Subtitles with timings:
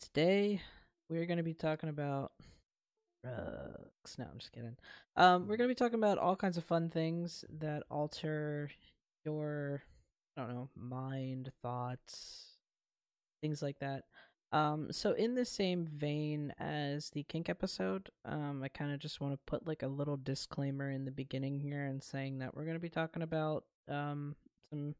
[0.00, 0.60] Today
[1.08, 2.32] we're going to be talking about
[3.24, 4.18] drugs.
[4.18, 4.76] No, I'm just kidding.
[5.16, 8.70] Um, we're going to be talking about all kinds of fun things that alter
[9.24, 9.82] your,
[10.36, 12.56] I don't know, mind, thoughts,
[13.40, 14.04] things like that.
[14.52, 19.20] Um, so in the same vein as the kink episode, um, I kind of just
[19.20, 22.64] want to put like a little disclaimer in the beginning here and saying that we're
[22.64, 24.34] going to be talking about um
[24.70, 24.94] some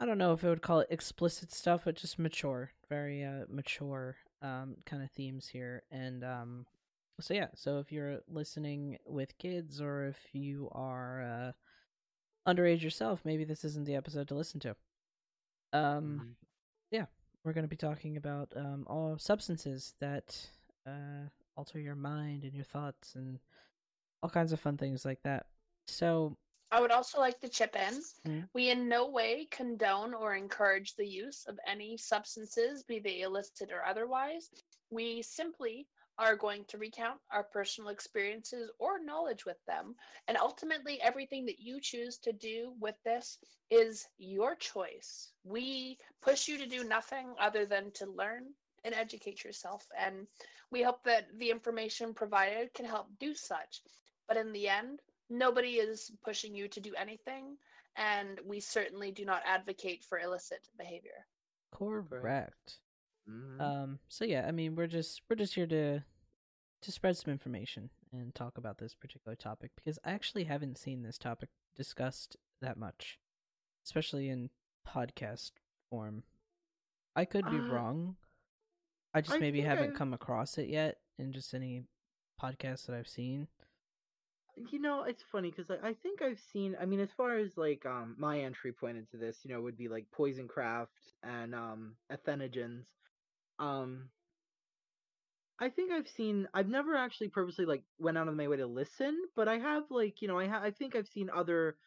[0.00, 3.44] I don't know if I would call it explicit stuff, but just mature, very uh
[3.48, 5.82] mature um kind of themes here.
[5.90, 6.66] And um
[7.20, 13.22] so yeah, so if you're listening with kids or if you are uh underage yourself,
[13.24, 14.76] maybe this isn't the episode to listen to.
[15.72, 16.47] Um Mhm.
[17.44, 20.36] We're going to be talking about um all substances that
[20.86, 23.38] uh alter your mind and your thoughts and
[24.22, 25.46] all kinds of fun things like that.
[25.86, 26.36] So,
[26.70, 28.02] I would also like to chip in.
[28.26, 28.48] Mhm.
[28.52, 33.72] We in no way condone or encourage the use of any substances, be they illicit
[33.72, 34.50] or otherwise.
[34.90, 35.86] We simply
[36.18, 39.94] are going to recount our personal experiences or knowledge with them.
[40.26, 43.38] And ultimately, everything that you choose to do with this
[43.70, 45.32] is your choice.
[45.44, 48.44] We push you to do nothing other than to learn
[48.84, 49.86] and educate yourself.
[49.98, 50.26] And
[50.70, 53.82] we hope that the information provided can help do such.
[54.26, 57.56] But in the end, nobody is pushing you to do anything,
[57.96, 61.26] and we certainly do not advocate for illicit behavior.
[62.08, 62.78] correct.
[63.28, 63.60] Mhm.
[63.60, 66.00] Um so yeah, I mean, we're just we're just here to
[66.80, 71.02] to spread some information and talk about this particular topic because I actually haven't seen
[71.02, 73.18] this topic discussed that much,
[73.84, 74.50] especially in
[74.86, 75.52] podcast
[75.90, 76.22] form.
[77.16, 78.16] I could be Uh, wrong.
[79.12, 81.84] I just I maybe haven't I've- come across it yet in just any
[82.40, 83.48] podcasts that I've seen.
[84.72, 86.76] you know, it's funny because I, I think I've seen.
[86.80, 89.76] I mean, as far as like um my entry point into this, you know, would
[89.76, 92.84] be like poison craft and um entheogens.
[93.58, 94.10] Um,
[95.58, 96.48] I think I've seen.
[96.54, 99.90] I've never actually purposely like went out of my way to listen, but I have
[99.90, 101.78] like you know I ha- I think I've seen other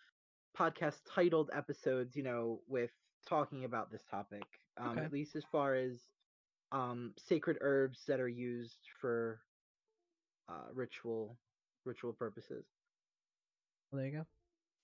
[0.58, 2.92] podcast titled episodes, you know, with
[3.26, 4.60] talking about this topic.
[4.78, 5.04] Um, Okay.
[5.04, 6.12] at least as far as
[6.72, 9.44] um sacred herbs that are used for
[10.50, 11.40] uh ritual
[11.86, 12.68] ritual purposes.
[13.92, 14.28] Well, there you go.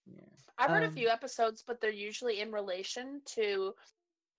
[0.05, 0.37] Yeah.
[0.57, 3.75] I've heard Um, a few episodes, but they're usually in relation to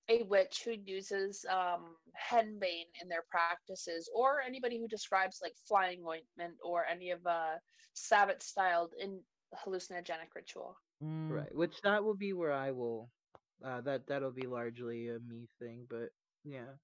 [0.08, 1.96] a witch who uses um,
[2.30, 7.56] henbane in their practices, or anybody who describes like flying ointment or any of uh,
[7.94, 9.20] Sabbath styled in
[9.64, 10.76] hallucinogenic ritual.
[11.02, 11.54] Mm, Right.
[11.54, 13.10] Which that will be where I will
[13.64, 16.10] uh that that'll be largely a me thing, but
[16.44, 16.76] yeah.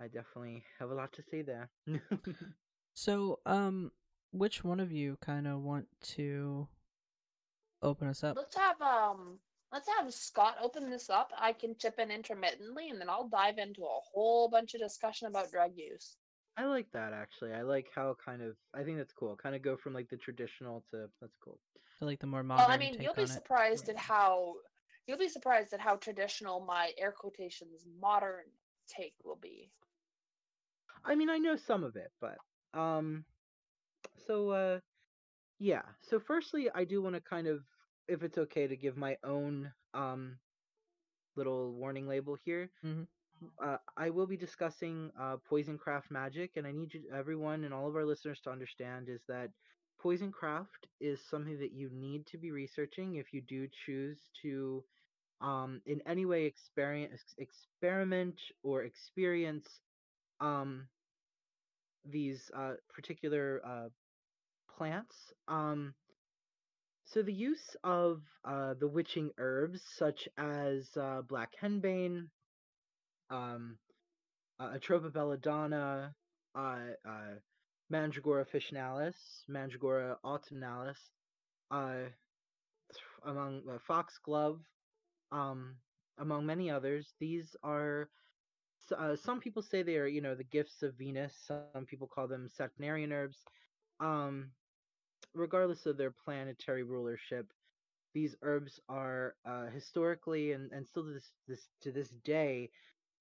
[0.00, 1.70] I definitely have a lot to say there.
[2.94, 3.90] So, um,
[4.32, 6.68] which one of you kind of want to
[7.82, 8.36] open us up?
[8.36, 9.38] Let's have um,
[9.72, 11.32] let's have Scott open this up.
[11.38, 15.28] I can chip in intermittently, and then I'll dive into a whole bunch of discussion
[15.28, 16.16] about drug use.
[16.56, 17.52] I like that actually.
[17.54, 19.36] I like how kind of I think that's cool.
[19.36, 21.58] Kind of go from like the traditional to that's cool.
[22.00, 23.32] I like the more modern Well, I mean, take you'll be on it.
[23.34, 24.54] surprised at how
[25.06, 28.44] you'll be surprised at how traditional my air quotations modern
[28.88, 29.70] take will be.
[31.04, 32.38] I mean, I know some of it, but
[32.78, 33.24] um
[34.26, 34.80] so uh
[35.58, 35.82] yeah.
[36.02, 37.64] So firstly, I do want to kind of
[38.08, 40.38] if it's okay to give my own um
[41.36, 42.70] little warning label here.
[42.82, 43.06] Mhm.
[43.62, 47.74] Uh, I will be discussing uh, poison craft magic, and I need you, everyone, and
[47.74, 49.50] all of our listeners to understand is that
[50.00, 54.84] poison craft is something that you need to be researching if you do choose to,
[55.40, 59.80] um, in any way experience, experiment or experience,
[60.40, 60.88] um,
[62.04, 63.88] these uh, particular uh,
[64.76, 65.32] plants.
[65.48, 65.94] Um,
[67.12, 72.28] so the use of uh, the witching herbs, such as uh, black henbane,
[73.30, 73.76] um,
[74.58, 76.14] uh, Atropa belladonna,
[76.54, 77.34] uh, uh,
[77.92, 79.16] Mandragora officinalis,
[79.50, 80.96] Mandragora autumnalis,
[81.70, 82.08] uh,
[83.26, 84.60] among uh, foxglove,
[85.32, 85.76] um,
[86.18, 87.12] among many others.
[87.20, 88.08] These are
[88.98, 91.34] uh, some people say they are, you know, the gifts of Venus.
[91.46, 93.38] Some people call them septenarian herbs.
[94.00, 94.50] Um,
[95.34, 97.46] regardless of their planetary rulership,
[98.14, 102.70] these herbs are uh, historically and, and still to this, this to this day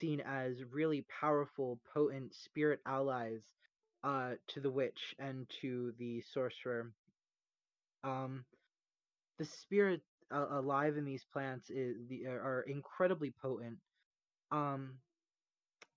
[0.01, 3.41] seen as really powerful, potent spirit allies
[4.03, 6.91] uh, to the witch and to the sorcerer.
[8.03, 8.43] Um,
[9.37, 10.01] the spirit
[10.33, 13.77] uh, alive in these plants is the, are incredibly potent.
[14.51, 14.95] Um,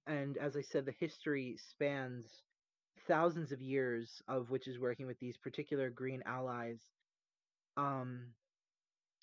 [0.07, 2.27] and as I said, the history spans
[3.07, 6.81] thousands of years of witches working with these particular green allies.
[7.77, 8.35] Um,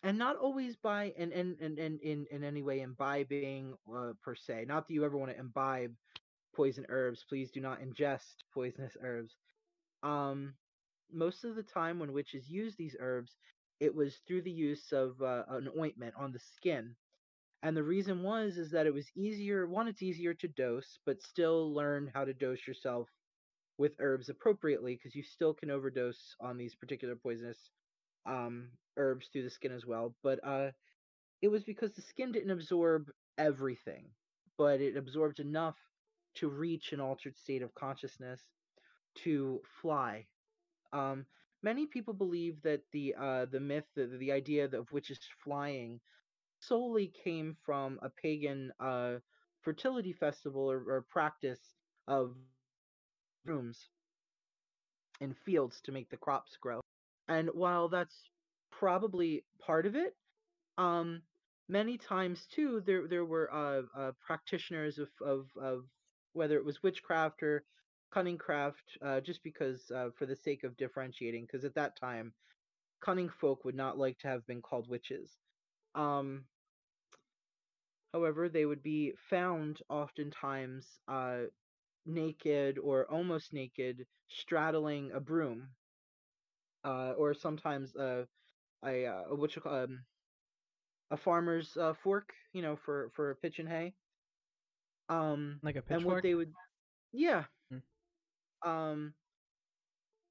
[0.03, 4.65] and not always by and and and, in in any way imbibing uh, per se.
[4.67, 5.93] Not that you ever want to imbibe
[6.55, 7.23] poison herbs.
[7.27, 9.35] Please do not ingest poisonous herbs.
[10.03, 10.53] Um,
[11.11, 13.37] most of the time when witches use these herbs,
[13.79, 16.95] it was through the use of uh, an ointment on the skin.
[17.63, 19.67] And the reason was is that it was easier.
[19.67, 23.07] One, it's easier to dose, but still learn how to dose yourself
[23.77, 27.57] with herbs appropriately because you still can overdose on these particular poisonous
[28.25, 30.13] um, herbs through the skin as well.
[30.23, 30.71] But uh,
[31.41, 34.05] it was because the skin didn't absorb everything,
[34.57, 35.77] but it absorbed enough
[36.35, 38.41] to reach an altered state of consciousness
[39.23, 40.25] to fly.
[40.93, 41.25] Um,
[41.63, 45.99] many people believe that the uh, the myth, the, the idea of witches flying,
[46.59, 49.15] solely came from a pagan uh,
[49.61, 51.59] fertility festival or, or practice
[52.07, 52.35] of
[53.45, 53.77] rooms
[55.19, 56.81] and fields to make the crops grow.
[57.27, 58.15] And while that's
[58.71, 60.15] probably part of it,
[60.77, 61.21] um,
[61.69, 65.85] many times too there there were uh, uh, practitioners of, of of
[66.33, 67.63] whether it was witchcraft or
[68.13, 72.33] cunning craft, uh, just because uh, for the sake of differentiating, because at that time,
[73.03, 75.31] cunning folk would not like to have been called witches.
[75.95, 76.45] Um,
[78.13, 81.43] however, they would be found oftentimes uh,
[82.05, 85.75] naked or almost naked, straddling a broom,
[86.83, 88.27] uh, or sometimes a
[88.85, 90.05] a, uh, a what you call um,
[91.11, 93.95] a farmer's uh, fork, you know, for for pitching hay.
[95.09, 96.21] Um, Like a and what pitchfork?
[96.21, 96.53] they would,
[97.11, 97.79] yeah, Hmm.
[98.65, 99.13] um,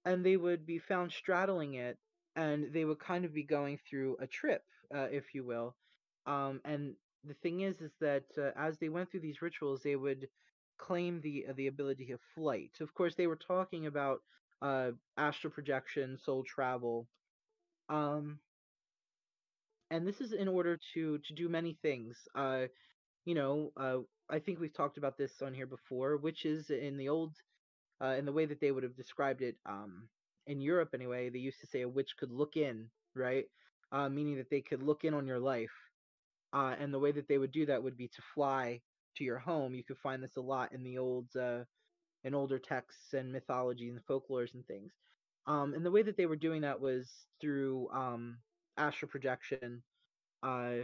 [0.05, 1.99] and they would be found straddling it,
[2.37, 4.63] and they would kind of be going through a trip,
[4.95, 5.77] uh, if you will.
[6.27, 9.97] Um, and the thing is, is that uh, as they went through these rituals, they
[9.97, 10.29] would
[10.87, 12.73] claim the uh, the ability of flight.
[12.81, 14.21] Of course, they were talking about
[14.63, 17.07] uh, astral projection, soul travel,
[17.89, 18.39] um,
[19.91, 22.17] and this is in order to to do many things.
[22.35, 22.67] Uh,
[23.25, 23.99] you know, uh,
[24.31, 27.35] I think we've talked about this on here before, which is in the old,
[28.03, 30.09] uh, in the way that they would have described it, um,
[30.47, 31.29] in Europe anyway.
[31.29, 33.45] They used to say a witch could look in, right?
[33.93, 35.77] Uh, meaning that they could look in on your life.
[36.53, 38.81] Uh, and the way that they would do that would be to fly
[39.17, 39.75] to your home.
[39.75, 41.65] You could find this a lot in the old, uh,
[42.25, 44.93] in older texts and mythology and folklores and things.
[45.47, 47.11] Um, and the way that they were doing that was
[47.41, 48.39] through um,
[48.77, 49.83] astral projection
[50.43, 50.75] uh,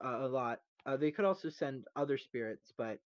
[0.00, 0.60] a lot.
[0.84, 2.98] Uh, they could also send other spirits, but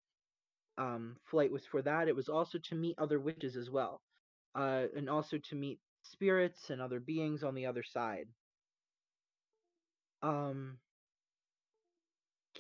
[0.78, 2.08] um, flight was for that.
[2.08, 4.02] It was also to meet other witches as well,
[4.56, 8.28] uh, and also to meet spirits and other beings on the other side.
[10.22, 10.78] Um,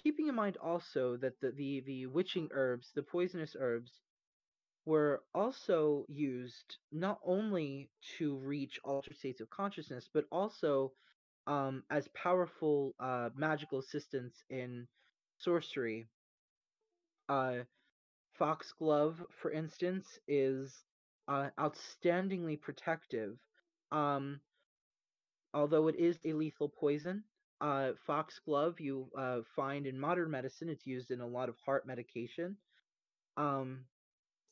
[0.05, 3.91] keeping in mind also that the, the, the witching herbs, the poisonous herbs,
[4.85, 10.91] were also used not only to reach altered states of consciousness, but also
[11.47, 14.87] um, as powerful uh, magical assistants in
[15.39, 16.05] sorcery.
[17.27, 17.63] Uh,
[18.39, 20.85] Foxglove, for instance, is
[21.27, 23.39] uh, outstandingly protective.
[23.91, 24.39] Um,
[25.55, 27.23] although it is a lethal poison,
[27.61, 30.69] uh, foxglove you uh, find in modern medicine.
[30.69, 32.57] It's used in a lot of heart medication.
[33.37, 33.85] Um,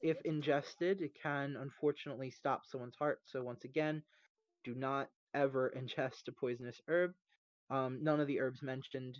[0.02, 3.22] if ingested, it can unfortunately stop someone's heart.
[3.26, 4.04] So once again,
[4.64, 7.14] do not ever ingest a poisonous herb.
[7.70, 9.18] Um, none of the herbs mentioned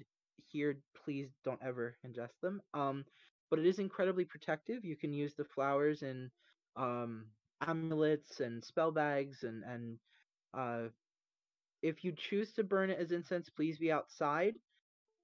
[0.48, 2.62] here, please don't ever ingest them.
[2.74, 3.06] Um,
[3.50, 4.84] but it is incredibly protective.
[4.84, 6.32] You can use the flowers in
[6.76, 7.26] um,
[7.62, 9.98] amulets and spell bags, and and
[10.54, 10.90] uh,
[11.84, 14.56] if you choose to burn it as incense, please be outside,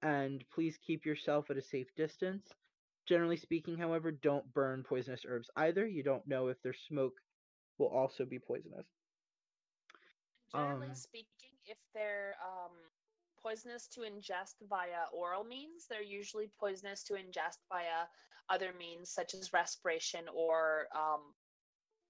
[0.02, 2.46] and please keep yourself at a safe distance.
[3.08, 5.86] Generally speaking, however, don't burn poisonous herbs either.
[5.86, 7.20] You don't know if their smoke
[7.78, 8.86] will also be poisonous.
[10.52, 12.72] Generally Um, speaking, if they're um,
[13.42, 18.08] poisonous to ingest via oral means, they're usually poisonous to ingest via
[18.50, 21.34] other means such as respiration or um,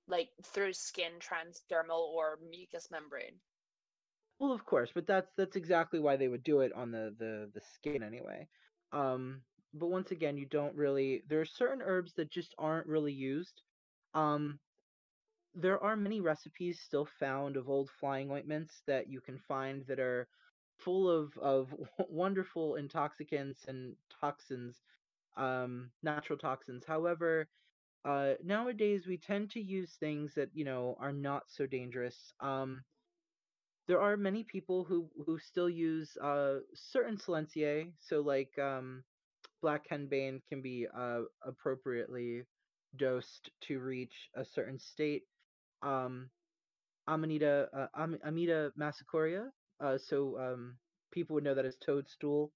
[0.08, 3.40] like through skin, transdermal, or mucous membrane.
[4.40, 7.50] Well, of course, but that's that's exactly why they would do it on the the
[7.54, 8.48] the skin anyway.
[8.92, 11.22] Um, but once again, you don't really.
[11.28, 13.62] There are certain herbs that just aren't really used.
[14.14, 14.58] Um,
[15.54, 20.00] there are many recipes still found of old flying ointments that you can find that
[20.00, 20.28] are
[20.78, 21.74] full of of
[22.08, 24.82] wonderful intoxicants and toxins,
[25.36, 26.84] um, natural toxins.
[26.86, 27.48] However,
[28.04, 32.32] uh, nowadays we tend to use things that you know are not so dangerous.
[32.40, 32.84] Um,
[33.88, 39.04] there are many people who who still use uh certain Solanaceae so like um
[39.62, 42.42] black henbane can be uh appropriately
[42.96, 45.24] dosed to reach a certain state
[45.82, 46.30] um
[47.08, 50.76] amanita uh, Am- Amanita muscaria Uh, so um,
[51.10, 52.52] people would know that as toadstool.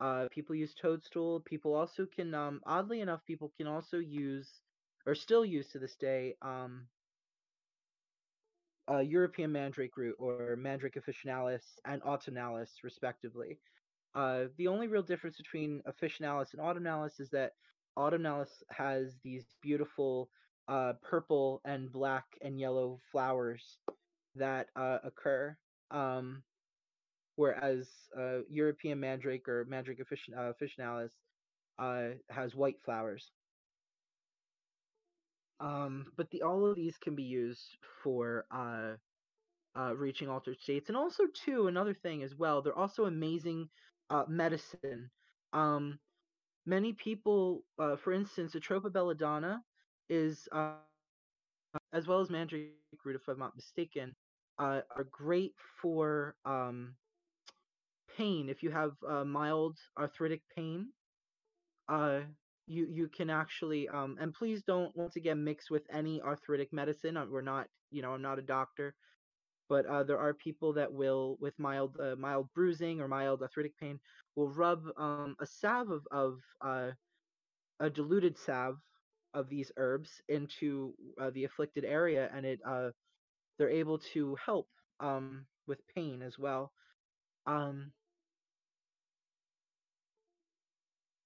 [0.00, 1.40] Uh, people use toadstool.
[1.40, 4.48] People also can, um, oddly enough, people can also use,
[5.06, 6.86] or still use to this day, um,
[8.90, 13.58] uh, European mandrake root or Mandrake officinalis and autumnalis, respectively.
[14.14, 17.52] Uh, the only real difference between officinalis and autumnalis is that
[17.98, 20.30] autumnalis has these beautiful
[20.68, 23.78] uh, purple and black and yellow flowers
[24.34, 25.56] that uh, occur,
[25.90, 26.42] um,
[27.36, 31.10] whereas uh, European mandrake or Mandrake uh, officinalis
[32.30, 33.30] has white flowers.
[35.60, 38.96] Um, but the all of these can be used for uh,
[39.78, 42.62] uh, reaching altered states, and also too another thing as well.
[42.62, 43.68] They're also amazing
[44.10, 45.10] uh, medicine.
[45.52, 45.98] Um,
[46.66, 49.62] many people, uh, for instance, Atropa belladonna
[50.08, 50.76] is, uh,
[51.92, 52.72] as well as mandrake
[53.04, 54.14] root, if I'm not mistaken,
[54.58, 56.96] uh, are great for um,
[58.16, 58.48] pain.
[58.48, 58.92] If you have
[59.26, 60.88] mild arthritic pain,
[62.68, 67.16] you you can actually um, and please don't once again mix with any arthritic medicine.
[67.16, 68.94] Uh, we're not, you know, I'm not a doctor,
[69.68, 73.76] but uh, there are people that will, with mild uh, mild bruising or mild arthritic
[73.78, 73.98] pain,
[74.36, 76.90] will rub um, a salve of, of uh,
[77.80, 78.78] a diluted salve
[79.34, 82.90] of these herbs into uh, the afflicted area, and it uh,
[83.58, 84.68] they're able to help
[85.00, 86.72] um, with pain as well.
[87.46, 87.92] Um,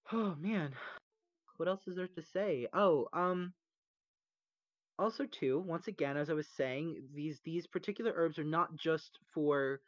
[0.12, 0.74] oh man,
[1.62, 2.66] what else is there to say?
[2.74, 3.52] Oh, um,
[4.98, 9.20] also too, once again, as I was saying, these these particular herbs are not just
[9.32, 9.78] for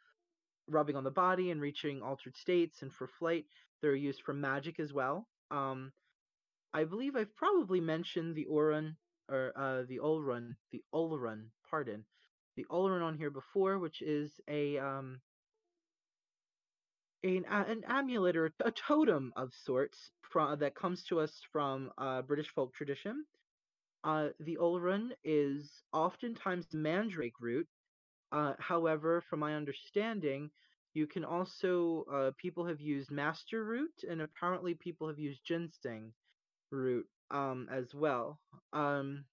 [0.69, 3.43] rubbing on the body and reaching altered states and for flight.
[3.81, 5.27] They're used for magic as well.
[5.51, 5.91] Um,
[6.73, 8.95] I believe I've probably mentioned the Orun
[9.29, 12.05] or uh, the Olrun, the Olrun, pardon,
[12.55, 15.19] the Olrun on here before, which is a um,
[17.25, 22.21] an, an amulet or a totem of sorts from, that comes to us from uh,
[22.21, 23.25] British folk tradition.
[24.03, 27.67] Uh, the Olrun is oftentimes mandrake root.
[28.31, 30.51] Uh, however, from my understanding,
[30.93, 36.13] you can also uh, people have used master root, and apparently people have used ginseng
[36.71, 38.39] root um, as well.
[38.73, 39.25] Um,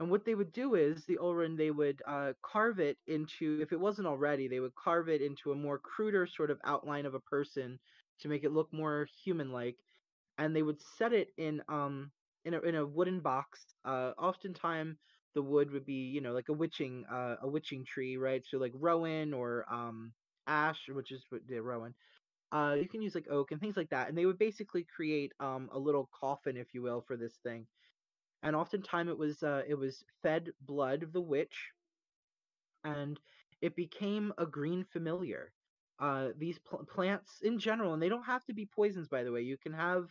[0.00, 3.72] and what they would do is the Olrun they would uh, carve it into, if
[3.72, 7.14] it wasn't already, they would carve it into a more cruder sort of outline of
[7.14, 7.80] a person
[8.20, 9.78] to make it look more human-like,
[10.38, 12.12] and they would set it in um
[12.44, 13.74] in a in a wooden box.
[13.84, 14.98] Uh, oftentimes
[15.34, 18.44] the wood would be you know like a witching uh, a witching tree, right?
[18.46, 20.14] So like rowan or um
[20.46, 21.94] ash, which is the rowan.
[22.52, 25.32] Uh, you can use like oak and things like that, and they would basically create
[25.40, 27.68] um a little coffin, if you will, for this thing.
[28.42, 31.72] And oftentimes it was uh, it was fed blood of the witch,
[32.84, 33.18] and
[33.60, 35.52] it became a green familiar.
[35.98, 39.32] Uh, these pl- plants in general, and they don't have to be poisons, by the
[39.32, 39.42] way.
[39.42, 40.06] You can have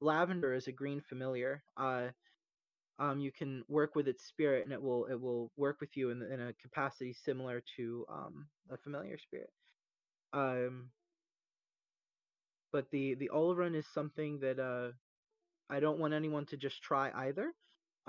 [0.00, 1.62] lavender as a green familiar.
[1.76, 2.08] Uh,
[2.98, 6.10] um, you can work with its spirit, and it will it will work with you
[6.10, 9.50] in, in a capacity similar to um, a familiar spirit.
[10.32, 10.90] Um,
[12.72, 14.92] but the the Olrun is something that uh,
[15.70, 17.52] I don't want anyone to just try either.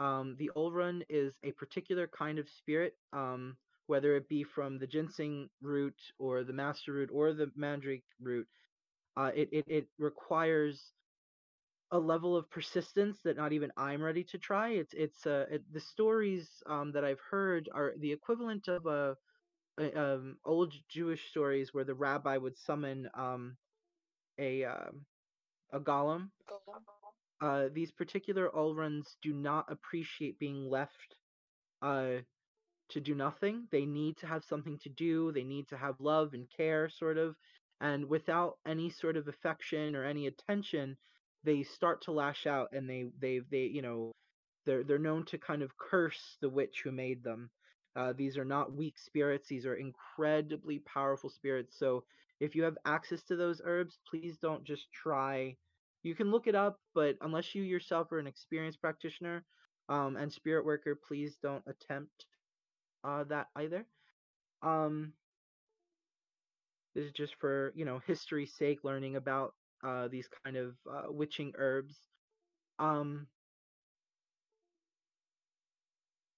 [0.02, 4.88] Um, the Olrun is a particular kind of spirit, um, whether it be from the
[4.88, 8.48] ginseng root or the master root or the mandrake root.
[9.18, 10.94] Uh, it, it it requires
[11.92, 14.70] a level of persistence that not even I'm ready to try.
[14.72, 19.18] It's it's uh it, the stories um, that I've heard are the equivalent of a,
[19.80, 23.58] a um, old Jewish stories where the rabbi would summon um,
[24.40, 25.06] a um,
[25.74, 26.32] a golem.
[27.42, 31.16] Uh, these particular Olruns do not appreciate being left
[31.82, 32.18] uh,
[32.90, 33.68] to do nothing.
[33.72, 35.32] They need to have something to do.
[35.32, 37.36] They need to have love and care, sort of.
[37.82, 40.98] And without any sort of affection or any attention,
[41.44, 44.12] they start to lash out and they they they you know
[44.66, 47.50] they're they're known to kind of curse the witch who made them.
[47.96, 51.76] Uh, these are not weak spirits; these are incredibly powerful spirits.
[51.80, 52.04] So
[52.40, 55.58] if you have access to those herbs, please don't just try.
[56.04, 59.44] You can look it up, but unless you yourself are an experienced practitioner
[59.90, 62.26] um, and spirit worker, please don't attempt
[63.04, 63.86] uh, that either.
[64.64, 65.14] Um,
[66.96, 69.54] this is just for you know history's sake, learning about
[69.84, 71.96] uh, these kind of uh, witching herbs.
[72.80, 73.28] Um,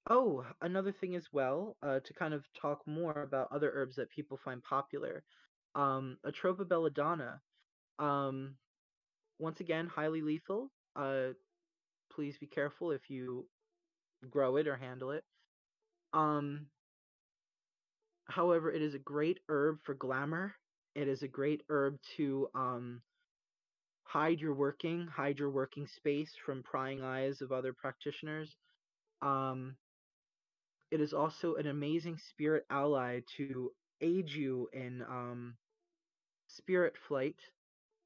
[0.09, 4.09] oh, another thing as well, uh, to kind of talk more about other herbs that
[4.09, 5.23] people find popular.
[5.75, 7.41] Um, Atropa belladonna.
[7.99, 8.55] Um,
[9.39, 10.71] once again, highly lethal.
[10.95, 11.29] Uh,
[12.11, 13.47] please be careful if you
[14.29, 15.23] grow it or handle it.
[16.13, 16.67] Um,
[18.27, 20.55] However, it is a great herb for glamour.
[20.95, 23.01] It is a great herb to um,
[24.03, 28.55] hide your working, hide your working space from prying eyes of other practitioners.
[29.21, 29.75] Um,
[30.91, 33.71] it is also an amazing spirit ally to
[34.01, 35.57] aid you in um,
[36.47, 37.39] spirit flight.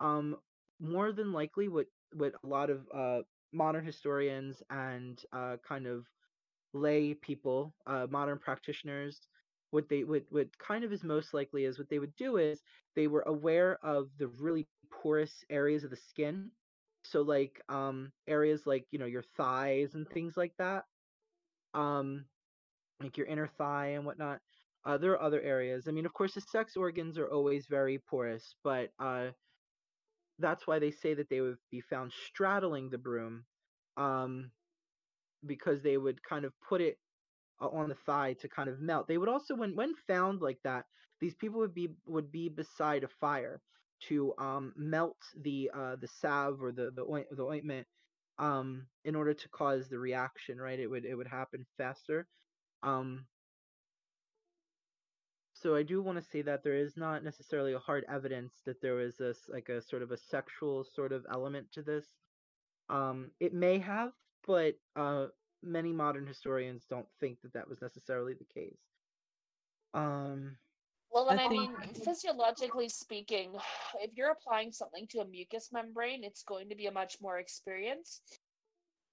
[0.00, 0.36] Um,
[0.80, 6.06] more than likely, what what a lot of uh, modern historians and uh, kind of
[6.74, 9.28] lay people, uh, modern practitioners,
[9.70, 12.62] what they would what kind of is most likely is what they would do is
[12.96, 16.52] they were aware of the really porous areas of the skin.
[17.04, 20.84] So like um areas like you know your thighs and things like that
[21.74, 22.26] um
[23.00, 24.40] like your inner thigh and whatnot
[24.86, 25.88] uh, there are other areas.
[25.88, 29.30] I mean of course the sex organs are always very porous but uh
[30.38, 33.46] that's why they say that they would be found straddling the broom
[33.96, 34.50] um
[35.46, 36.98] because they would kind of put it
[37.60, 40.58] uh, on the thigh to kind of melt they would also when when found like
[40.64, 40.84] that
[41.20, 43.62] these people would be would be beside a fire
[44.00, 47.86] to um, melt the uh, the salve or the the, oint- the ointment
[48.38, 50.58] um, in order to cause the reaction.
[50.58, 52.26] Right, it would it would happen faster.
[52.82, 53.26] Um,
[55.54, 58.82] so I do want to say that there is not necessarily a hard evidence that
[58.82, 62.06] there was this like a sort of a sexual sort of element to this.
[62.90, 64.12] Um, it may have,
[64.46, 65.26] but uh,
[65.62, 68.78] many modern historians don't think that that was necessarily the case.
[69.94, 70.56] Um,
[71.10, 73.54] Well, and I I, think- mean, physiologically speaking,
[74.00, 77.38] if you're applying something to a mucous membrane, it's going to be a much more
[77.38, 78.20] experience.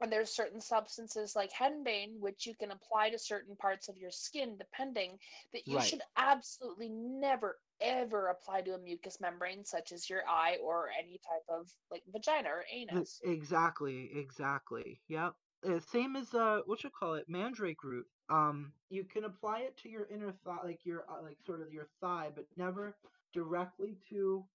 [0.01, 4.11] And there's certain substances like henbane, which you can apply to certain parts of your
[4.11, 5.19] skin, depending,
[5.53, 5.89] that you Right.
[5.89, 11.19] should absolutely never, ever apply to a mucous membrane, such as your eye or any
[11.19, 13.21] type of like vagina or anus.
[13.23, 15.01] Exactly, exactly.
[15.07, 15.35] Yep.
[15.65, 18.07] Uh, same as uh, what you call it, mandrake root.
[18.29, 21.71] Um, you can apply it to your inner thigh, like your uh, like sort of
[21.71, 22.97] your thigh, but never
[23.33, 24.47] directly to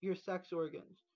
[0.00, 1.07] your sex organs,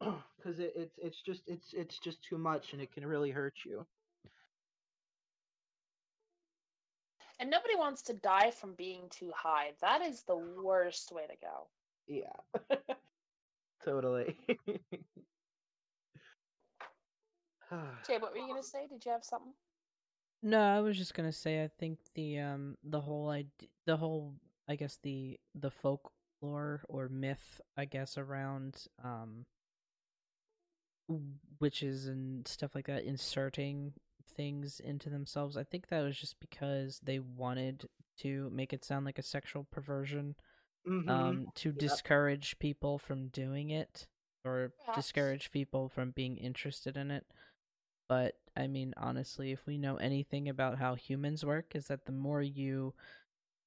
[0.36, 3.54] because it, it's it's just it's it's just too much, and it can really hurt
[3.64, 3.86] you.
[7.40, 9.72] And nobody wants to die from being too high.
[9.80, 11.68] That is the worst way to go.
[12.06, 12.76] Yeah.
[13.84, 14.36] totally.
[18.06, 18.86] Jay, what were you gonna say?
[18.86, 19.52] Did you have something?
[20.42, 24.34] No, I was just gonna say I think the um the whole id- the whole
[24.68, 29.53] I guess the the folklore or myth I guess around um w-
[31.60, 33.92] witches and stuff like that inserting
[34.36, 35.56] things into themselves.
[35.56, 37.88] I think that was just because they wanted
[38.18, 40.34] to make it sound like a sexual perversion
[40.86, 41.08] Mhm.
[41.10, 44.06] um to discourage people from doing it
[44.44, 44.96] or Perhaps.
[44.96, 47.26] discourage people from being interested in it
[48.08, 52.12] but i mean honestly if we know anything about how humans work is that the
[52.12, 52.94] more you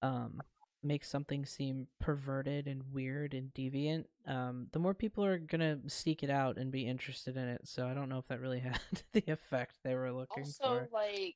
[0.02, 0.42] um
[0.84, 6.24] make something seem perverted and weird and deviant um the more people are gonna seek
[6.24, 8.80] it out and be interested in it so i don't know if that really had
[9.14, 11.36] the effect they were looking also, for Also, like,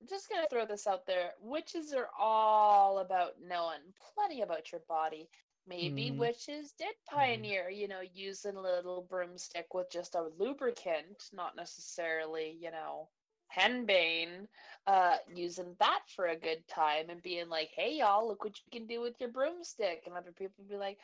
[0.00, 1.34] I'm just gonna throw this out there.
[1.40, 5.30] Witches are all about knowing plenty about your body.
[5.66, 6.18] Maybe Mhm.
[6.18, 12.50] witches did pioneer, you know, using a little broomstick with just a lubricant, not necessarily,
[12.60, 13.08] you know,
[13.56, 14.46] henbane,
[14.86, 18.78] uh, using that for a good time and being like, "Hey, y'all, look what you
[18.78, 20.98] can do with your broomstick," and other people be like,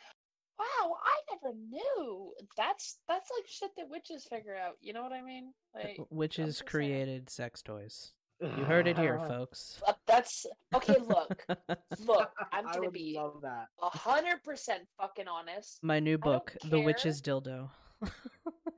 [0.58, 2.32] Wow, I never knew.
[2.56, 4.76] That's that's like shit that witches figure out.
[4.80, 5.52] You know what I mean?
[5.74, 6.68] Like Witches just saying.
[6.68, 8.12] created sex toys.
[8.40, 9.80] You heard it here, folks.
[10.06, 10.96] that's okay.
[10.98, 11.44] Look,
[12.06, 12.30] look.
[12.52, 15.78] I'm gonna be a hundred percent fucking honest.
[15.82, 16.84] My new book, The care.
[16.84, 17.70] Witch's Dildo.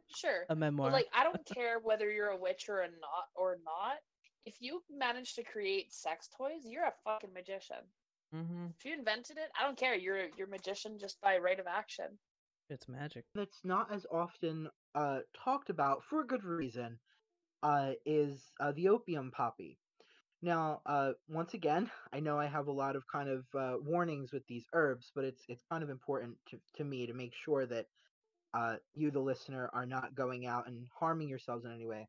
[0.09, 0.83] Sure, a memoir.
[0.83, 4.01] but like I don't care whether you're a witch or a not or not.
[4.47, 7.93] If you manage to create sex toys, you're a fucking magician.
[8.33, 9.95] hmm If you invented it, I don't care.
[9.95, 12.21] You're you're a magician just by right of action.
[12.69, 13.25] It's magic.
[13.35, 17.01] That's not as often uh, talked about for a good reason.
[17.63, 19.81] Uh, is uh, the opium poppy.
[20.43, 24.33] Now, uh, once again, I know I have a lot of kind of uh, warnings
[24.33, 27.67] with these herbs, but it's it's kind of important to, to me to make sure
[27.67, 27.89] that
[28.55, 32.09] uh, you, the listener, are not going out and harming yourselves in any way.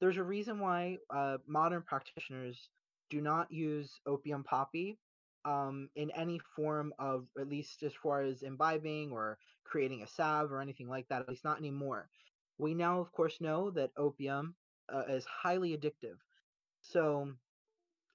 [0.00, 2.70] There's a reason why uh, modern practitioners
[3.10, 4.98] do not use opium poppy
[5.44, 10.52] um, in any form of, at least as far as imbibing or creating a salve
[10.52, 12.08] or anything like that, at least not anymore.
[12.58, 14.54] We now, of course, know that opium
[14.92, 16.18] uh, is highly addictive.
[16.82, 17.32] So,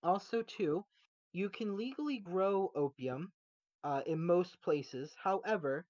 [0.04, 0.86] also, too,
[1.34, 3.32] you can legally grow opium
[3.84, 5.16] uh, in most places.
[5.22, 5.86] However,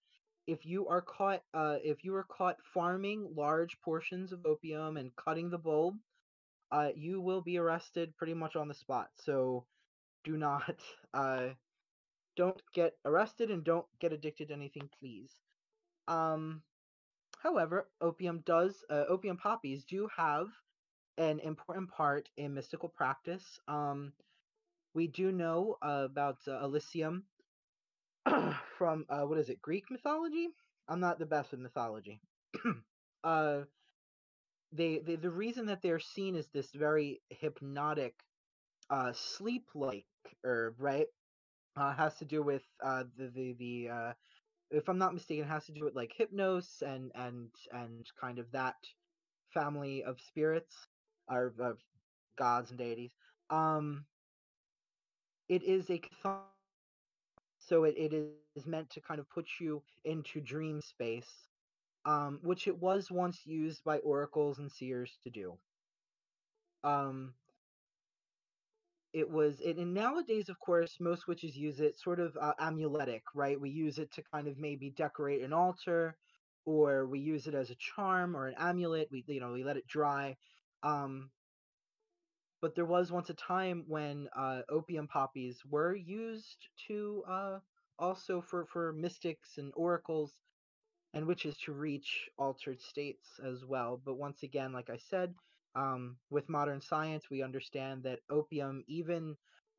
[0.48, 5.16] if you are caught, uh, if you are caught farming large portions of opium and
[5.16, 5.96] cutting the bulb,
[6.72, 9.10] uh, you will be arrested pretty much on the spot.
[9.16, 9.66] So,
[10.24, 10.80] do not,
[11.14, 11.50] uh,
[12.36, 15.32] don't get arrested and don't get addicted to anything, please.
[16.08, 16.62] Um,
[17.40, 20.48] however, opium does, uh, opium poppies do have
[21.18, 23.60] an important part in mystical practice.
[23.68, 24.12] Um,
[24.94, 27.24] we do know uh, about uh, Elysium
[28.78, 30.50] from uh, what is it, Greek mythology?
[30.88, 32.22] I'm not the best with mythology.
[33.24, 33.62] uh,
[34.72, 38.16] they, they the reason that they're seen as this very hypnotic,
[38.90, 40.06] uh, sleep-like
[40.44, 41.08] herb, right?
[41.76, 44.14] Uh, has to do with uh, the the the uh,
[44.72, 48.52] if I'm not mistaken, has to do with like hypnos and and and kind of
[48.52, 48.76] that
[49.54, 50.88] family of spirits
[51.30, 51.80] or of
[52.38, 53.16] gods and deities.
[53.50, 54.06] Um,
[55.50, 56.00] it is a
[57.66, 61.16] so it, it is meant to kind of put you into dream space,
[62.06, 65.60] um, which it was once used by oracles and seers to do.
[66.84, 67.36] Um,
[69.14, 73.24] it was it, and nowadays of course most witches use it sort of uh, amuletic
[73.34, 73.60] right?
[73.60, 76.18] We use it to kind of maybe decorate an altar
[76.66, 79.10] or we use it as a charm or an amulet.
[79.12, 80.38] We you know we let it dry.
[80.84, 81.32] Um
[82.62, 87.60] but there was once a time when uh, opium poppies were used to uh,
[88.00, 90.34] also for for mystics and oracles
[91.14, 95.34] and witches to reach altered states as well but once again like i said
[95.76, 99.36] um, with modern science, we understand that opium, even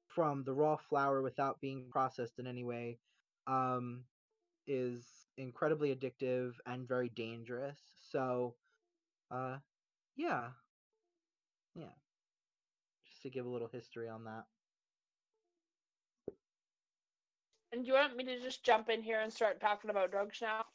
[0.09, 2.99] from the raw flower without being processed in any way,
[3.47, 4.05] um,
[4.67, 7.81] is incredibly addictive and very dangerous.
[8.11, 8.57] So,
[9.31, 9.59] uh,
[10.17, 10.51] yeah,
[11.75, 11.93] yeah.
[13.17, 14.45] Just to give a little history on that.
[17.73, 20.43] And do you want me to just jump in here and start talking about drugs
[20.43, 20.67] now?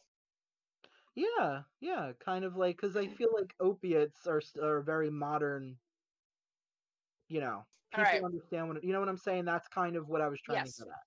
[1.16, 5.78] Yeah, yeah, kind of like because I feel like opiates are are very modern.
[7.28, 8.24] You know, people Alright.
[8.26, 9.46] understand what you know what I'm saying.
[9.46, 10.78] That's kind of what I was trying Yes.
[10.78, 11.06] to get at.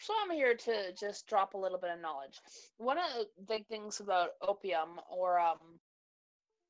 [0.00, 2.40] So I'm here to just drop a little bit of knowledge.
[2.78, 5.80] One of the big things about opium or um,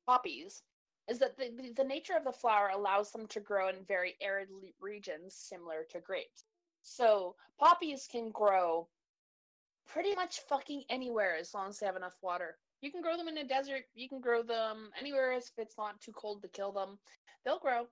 [0.05, 0.61] poppies
[1.07, 4.49] is that the, the- nature of the flower allows them to grow in very arid
[4.79, 6.45] regions similar to grapes.
[6.81, 8.89] So poppies can grow
[9.85, 12.57] pretty much fucking anywhere as long as they have enough water.
[12.81, 16.01] You can grow them in a desert, you can grow them anywhere if it's not
[16.01, 16.99] too cold to kill them.
[17.45, 17.87] They'll grow.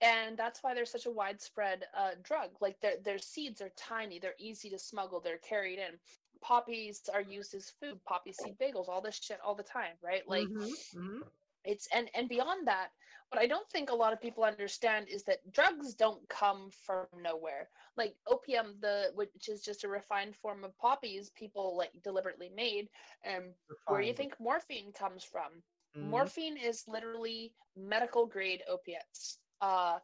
[0.00, 2.50] And that's why they're such a widespread uh, drug.
[2.60, 6.00] Like their their seeds are tiny, they're easy to smuggle, they're carried in.
[6.40, 10.26] Poppies are used as food, poppy seed bagels, all this shit all the time, right?
[10.26, 11.22] Like Mhm, mhm.
[11.64, 12.88] It's and and beyond that
[13.30, 17.06] what i don't think a lot of people understand is that drugs don't come from
[17.10, 17.68] nowhere.
[17.86, 22.88] Like opium the which is just a refined form of poppies people like deliberately made
[23.22, 23.54] and
[23.86, 25.62] where do you think morphine comes from.
[25.96, 26.10] Mhm.
[26.10, 29.38] morphine is literally medical grade opiates.
[29.60, 29.98] Uh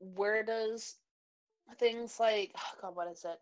[0.00, 0.96] where does
[1.78, 3.40] things like oh god what is it?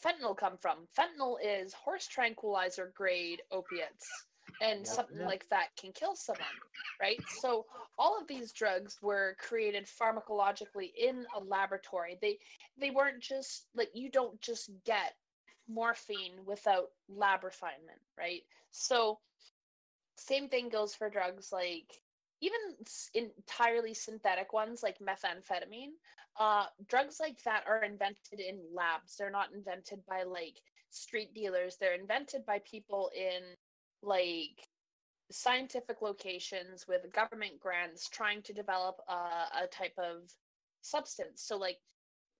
[0.00, 0.86] Fentanyl come from?
[0.86, 4.26] Fentanyl is horse tranquilizer grade opiates
[4.60, 5.26] and Yep, something yep.
[5.26, 6.56] like that can kill someone
[7.00, 7.20] right?
[7.28, 7.66] So
[7.98, 12.18] all of these drugs were created pharmacologically in a laboratory.
[12.20, 12.38] They
[12.78, 15.14] they weren't just like you don't just get
[15.68, 18.42] morphine without lab refinement right?
[18.70, 19.20] So
[20.16, 22.00] same thing goes for drugs like
[22.40, 22.60] even
[23.14, 25.94] entirely synthetic ones like methamphetamine.
[26.38, 29.16] Uh drugs like that are invented in labs.
[29.16, 31.76] They're not invented by like street dealers.
[31.78, 33.42] They're invented by people in
[34.04, 34.68] like
[35.30, 40.30] scientific locations with government grants trying to develop a, a type of
[40.82, 41.42] substance.
[41.42, 41.78] So like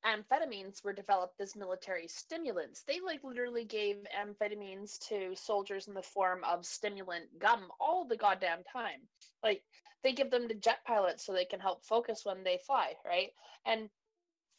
[0.04, 2.82] amphetamines were developed as military stimulants.
[2.86, 8.16] They like literally gave amphetamines to soldiers in the form of stimulant gum all the
[8.16, 9.00] goddamn time.
[9.42, 9.62] Like
[10.02, 13.30] they give them to jet pilots so they can help focus when they fly, right?
[13.64, 13.88] And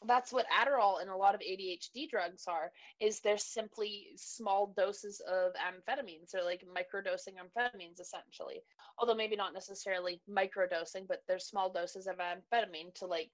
[0.08, 5.22] that's what Adderall and a lot of ADHD drugs are is they're simply small doses
[5.30, 6.34] of amphetamines.
[6.34, 8.62] Or like microdosing amphetamines essentially.
[8.98, 13.32] Although maybe not necessarily microdosing but they're small doses of amphetamine to like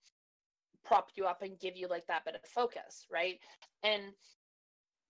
[0.84, 3.40] prop you up and give you like that bit of focus right?
[3.84, 4.04] And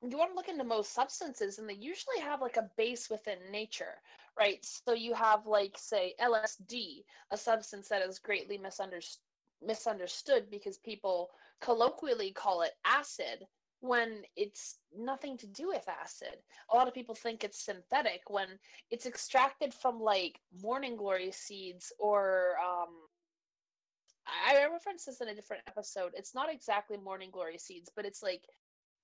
[0.07, 3.37] you want to look into most substances and they usually have like a base within
[3.51, 4.01] nature
[4.39, 4.65] right?
[4.65, 9.21] So you have like say lsd a substance that is greatly misunderstood
[9.65, 11.29] misunderstood because people
[11.61, 13.45] colloquially call it acid
[13.81, 16.37] when it's nothing to do with acid.
[16.71, 18.47] A lot of people think it's synthetic when
[18.91, 22.89] it's extracted from like morning glory seeds or um
[24.47, 26.11] I referenced this in a different episode.
[26.15, 28.43] It's not exactly morning glory seeds, but it's like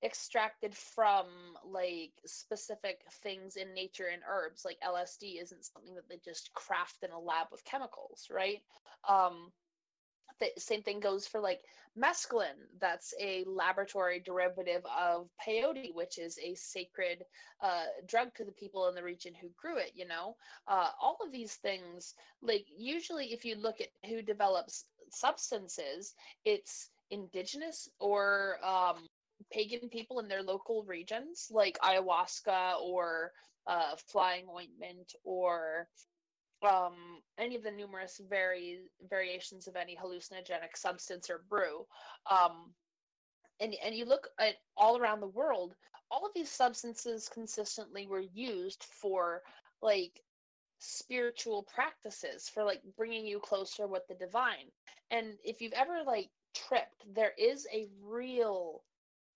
[0.03, 1.25] extracted from
[1.65, 4.63] like specific things in nature and herbs.
[4.63, 8.61] Like LSD isn't something that they just craft in a lab with chemicals, right?
[9.09, 9.51] Um
[10.39, 11.61] the same thing goes for like
[11.97, 12.61] mescaline.
[12.79, 17.23] That's a laboratory derivative of peyote which is a sacred
[17.61, 20.35] uh, drug to the people in the region who grew it you know?
[20.67, 26.13] Uh, all of these things like usually if you look at who develops substances
[26.45, 29.07] it's indigenous or um,
[29.51, 33.31] pagan people in their local regions like ayahuasca or
[33.67, 35.87] uh, flying ointment or
[36.63, 41.85] um, any of the numerous vari- variations of any hallucinogenic substance or brew.
[42.29, 42.73] Um,
[43.59, 45.75] and, and you look at all around the world,
[46.11, 49.41] all of these substances consistently were used for
[49.81, 50.21] like
[50.79, 54.71] spiritual practices, for like bringing you closer with the divine.
[55.11, 58.83] And if you've ever like tripped, there is a real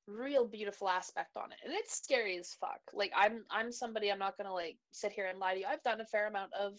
[0.07, 4.19] real beautiful aspect on it and it's scary as fuck like i'm i'm somebody i'm
[4.19, 6.73] not gonna like sit here and lie to you i've done a fair amount of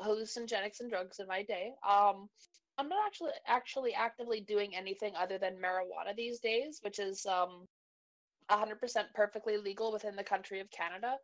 [0.00, 1.72] hallucinogenics and drugs in my day.
[1.88, 2.28] Um,
[2.76, 7.68] I'm not actually actually actively doing anything other than marijuana these days, which is um
[8.50, 8.76] 100%
[9.14, 11.16] perfectly legal within the country of Canada.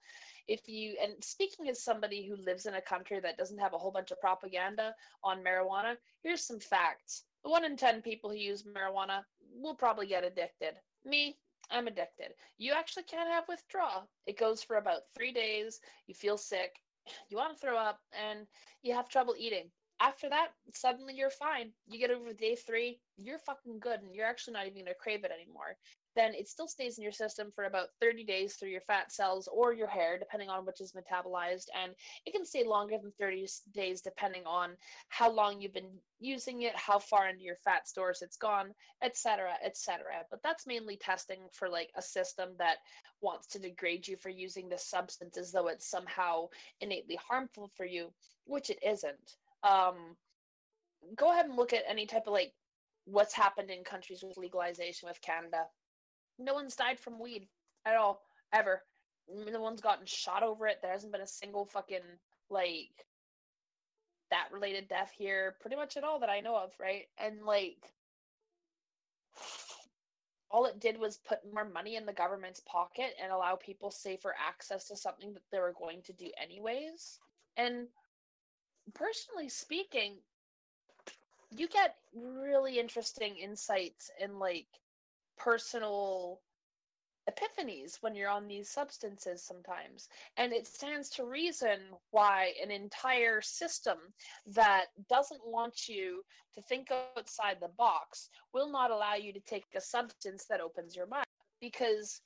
[0.48, 3.78] If you and speaking as somebody who lives in a country that doesn't have a
[3.78, 7.24] whole bunch of propaganda on marijuana, here's some facts.
[7.42, 9.22] One in 10 people who use marijuana
[9.54, 10.74] will probably get addicted.
[11.04, 11.38] Me,
[11.70, 12.34] I'm addicted.
[12.58, 14.08] You actually can't have withdrawal.
[14.26, 15.80] It goes for about 3 days.
[16.06, 16.72] You feel sick
[17.28, 18.46] you want to throw up and
[18.82, 19.70] you have trouble eating.
[20.00, 21.72] After that, suddenly you're fine.
[21.86, 25.24] You get over day three, you're fucking good, and you're actually not even gonna crave
[25.24, 25.76] it anymore.
[26.16, 29.48] Then it still stays in your system for about 30 days through your fat cells
[29.52, 31.66] or your hair, depending on which is metabolized.
[31.80, 31.92] And
[32.26, 34.70] it can stay longer than 30 days, depending on
[35.08, 39.52] how long you've been using it, how far into your fat stores it's gone, etc.,
[39.64, 40.02] etc.
[40.30, 42.78] But that's mainly testing for like a system that
[43.20, 46.48] wants to degrade you for using this substance as though it's somehow
[46.80, 48.12] innately harmful for you,
[48.46, 50.16] which it isn't um,
[51.16, 52.52] go ahead and look at any type of like
[53.04, 55.64] what's happened in countries with legalization with Canada.
[56.40, 57.46] No one's died from weed
[57.84, 58.22] at all,
[58.52, 58.82] ever.
[59.28, 60.78] No one's gotten shot over it.
[60.82, 61.98] There hasn't been a single fucking
[62.48, 63.06] like
[64.30, 67.04] that related death here, pretty much at all that I know of, right?
[67.18, 67.92] And like
[70.50, 74.34] all it did was put more money in the government's pocket and allow people safer
[74.48, 77.18] access to something that they were going to do anyways.
[77.56, 77.86] And
[78.94, 80.14] personally speaking,
[81.54, 84.66] you get really interesting insights and like
[85.42, 86.40] personal
[87.28, 90.08] epiphanies when you're on these substances sometimes.
[90.36, 91.78] And it stands to reason
[92.10, 93.98] why an entire system
[94.54, 96.22] that doesn't want you
[96.54, 100.96] to think outside the box will not allow you to take a substance that opens
[100.96, 101.26] your mind.
[101.60, 102.20] Because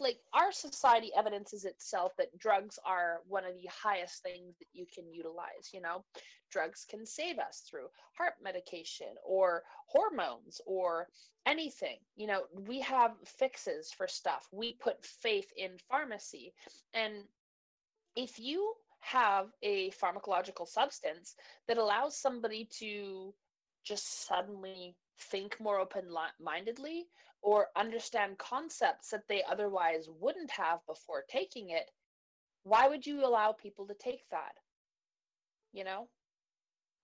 [0.00, 4.86] like our society evidences itself that drugs are one of the highest things that you
[4.92, 6.04] can utilize you know?
[6.50, 11.08] Drugs can save us through heart medication or hormones or
[11.46, 12.42] anything you know?
[12.66, 14.48] We have fixes for stuff.
[14.52, 16.52] We put faith in pharmacy.
[16.94, 17.14] And
[18.16, 21.34] if you have a pharmacological substance
[21.68, 23.34] that allows somebody to
[23.84, 26.04] just suddenly think more open
[26.40, 27.06] mindedly
[27.44, 31.90] or understand concepts that they otherwise wouldn't have before taking it,
[32.62, 34.54] why would you allow people to take that?
[35.70, 36.08] You know?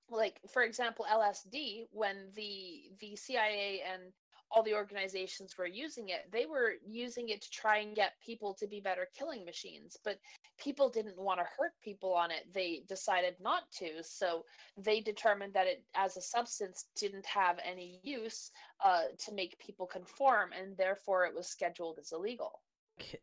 [0.09, 4.13] Like for example LSD when the the CIA and
[4.51, 8.55] all the organizations were using it, they were using it to try and get people
[8.55, 9.97] to be better killing machines.
[10.05, 10.19] But
[10.59, 12.53] people didn't want to hurt people on it.
[12.53, 14.03] They decided not to.
[14.03, 14.45] So
[14.77, 18.51] they determined that it, as a substance, didn't have any use
[18.85, 22.61] uh, to make people conform, and therefore it was scheduled as illegal.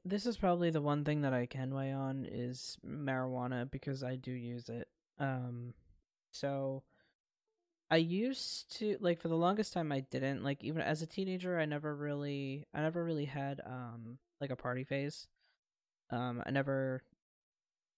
[0.06, 4.16] This is probably the one thing that I can weigh on is marijuana because I
[4.16, 4.88] do use it.
[5.20, 5.74] Um,
[6.32, 6.84] so
[7.89, 11.60] I used to like for the longest time I didn't like even as a teenager
[11.60, 15.28] I never really I never really had um like a party phase.
[16.12, 17.04] Um I never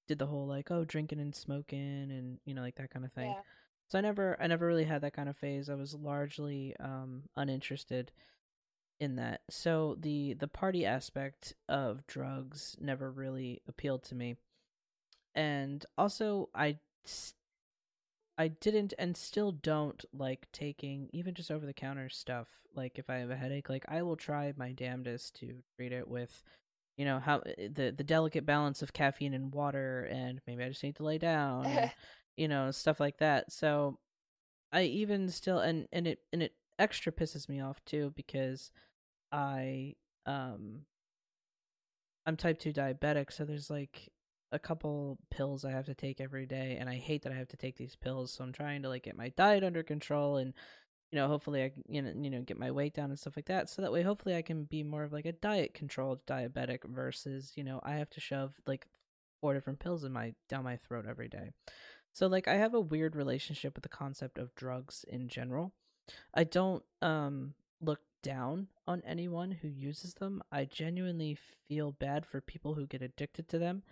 [0.08, 3.14] did the whole like oh drinking and smoking and you know like that kind of
[3.14, 3.30] thing.
[3.30, 3.42] Yeah.
[3.88, 5.70] So I never I never really had that kind of phase.
[5.70, 8.12] I was largely um uninterested
[9.00, 9.42] in that.
[9.50, 14.36] So the the party aspect of drugs never really appealed to me.
[15.36, 16.78] And also I
[18.40, 22.48] I didn't and still don't like taking even just over the counter stuff.
[22.74, 26.08] Like if I have a headache, like I will try my damnedest to treat it
[26.08, 26.42] with
[26.96, 30.70] you know how eh, the the delicate balance of caffeine and water and maybe I
[30.70, 31.92] just need to lay down and,
[32.38, 33.52] you know stuff like that.
[33.52, 34.00] So
[34.72, 38.72] I even still and and it and it extra pisses me off too because
[39.34, 40.84] I um
[42.26, 44.08] I'm type 2 diabetic so there's like
[44.52, 47.50] a couple pills I have to take every day, and I hate that I have
[47.50, 48.32] to take these pills.
[48.34, 50.54] So I'm trying to like get my diet under control, and
[51.12, 53.48] you know, hopefully I you know you know get my weight down and stuff like
[53.48, 53.70] that.
[53.70, 57.54] So that way, hopefully, I can be more of like a diet controlled diabetic versus
[57.56, 58.88] you know I have to shove like
[59.42, 61.52] four different pills in my down my throat every day.
[62.12, 65.74] So like I have a weird relationship with the concept of drugs in general.
[66.34, 70.42] I don't um look down on anyone who uses them.
[70.52, 73.84] I genuinely feel bad for people who get addicted to them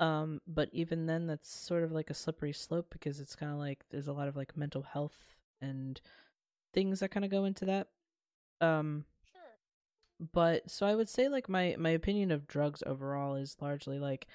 [0.00, 3.58] um, but even then, that's sort of like a slippery slope because it's kind of
[3.58, 6.00] like there's a lot of like mental health and
[6.74, 7.88] things that kind of go into that.
[8.60, 9.40] Um, Sure.
[10.32, 14.26] but so I would say like my my opinion of drugs overall is largely like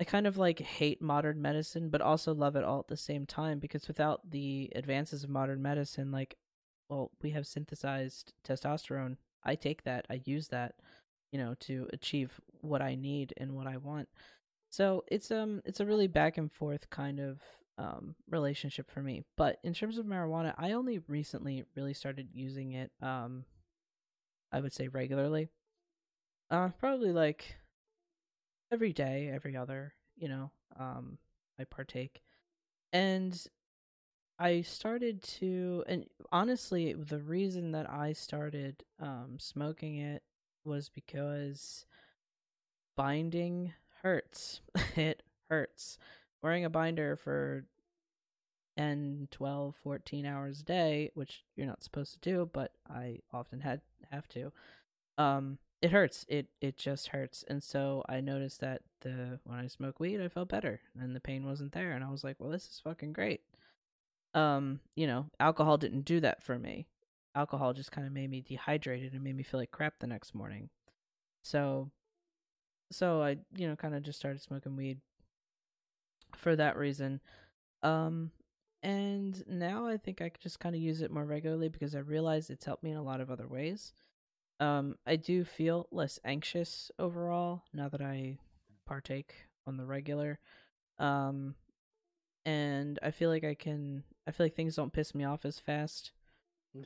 [0.00, 3.26] I kind of like hate modern medicine, but also love it all at the same
[3.26, 6.36] time because without the advances of modern medicine, like,
[6.90, 9.16] well, we have synthesized testosterone.
[9.44, 10.74] I take that, I use that,
[11.32, 14.08] you know, to achieve what I need and what I want.
[14.76, 17.40] So it's um it's a really back and forth kind of
[17.78, 19.22] um relationship for me.
[19.34, 23.46] But in terms of marijuana, I only recently really started using it um
[24.52, 25.48] I would say regularly.
[26.50, 27.56] Uh probably like
[28.70, 31.16] every day, every other, you know, um
[31.58, 32.20] I partake.
[32.92, 33.34] And
[34.38, 40.22] I started to and honestly the reason that I started um smoking it
[40.66, 41.86] was because
[42.94, 44.60] binding hurts.
[44.96, 45.98] it hurts.
[46.42, 47.64] Wearing a binder for
[48.76, 53.60] 10, 12, 14 hours a day, which you're not supposed to do, but I often
[53.60, 53.80] had
[54.10, 54.52] have to.
[55.18, 56.24] Um it hurts.
[56.28, 57.44] It it just hurts.
[57.48, 61.20] And so I noticed that the when I smoke weed, I felt better and the
[61.20, 63.42] pain wasn't there and I was like, "Well, this is fucking great."
[64.34, 66.86] Um, you know, alcohol didn't do that for me.
[67.34, 70.34] Alcohol just kind of made me dehydrated and made me feel like crap the next
[70.34, 70.70] morning.
[71.42, 71.90] So
[72.90, 75.00] so I, you know, kind of just started smoking weed
[76.36, 77.20] for that reason.
[77.82, 78.30] Um,
[78.82, 82.50] and now I think I just kind of use it more regularly because I realize
[82.50, 83.92] it's helped me in a lot of other ways.
[84.60, 88.38] Um, I do feel less anxious overall now that I
[88.86, 89.34] partake
[89.66, 90.38] on the regular.
[90.98, 91.54] Um,
[92.44, 95.58] and I feel like I can, I feel like things don't piss me off as
[95.58, 96.12] fast.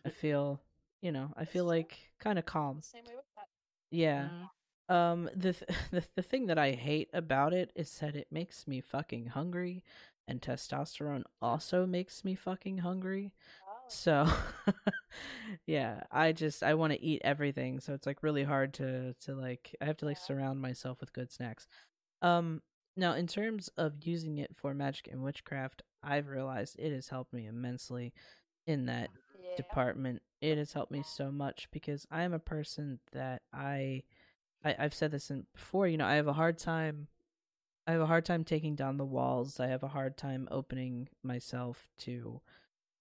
[0.05, 0.61] I feel,
[1.03, 2.81] you know, I feel like kind of calm.
[2.83, 3.47] Same way with that.
[3.91, 4.29] Yeah.
[4.91, 8.69] Um, the, th- the the thing that I hate about it is that it makes
[8.69, 9.85] me fucking hungry,
[10.29, 13.33] and testosterone also makes me fucking hungry.
[13.67, 13.77] Wow.
[13.89, 14.29] So,
[15.67, 19.35] yeah, I just I want to eat everything, so it's like really hard to to
[19.35, 20.25] like I have to like Yeah.
[20.27, 21.69] surround myself with good snacks.
[22.23, 22.63] Um,
[22.97, 27.33] now in terms of using it for magic and witchcraft, I've realized it has helped
[27.33, 28.13] me immensely
[28.67, 29.49] in that Yeah.
[29.57, 30.23] department.
[30.41, 34.05] It has helped me so much because I am a person that I,
[34.65, 35.87] I I've said this in before.
[35.87, 37.09] You know, I have a hard time.
[37.87, 39.59] I have a hard time taking down the walls.
[39.59, 42.41] I have a hard time opening myself to,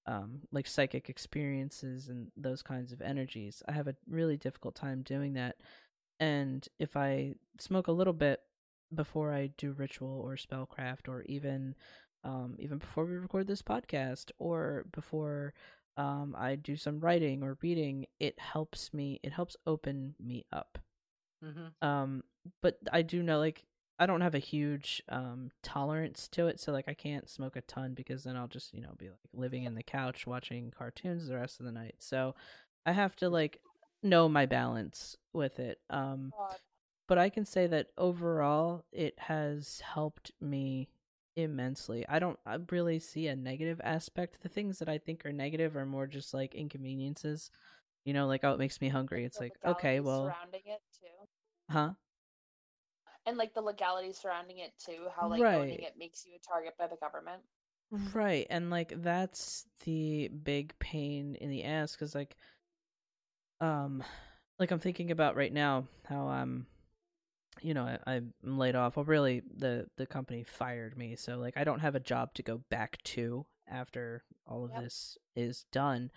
[0.07, 3.61] um, like psychic experiences and those kinds of energies.
[3.67, 5.57] I have a really difficult time doing that.
[6.19, 8.41] And if I smoke a little bit
[8.93, 11.75] before I do ritual or spellcraft, or even,
[12.23, 15.53] um, even before we record this podcast, or before
[15.97, 19.19] um, I do some writing or reading, it helps me.
[19.23, 20.79] It helps open me up.
[21.43, 21.71] Mhm.
[21.81, 22.23] Um,
[22.61, 23.65] but I do know like
[23.99, 27.61] I don't have a huge um tolerance to it, so like I can't smoke a
[27.61, 31.27] ton because then I'll just you know be like living in the couch watching cartoons
[31.27, 31.95] the rest of the night.
[31.99, 32.35] So
[32.85, 33.61] I have to like
[34.03, 35.79] know my balance with it.
[35.89, 36.33] Um
[37.07, 40.89] but I can say that overall it has helped me
[41.35, 42.05] immensely.
[42.07, 44.37] I don't I really see a negative aspect.
[44.41, 47.51] The things that I think are negative are more just like inconveniences.
[48.05, 49.25] You know, like oh it makes me hungry.
[49.25, 51.18] It's like, okay, well surrounding it too,
[51.69, 51.93] huh?
[53.25, 55.07] and like the legality surrounding it too.
[55.15, 55.83] How like owning Right.
[55.83, 57.41] it makes you a target by the government.
[58.13, 62.35] Right, and like that's the big pain in the ass because like,
[63.61, 64.03] um,
[64.59, 66.67] like I'm thinking about right now how I'm,
[67.61, 68.97] you know, I, I'm laid off.
[68.97, 72.43] Well, really, the the company fired me, so like I don't have a job to
[72.43, 74.83] go back to after all of Yep.
[74.83, 76.11] this is done,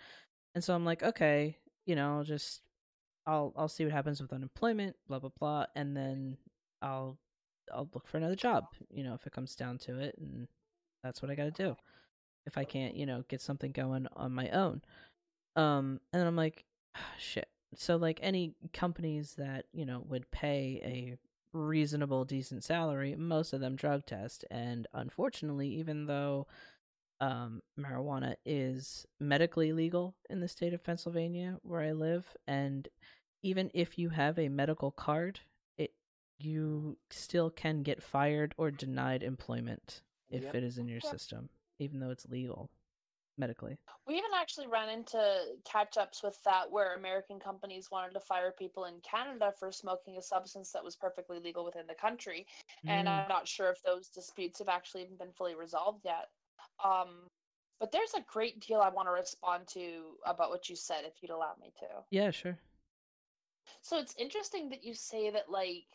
[0.55, 2.61] and so I'm like, okay, you know, I'll just
[3.25, 6.37] I'll I'll see what happens with unemployment, blah blah blah, and then
[6.81, 7.17] I'll
[7.73, 10.47] I'll look for another job, you know, if it comes down to it, and
[11.03, 11.75] that's what I got to do.
[12.45, 14.81] If I can't, you know, get something going on my own.
[15.55, 16.65] Um, and I'm like,
[17.17, 17.47] shit.
[17.75, 21.17] So like any companies that you know would pay a
[21.57, 26.47] reasonable, decent salary, most of them drug test, and unfortunately, even though
[27.21, 32.87] um, marijuana is medically legal in the state of Pennsylvania where I live, and
[33.41, 35.39] even if you have a medical card,
[35.77, 35.93] it
[36.39, 40.55] you still can get fired or denied employment if Yep.
[40.55, 41.11] it is in your Yep.
[41.11, 41.49] system,
[41.79, 42.69] even though it's legal
[43.37, 43.77] medically.
[44.07, 48.51] We even actually ran into catch ups with that where American companies wanted to fire
[48.57, 52.45] people in Canada for smoking a substance that was perfectly legal within the country.
[52.87, 53.11] And Mm.
[53.23, 56.29] I'm not sure if those disputes have actually even been fully resolved yet.
[56.83, 57.27] Um,
[57.79, 61.21] but there's a great deal I want to respond to about what you said, if
[61.21, 62.05] you'd allow me to.
[62.11, 62.57] Yeah, sure.
[63.81, 65.85] So it's interesting that you say that, like,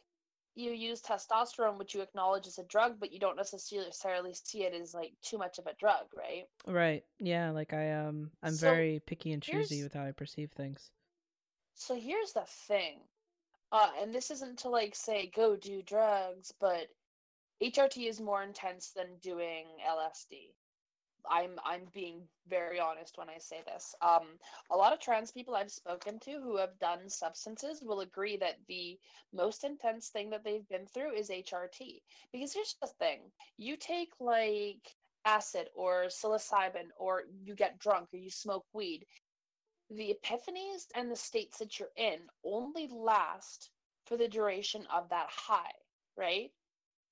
[0.54, 4.74] you use testosterone, which you acknowledge as a drug, but you don't necessarily see it
[4.74, 6.48] as like too much of a drug, right?
[6.66, 7.04] Right.
[7.18, 10.90] Yeah, like I um I'm So, very picky and choosy with how I perceive things.
[11.74, 13.08] So here's the thing,
[13.72, 16.88] uh, and this isn't to like say go do drugs, but
[17.62, 20.54] HRT is more intense than doing LSD.
[21.30, 23.94] I'm I'm being very honest when I say this.
[24.02, 24.38] Um,
[24.70, 28.56] a lot of trans people I've spoken to who have done substances will agree that
[28.68, 28.98] the
[29.32, 32.02] most intense thing that they've been through is HRT.
[32.32, 38.18] Because here's the thing: you take like acid or psilocybin, or you get drunk, or
[38.18, 39.06] you smoke weed.
[39.90, 43.70] The epiphanies and the states that you're in only last
[44.04, 45.72] for the duration of that high,
[46.16, 46.50] right?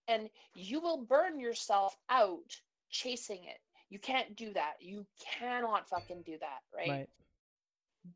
[0.09, 3.61] And you will burn yourself out chasing it.
[3.91, 4.75] You can't do that.
[4.81, 5.07] You
[5.39, 6.89] cannot fucking do that, right?
[6.89, 7.09] Right.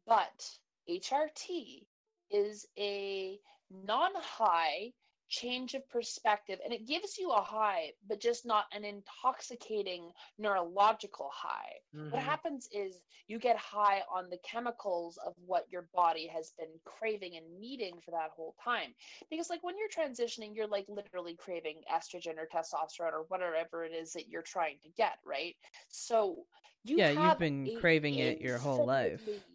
[0.07, 0.59] But
[0.89, 1.87] HRT
[2.31, 3.39] is a
[3.71, 4.93] non high
[5.31, 11.31] change of perspective and it gives you a high, but just not an intoxicating neurological
[11.33, 11.77] high.
[12.11, 12.25] What Mhm.
[12.25, 17.37] happens is you get high on the chemicals of what your body has been craving
[17.37, 18.95] and needing for that whole time.
[19.31, 23.93] Because, like, when you're transitioning, you're like literally craving estrogen or testosterone or whatever it
[23.93, 25.57] is that you're trying to get, right?
[25.89, 26.47] So,
[26.85, 29.47] you Yeah, you've been craving it your whole life.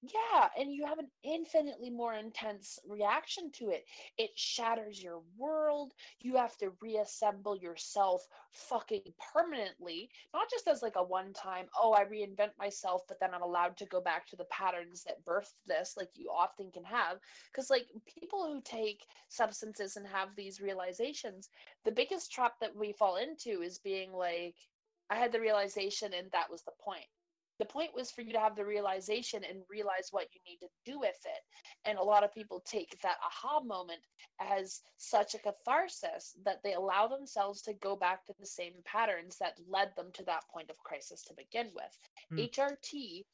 [0.00, 3.84] Yeah, and you have an infinitely more intense reaction to it.
[4.16, 5.92] It shatters your world.
[6.20, 11.94] You have to reassemble yourself fucking permanently, not just as like a one time, oh,
[11.94, 15.54] I reinvent myself, but then I'm allowed to go back to the patterns that birthed
[15.66, 17.18] this, like you often can have.
[17.50, 21.48] Because, like, people who take substances and have these realizations,
[21.84, 24.54] the biggest trap that we fall into is being like,
[25.10, 27.06] I had the realization and that was the point
[27.58, 30.68] the point was for you to have the realization and realize what you need to
[30.90, 31.42] do with it
[31.84, 34.00] and a lot of people take that aha moment
[34.40, 39.36] as such a catharsis that they allow themselves to go back to the same patterns
[39.40, 41.98] that led them to that point of crisis to begin with
[42.30, 42.38] Hmm.
[42.38, 43.24] hrt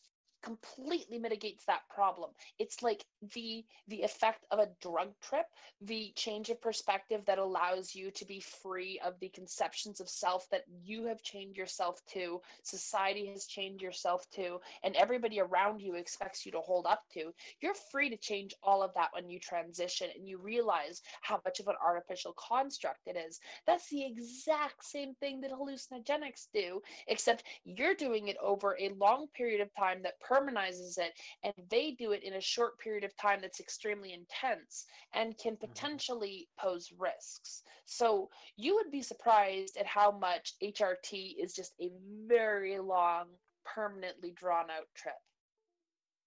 [0.45, 2.31] completely mitigates that problem.
[2.59, 5.47] It's like the the effect of a drug trip
[5.81, 10.49] the change of perspective that allows you to be free of the conceptions of self
[10.51, 15.95] that you have chained yourself to society has chained yourself to and everybody around you
[15.95, 17.33] expects you to hold up to.
[17.61, 21.61] You're free to change all of that when you transition and you realize how much
[21.61, 23.41] of an artificial construct it is.
[23.67, 29.27] That's the exact same thing that hallucinogenics do except you're doing it over a long
[29.35, 31.13] period of time that permanizes it
[31.45, 35.57] and they do it in a short period of time that's extremely intense and can
[35.57, 41.91] potentially pose risks so you would be surprised at how much HRT is just a
[42.27, 43.27] very long,
[43.65, 45.15] permanently drawn out trip.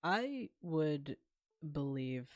[0.03, 1.17] I would
[1.73, 2.29] believe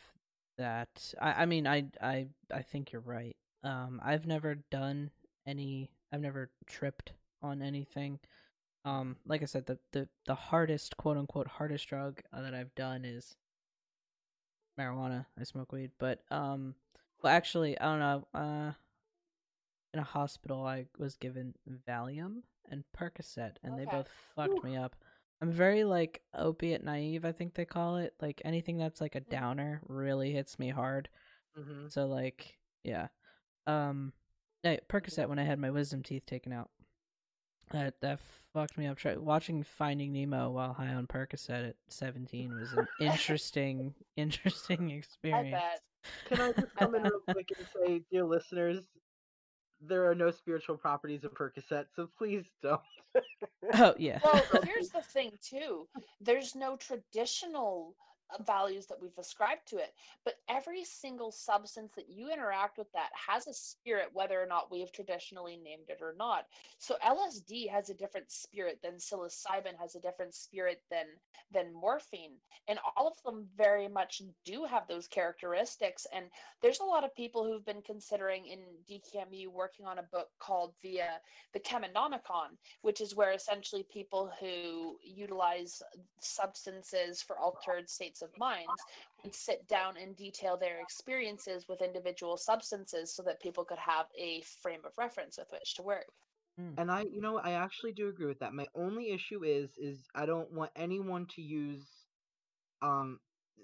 [0.58, 3.36] that I, I mean I I I think you're right.
[3.64, 5.12] Um I've never done
[5.46, 8.20] any I've never tripped on anything.
[8.84, 12.74] Um, like I said, the the the hardest quote unquote hardest drug uh, that I've
[12.76, 13.36] done is
[14.80, 15.26] marijuana.
[15.40, 16.76] I smoke weed, but um,
[17.22, 18.28] well, actually, I don't know.
[18.34, 18.72] Uh,
[19.94, 21.54] in a hospital, I was given
[21.88, 24.96] Valium and Percocet, and they both fucked me up.
[25.42, 28.14] I'm very like opiate naive, I think they call it.
[28.22, 31.10] Like anything that's like a downer really hits me hard.
[31.60, 31.88] Mm-hmm.
[31.90, 33.08] So like, yeah.
[33.66, 34.14] Um,
[34.64, 36.70] hey, Percocet when I had my wisdom teeth taken out.
[37.72, 38.20] That that
[38.54, 38.98] fucked me up.
[38.98, 45.52] Try, watching Finding Nemo while high on Percocet at 17 was an interesting, interesting experience.
[45.52, 45.82] bet.
[46.28, 48.80] Can I just come in real quick and say, dear listeners,
[49.80, 52.82] there are no spiritual properties of Percocet, so please don't.
[53.76, 54.20] Oh yeah.
[54.24, 55.88] Well, here's the thing too.
[56.20, 57.96] There's no traditional
[58.46, 59.94] values that we've ascribed to it,
[60.26, 64.72] but every single substance that you interact with that has a spirit, whether or not
[64.72, 66.46] we have traditionally named it or not.
[66.78, 71.06] So LSD has a different spirit than psilocybin has a different spirit than
[71.54, 72.34] than morphine,
[72.68, 76.08] and all of them very much do have those characteristics.
[76.14, 76.26] And
[76.62, 78.60] there's a lot of people who've been considering in
[78.90, 81.20] DKMU working on a book called the uh,
[81.54, 85.82] the Cheminomicon, which is where essentially people who utilize
[86.20, 88.70] substances for altered states of minds
[89.24, 94.08] would sit down and detail their experiences with individual substances so that people could have
[94.18, 96.06] a frame of reference with which to work.
[96.78, 98.54] And I, you know, I actually do agree with that.
[98.54, 101.88] My only issue is, is I don't want anyone to use,
[102.84, 103.20] um,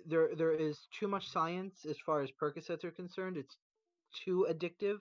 [0.08, 3.38] there, there is too much science as far as Percocets are concerned.
[3.38, 3.58] It's
[4.26, 4.98] too addictive,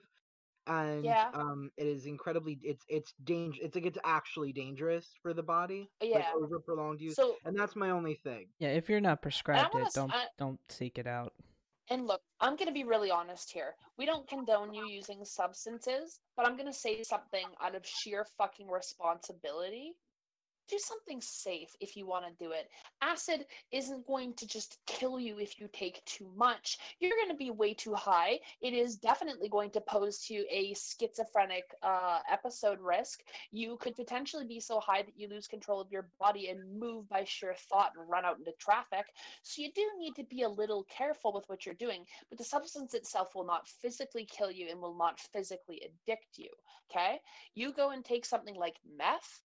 [0.67, 1.29] and Yeah.
[1.33, 3.59] um, it is incredibly, it's, it's danger.
[3.63, 5.89] It's like it's actually dangerous for the body.
[6.01, 6.31] Like Yeah.
[6.35, 8.47] over prolonged use, So and that's my only thing.
[8.59, 11.33] Yeah, if you're not prescribed wanna it, don't I- don't seek it out.
[11.89, 13.73] And look, I'm going to be really honest here.
[13.97, 18.25] We don't condone you using substances, but I'm going to say something out of sheer
[18.37, 19.93] fucking responsibility.
[20.67, 22.69] Do something safe if you want to do it.
[23.01, 26.77] Acid isn't going to just kill you if you take too much.
[26.99, 28.39] You're going to be way too high.
[28.61, 33.23] It is definitely going to pose to a schizophrenic uh, episode risk.
[33.51, 37.07] You could potentially be so high that you lose control of your body and move
[37.07, 39.05] by sheer thought and run out into traffic.
[39.43, 42.43] So you do need to be a little careful with what you're doing, but the
[42.43, 46.49] substance itself will not physically kill you and will not physically addict you.
[46.91, 47.19] Okay?
[47.55, 49.41] You go and take something like meth,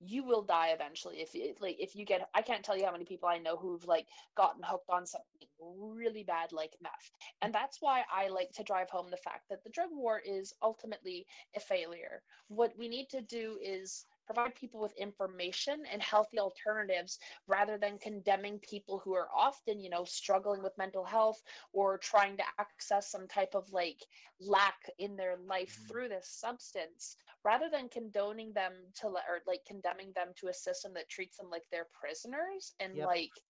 [0.00, 2.92] you will die eventually if you like if you get I can't tell you how
[2.92, 7.10] many people I know who've like gotten hooked on something really bad like meth.
[7.42, 10.52] And that's why I like to drive home the fact that the drug war is
[10.62, 11.26] ultimately
[11.56, 12.22] a failure.
[12.48, 17.98] What we need to do is provide people with information and healthy alternatives rather than
[17.98, 23.10] condemning people who are often, you know, struggling with mental health or trying to access
[23.10, 24.06] some type of like
[24.40, 25.88] lack in their life Mhm.
[25.88, 30.94] through this substance, rather than condoning them to or like condemning them to a system
[30.94, 33.12] that treats them like they're prisoners and Yep.
[33.12, 33.44] like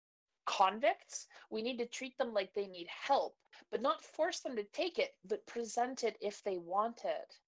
[0.46, 1.28] convicts.
[1.50, 3.38] We need to treat them like they need help,
[3.70, 7.40] but not force them to take it, but present it if they want it.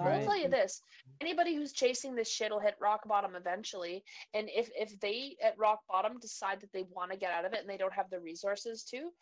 [0.00, 0.24] I will Right.
[0.24, 0.82] tell you this:
[1.20, 4.04] anybody who's chasing this shit will hit rock bottom eventually.
[4.34, 7.52] And if if they at rock bottom decide that they want to get out of
[7.52, 9.12] it and they don't have the resources to,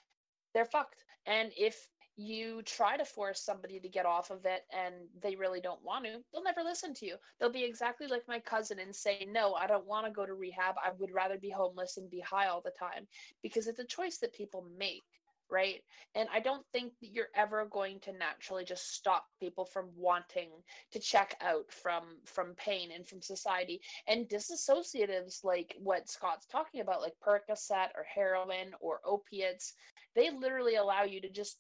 [0.55, 1.05] they're fucked.
[1.27, 5.61] And if you try to force somebody to get off of it and they really
[5.61, 7.17] don't want to, they'll never listen to you.
[7.39, 10.35] They'll be exactly like my cousin and say, "No, I don't want to go to
[10.35, 10.75] rehab.
[10.85, 13.09] I would rather be homeless and be high all the time."
[13.43, 15.05] Because it's a choice that people make
[15.51, 15.83] right?
[16.15, 20.51] And I don't think that you're ever going to naturally just stop people from wanting
[20.93, 23.81] to check out from from pain and from society.
[24.07, 29.75] And disassociatives like what Scott's talking about, like Percocet or heroin or opiates,
[30.15, 31.59] they literally allow you to just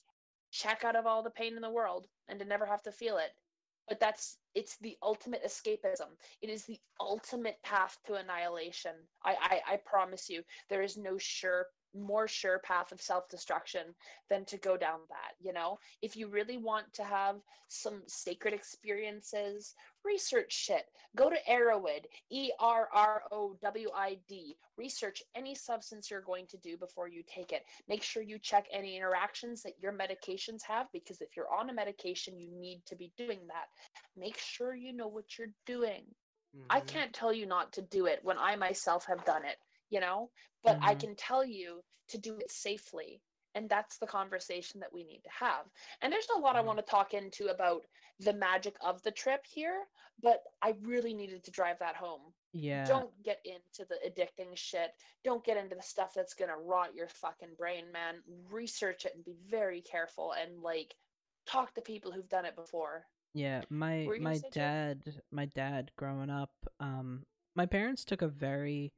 [0.51, 3.19] check out of all the pain in the world and to never have to feel
[3.19, 3.31] it.
[3.89, 6.11] But that's it's the ultimate escapism.
[6.43, 8.93] It is the ultimate path to annihilation.
[9.25, 13.95] I I, I promise you, there is no sure more sure path of self-destruction
[14.29, 15.79] than to go down that you know?
[16.03, 17.37] If you really want to have
[17.69, 19.75] some sacred experiences
[20.05, 20.85] research shit.
[21.17, 23.37] Go to Erowid e-r-r-o-w-i-d
[24.77, 27.65] research any substance you're going to do before you take it.
[27.89, 31.75] Make sure you check any interactions that your medications have because if you're on a
[31.75, 33.67] medication you need to be doing that.
[34.17, 36.05] Make sure you know what you're doing.
[36.71, 36.87] I Mhm.
[36.87, 39.59] can't tell you not to do it when I myself have done it,
[39.91, 40.31] you know,
[40.63, 41.01] but I Mhm.
[41.01, 43.23] can tell you to do it safely.
[43.55, 45.67] And that's the conversation that we need to have.
[46.01, 46.67] And there's a lot I Mhm.
[46.67, 47.87] want to talk into about
[48.21, 49.89] the magic of the trip here,
[50.23, 52.35] but I really needed to drive that home.
[52.53, 52.87] Yeah.
[52.87, 54.93] Don't get into the addicting shit.
[55.25, 58.23] Don't get into the stuff that's going to rot your fucking brain, man.
[58.51, 60.95] Research it and be very careful and like
[61.47, 63.07] talk to people who've done it before.
[63.35, 68.23] Yeah, my Were you gonna my dad, my dad growing up, um my parents took
[68.23, 68.93] a very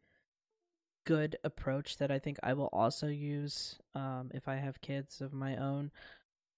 [1.04, 5.32] good approach that I think I will also use um, if I have kids of
[5.32, 5.90] my own.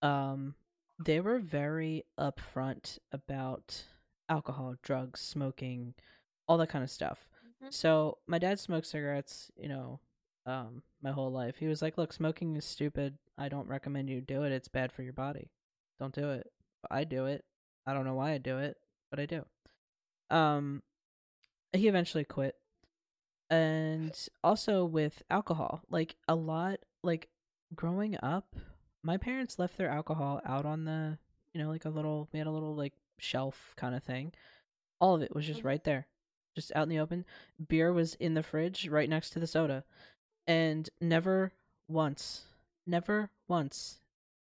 [0.03, 0.55] Um,
[1.05, 3.85] they were very upfront about
[4.29, 5.95] alcohol, drugs, smoking,
[6.49, 7.29] all that kind of stuff.
[7.63, 7.73] Mhm.
[7.73, 10.01] So my dad smoked cigarettes, you know,
[10.47, 11.57] um, my whole life.
[11.57, 13.19] He was like, "Look, smoking is stupid.
[13.39, 14.53] I don't recommend you do it.
[14.53, 15.51] It's bad for your body.
[15.99, 16.53] Don't do it."
[16.91, 17.45] I do it.
[17.87, 18.77] I don't know why I do it,
[19.11, 19.47] but I do.
[20.31, 20.83] Um,
[21.73, 22.57] he eventually quit,
[23.53, 27.29] and also with alcohol, like a lot, like
[27.75, 28.57] growing up,
[29.03, 31.19] my parents left their alcohol out on the,
[31.53, 34.33] you know, like a little, we had a little like shelf kind of thing.
[35.01, 35.65] All of it was just Mhm.
[35.67, 36.07] right there,
[36.57, 37.27] just out in the open.
[37.69, 39.85] Beer was in the fridge right next to the soda.
[40.47, 41.53] And never
[41.89, 42.47] once,
[42.87, 44.01] never once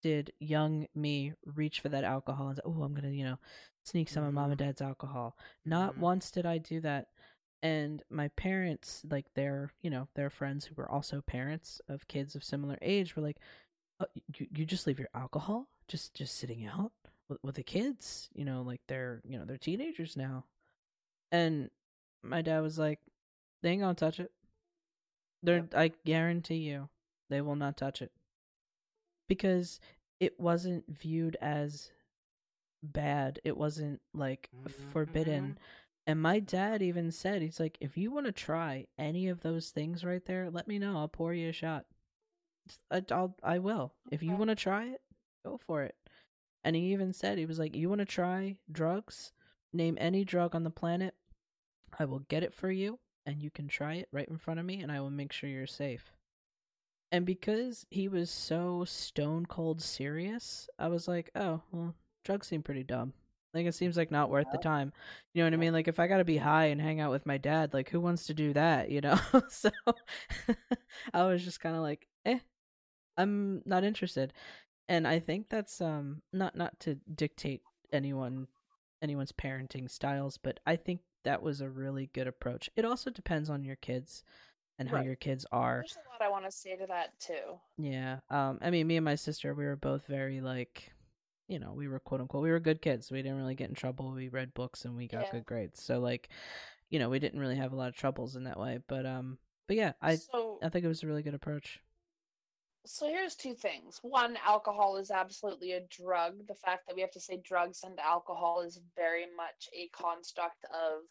[0.00, 3.38] did young me reach for that alcohol and say, oh, I'm going to, you know,
[3.84, 4.64] sneak some of mom and Mhm.
[4.64, 5.36] dad's alcohol.
[5.64, 5.98] Not Mhm.
[5.98, 7.09] once did I do that.
[7.62, 12.34] And my parents, like their, you know, their friends who were also parents of kids
[12.34, 13.38] of similar age, were like,
[14.00, 14.06] oh,
[14.36, 16.92] you, you just leave your alcohol just just sitting out
[17.28, 20.44] with, with the kids, you know, like they're, you know, they're teenagers now.
[21.30, 21.70] And
[22.22, 23.00] my dad was like,
[23.62, 24.30] they ain't gonna touch it.
[25.42, 25.74] They're, Yep.
[25.76, 26.88] I guarantee you,
[27.28, 28.12] they will not touch it
[29.28, 29.80] because
[30.20, 31.90] it wasn't viewed as
[32.82, 33.40] bad.
[33.44, 35.42] It wasn't like mm-hmm, forbidden.
[35.42, 35.62] Mm-hmm.
[36.07, 39.70] And my dad even said, he's like, if you want to try any of those
[39.70, 40.98] things right there, let me know.
[40.98, 41.84] I'll pour you a shot.
[42.90, 43.92] I, uh, I'll, I will.
[44.11, 45.00] If you want to try it,
[45.44, 45.94] go for it.
[46.64, 49.32] And he even said, he was like, you want to try drugs?
[49.72, 51.14] Name any drug on the planet.
[51.98, 54.66] I will get it for you, and you can try it right in front of
[54.66, 56.12] me, and I will make sure you're safe.
[57.11, 61.94] And because he was so stone cold serious, I was like, oh, well,
[62.24, 63.12] drugs seem pretty dumb.
[63.55, 64.92] Like, it seems like not worth the time.
[65.34, 65.72] You know what I mean?
[65.72, 68.26] Like, if I gotta be high and hang out with my dad, like, who wants
[68.26, 69.18] to do that, you know?
[69.48, 69.70] so,
[71.14, 72.38] I was just kind of like, eh,
[73.16, 74.32] I'm not interested.
[74.88, 78.48] And I think that's, um, not, not to dictate anyone,
[79.03, 82.68] anyone's parenting styles, but I think that was a really good approach.
[82.76, 84.24] It also depends on your kids
[84.78, 85.07] and how Right.
[85.07, 85.80] your kids are.
[85.80, 87.59] There's a lot I want to say to that too.
[87.78, 88.18] Yeah.
[88.30, 90.92] Um I mean me and my sister we were both very like
[91.49, 93.11] you know, we were quote unquote we were good kids.
[93.11, 94.11] We didn't really get in trouble.
[94.12, 95.32] We read books and we got Yeah.
[95.32, 95.82] good grades.
[95.82, 96.28] So like
[96.90, 98.78] you know, we didn't really have a lot of troubles in that way.
[98.86, 101.80] But um but yeah, I so I think it was a really good approach.
[102.84, 104.01] So here's two things.
[104.03, 106.47] One, alcohol is absolutely a drug.
[106.49, 110.64] The fact that we have to say drugs and alcohol is very much a construct
[110.74, 111.03] of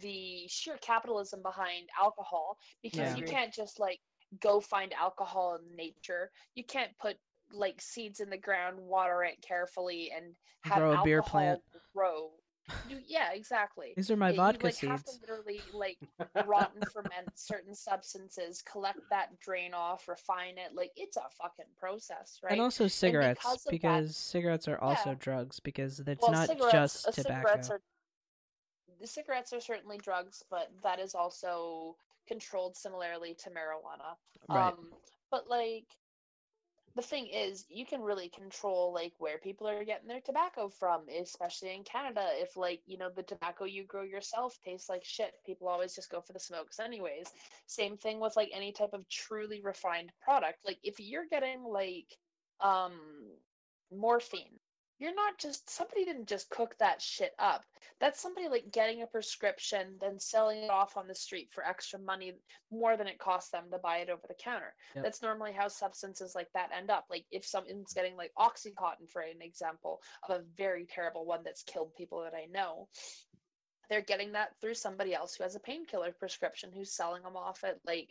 [0.00, 3.16] the sheer capitalism behind alcohol because Yeah.
[3.16, 4.00] you can't just like
[4.40, 6.30] go find alcohol in nature.
[6.54, 7.18] You can't put
[7.54, 10.34] like seeds in the ground, water it carefully and
[10.64, 11.60] have Grow a beer plant.
[11.94, 12.30] grow.
[13.08, 13.92] Yeah, exactly.
[13.96, 15.20] These are my you, vodka like, have to seeds.
[15.20, 15.98] literally like
[16.46, 20.70] rot and ferment certain substances, collect that, drain off, refine it.
[20.74, 22.52] Like it's a fucking process, right?
[22.52, 25.16] And also cigarettes because of that- cigarettes are also Yeah.
[25.18, 27.40] drugs because it's well, not just uh, tobacco.
[27.48, 27.80] cigarettes are
[29.00, 31.96] the cigarettes are certainly drugs, but that is also
[32.28, 34.14] controlled similarly to marijuana.
[34.48, 34.68] right.
[34.68, 34.92] Um,
[35.32, 35.86] but like
[36.94, 41.02] the thing is, you can really control like where people are getting their tobacco from,
[41.08, 42.26] especially in Canada.
[42.34, 46.10] If like you know the tobacco you grow yourself tastes like shit, people always just
[46.10, 47.28] go for the smokes anyways.
[47.66, 50.58] Same thing with like any type of truly refined product.
[50.64, 52.18] Like if you're getting like
[52.60, 52.92] um
[53.90, 54.58] morphine,
[55.02, 57.64] you're not just somebody didn't just cook that shit up.
[58.00, 61.98] That's somebody like getting a prescription, then selling it off on the street for extra
[61.98, 62.34] money
[62.70, 64.74] more than it costs them to buy it over the counter.
[64.94, 65.04] Yep.
[65.04, 67.06] That's normally how substances like that end up.
[67.10, 71.64] Like if someone's getting like Oxycontin, for an example of a very terrible one that's
[71.64, 72.86] killed people that I know,
[73.90, 77.64] they're getting that through somebody else who has a painkiller prescription who's selling them off
[77.64, 78.10] at like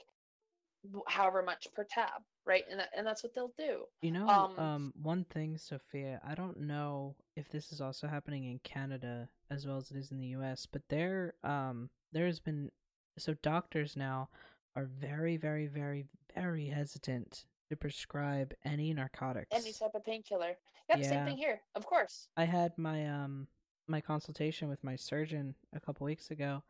[1.07, 2.63] however much per tab, right?
[2.69, 3.83] And that, and that's what they'll do.
[4.01, 8.45] You know, Um, um, one thing, Sophia, I don't know if this is also happening
[8.45, 12.39] in Canada as well as it is in the U.S., but there, um, there has
[12.39, 12.71] been
[13.17, 14.29] so doctors now
[14.75, 19.47] are very, very, very, very hesitant to prescribe any narcotics.
[19.51, 20.57] Any type of painkiller.
[20.89, 21.09] Yep, Yeah.
[21.09, 21.61] same thing here.
[21.75, 22.27] Of course.
[22.37, 23.47] I had my um
[23.87, 26.63] my consultation with my surgeon a couple weeks ago,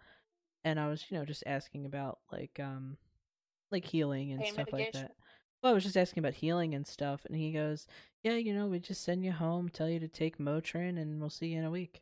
[0.64, 2.98] and I was you know just asking about like um
[3.72, 5.12] like healing and Pain stuff like that.
[5.64, 7.86] Well, I was just asking about healing and stuff, and he goes,
[8.24, 11.30] "Yeah, you know, we just send you home, tell you to take Motrin, and we'll
[11.30, 12.02] see you in a week."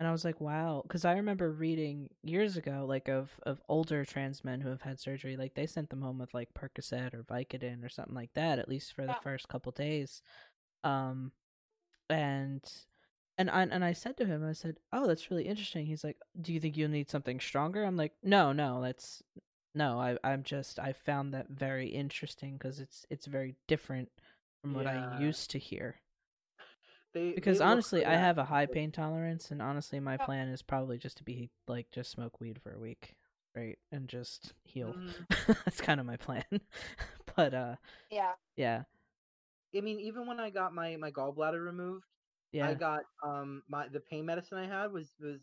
[0.00, 4.04] And I was like, "Wow," because I remember reading years ago, like of of older
[4.04, 7.24] trans men who have had surgery, like they sent them home with like Percocet or
[7.24, 9.20] Vicodin or something like that, at least for the Yeah.
[9.22, 10.22] first couple days.
[10.84, 11.32] Um,
[12.10, 12.62] and
[13.38, 16.18] and I and I said to him, I said, "Oh, that's really interesting." He's like,
[16.40, 19.22] "Do you think you'll need something stronger?" I'm like, "No, no, that's
[19.74, 19.98] no.
[20.00, 24.10] I I'm just I found that very interesting because it's it's very different
[24.62, 26.00] from what I used to hear.
[27.12, 30.26] They Because they honestly, I have a high pain tolerance, and honestly, my Yeah.
[30.26, 33.16] plan is probably just to be like just smoke weed for a week,
[33.54, 34.96] right, and just heal.
[34.96, 36.44] Mm, that's kind of my plan.
[37.36, 37.76] but uh,
[38.10, 38.34] Yeah.
[38.56, 38.84] yeah,
[39.76, 42.06] I mean, even when I got my my gallbladder removed,
[42.52, 45.40] yeah, I got um my the pain medicine I had was was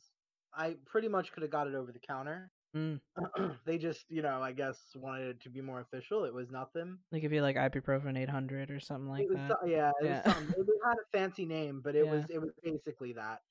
[0.54, 2.52] I pretty much could have got it over the counter.
[2.78, 3.02] Mm.
[3.66, 6.24] they just, you know, I guess wanted it to be more official.
[6.26, 7.00] It was nothing.
[7.12, 9.60] they give you like ibuprofen 800 or something like it was that.
[9.66, 10.22] yeah, it Yeah.
[10.24, 10.54] was.
[10.58, 12.08] It had a fancy name, but it Yeah.
[12.08, 13.44] was it was basically that.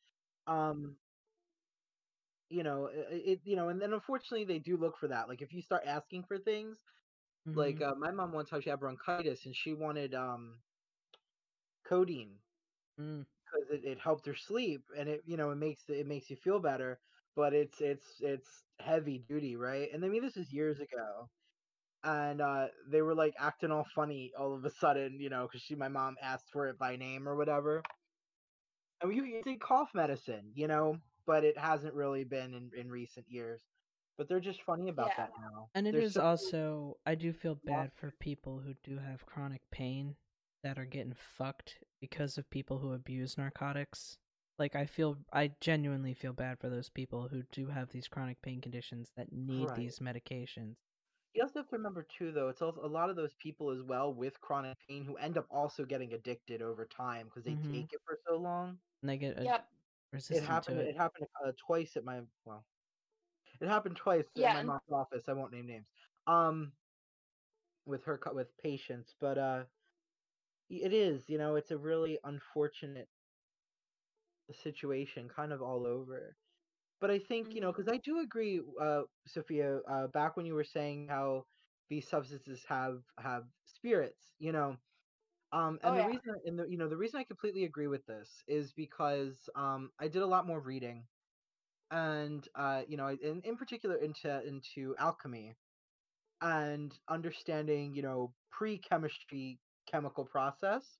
[0.47, 0.99] Um
[2.49, 5.29] you know, it, it you know, and then unfortunately they do look for that.
[5.29, 6.79] Like if you start asking for things,
[7.55, 7.83] like Mhm.
[7.83, 10.62] uh, my mom one time she had bronchitis and she wanted um
[11.85, 12.43] codeine
[12.99, 13.27] Mm.
[13.45, 16.37] because it, it helped her sleep and it you know it makes it makes you
[16.37, 17.01] feel better
[17.37, 18.49] but it's it's it's
[18.80, 19.89] heavy duty right?
[19.93, 21.28] And i mean this is years ago
[22.05, 25.62] and uh they were like acting all funny all of a sudden you know because
[25.62, 27.82] she my mom asked for it by name or whatever.
[29.03, 32.89] And you, you think cough medicine you know but it hasn't really been in, in
[32.89, 33.61] recent years.
[34.16, 35.24] But they're just funny about Yeah.
[35.26, 35.68] that now.
[35.74, 38.99] And it There's is so- also I do feel bad lots for people who do
[38.99, 40.14] have chronic pain
[40.62, 44.16] that are getting fucked because of people who abuse narcotics.
[44.59, 48.41] Like I feel I genuinely feel bad for those people who do have these chronic
[48.43, 49.75] pain conditions that need Right.
[49.75, 50.77] these medications.
[51.35, 53.83] You also have to remember too, though, it's also a lot of those people as
[53.83, 57.73] well with chronic pain who end up also getting addicted over time because they Mhm.
[57.73, 58.81] take it for so long.
[59.03, 59.69] And they get Yep.
[60.31, 60.81] It happened.
[60.81, 60.97] It, it.
[60.97, 62.67] happened uh, twice at my well.
[63.61, 65.29] It happened twice Yeah, at my and- mom's office.
[65.29, 65.89] I won't name names.
[66.27, 66.73] Um,
[67.87, 69.65] with her with patients, but uh,
[70.69, 71.29] it is.
[71.29, 73.09] You know, it's a really unfortunate
[74.55, 76.37] situation, kind of all over.
[77.01, 79.79] But I think you know, because I do agree, uh, Sophia.
[79.89, 81.47] Uh, back when you were saying how
[81.89, 84.77] these substances have have spirits, you know,
[85.53, 86.05] um, and Oh, the yeah.
[86.05, 89.93] reason, and the you know, the reason I completely agree with this is because um,
[89.99, 91.07] I did a lot more reading,
[91.91, 95.57] and uh, you know, in in particular into into alchemy,
[96.41, 100.99] and understanding, you know, pre-chemistry chemical process,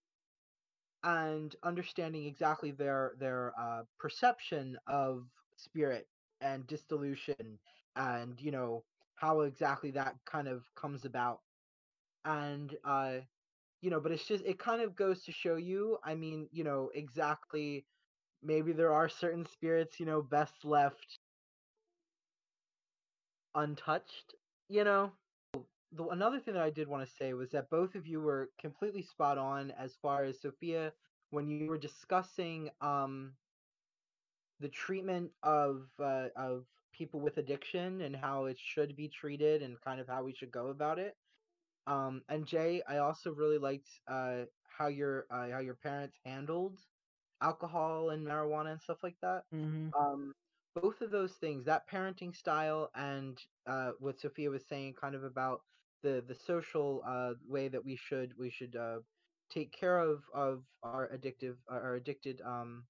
[1.07, 6.09] and understanding exactly their their uh, perception of spirit
[6.43, 7.61] and dissolution,
[7.97, 8.85] and you know
[9.17, 11.41] how exactly that kind of comes about,
[12.25, 13.19] and uh,
[13.83, 15.99] you know, but it's just it kind of goes to show you.
[16.05, 17.87] I mean, you know, exactly.
[18.43, 21.19] Maybe there are certain spirits, you know, best left
[23.55, 24.35] untouched.
[24.69, 25.13] You know,
[25.93, 28.51] the another thing that I did want to say was that both of you were
[28.59, 30.93] completely spot on as far as Sophia
[31.31, 33.37] when you were discussing um
[34.61, 39.81] the treatment of uh, of people with addiction and how it should be treated and
[39.81, 41.17] kind of how we should go about it.
[41.87, 44.45] Um, and Jay, I also really liked uh,
[44.79, 46.79] how your uh, how your parents handled
[47.43, 49.45] alcohol and marijuana and stuff like that.
[49.53, 50.35] hmm Um,
[50.75, 55.25] both of those things, that parenting style and uh, what Sophia was saying, kind of
[55.25, 55.63] about
[56.03, 59.01] the the social uh, way that we should we should uh,
[59.51, 62.85] take care of of our addictive our addicted um,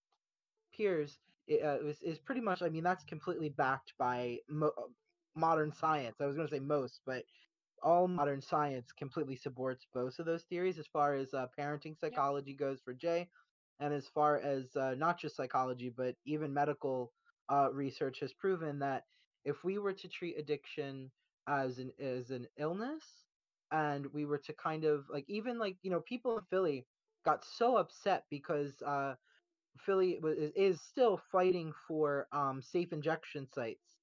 [0.75, 2.63] peers it, uh, is is pretty much.
[2.63, 4.83] I mean, that's completely backed by mo- uh,
[5.35, 6.17] modern science.
[6.21, 7.25] I was going to say most, but
[7.83, 12.55] all modern science completely supports both of those theories as far as uh, parenting psychology
[12.55, 13.29] goes for Jay,
[13.81, 17.13] and as far as uh, not just psychology but even medical
[17.51, 19.05] uh, research has proven that
[19.45, 21.11] if we were to treat addiction
[21.49, 23.05] as an as an illness
[23.73, 26.87] and we were to kind of like even like you know people in Philly
[27.25, 29.15] got so upset because uh,
[29.79, 33.99] Philly wa- is, is still fighting for um, safe injection sites.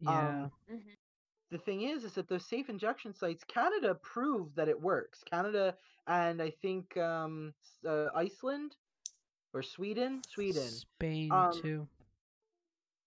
[0.00, 0.48] Yeah.
[0.48, 0.96] Um, Mhm.
[1.50, 5.76] the thing is is that those safe injection sites canada proved that it works canada
[6.06, 7.54] and i think um
[7.86, 8.76] uh, iceland
[9.54, 11.88] or sweden sweden Spain Um, too.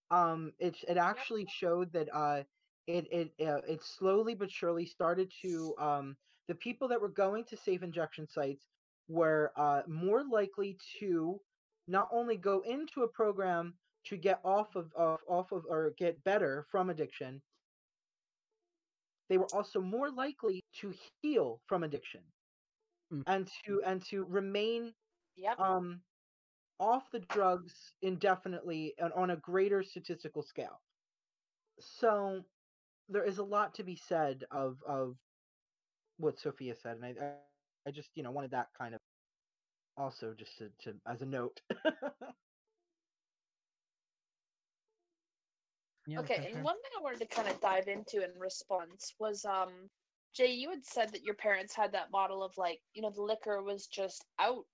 [0.09, 2.43] Um it it actually showed that uh
[2.87, 6.17] it it uh, it slowly but surely started to um
[6.47, 8.69] the people that were going to safe injection sites
[9.07, 11.41] were uh more likely to
[11.91, 16.23] not only go into a program to get off of, of off of or get
[16.23, 17.41] better from addiction
[19.29, 22.23] they were also more likely to heal from addiction
[23.11, 23.23] Mm.
[23.27, 24.95] and to and to remain
[25.35, 25.59] Yep.
[25.59, 26.03] um
[26.79, 30.81] off the drugs indefinitely and on a greater statistical scale.
[31.79, 32.45] So
[33.09, 35.17] there is a lot to be said of of
[36.17, 37.35] what Sophia said, and I I,
[37.87, 39.10] I just you know wanted that kind of
[39.97, 41.61] also just to, to as a note.
[46.07, 49.45] Yeah, okay, and one thing I wanted to kind of dive into in response was
[49.45, 49.89] um
[50.33, 53.21] Jay, you had said that your parents had that model of like, you know, the
[53.21, 54.65] liquor was just out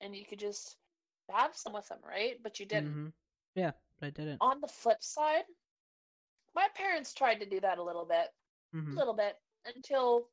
[0.00, 0.76] and you could just
[1.30, 2.42] have some with them, right?
[2.42, 2.90] But you didn't.
[2.96, 3.12] Mhm.
[3.54, 4.40] Yeah, but I didn't.
[4.40, 5.44] On the flip side,
[6.54, 8.28] my parents tried to do that a little bit,
[8.74, 8.96] a Mhm.
[8.98, 10.30] little bit until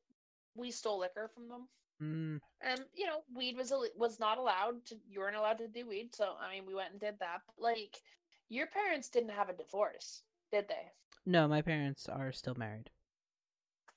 [0.54, 1.68] we stole liquor from them.
[2.02, 4.96] Mm, And you know, weed was was not allowed to.
[5.08, 7.42] You weren't allowed to do weed, so I mean, we went and did that.
[7.46, 7.96] But like,
[8.48, 10.90] your parents didn't have a divorce, did they?
[11.26, 12.90] no, my parents are still married.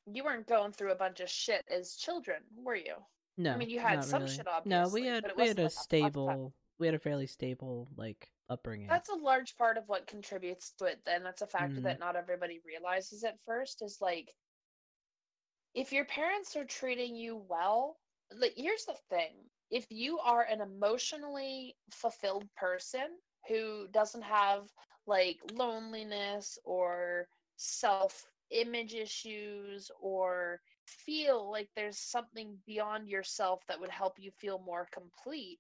[0.05, 2.95] You weren't going through a bunch of shit as children, were you?
[3.37, 4.33] No, I mean, you had some really.
[4.35, 8.31] shit, No, we had we had a like stable, we had a fairly stable like
[8.49, 8.87] upbringing.
[8.87, 11.01] That's a large part of what contributes to it.
[11.05, 11.83] Then that's a factor Mhm.
[11.83, 13.81] that not everybody realizes at first.
[13.81, 14.33] Is like,
[15.78, 17.99] if your parents are treating you well,
[18.36, 23.07] like here's the thing: if you are an emotionally fulfilled person
[23.47, 24.73] who doesn't have
[25.05, 33.91] like loneliness or self image issues or feel like there's something beyond yourself that would
[33.91, 35.59] help you feel more complete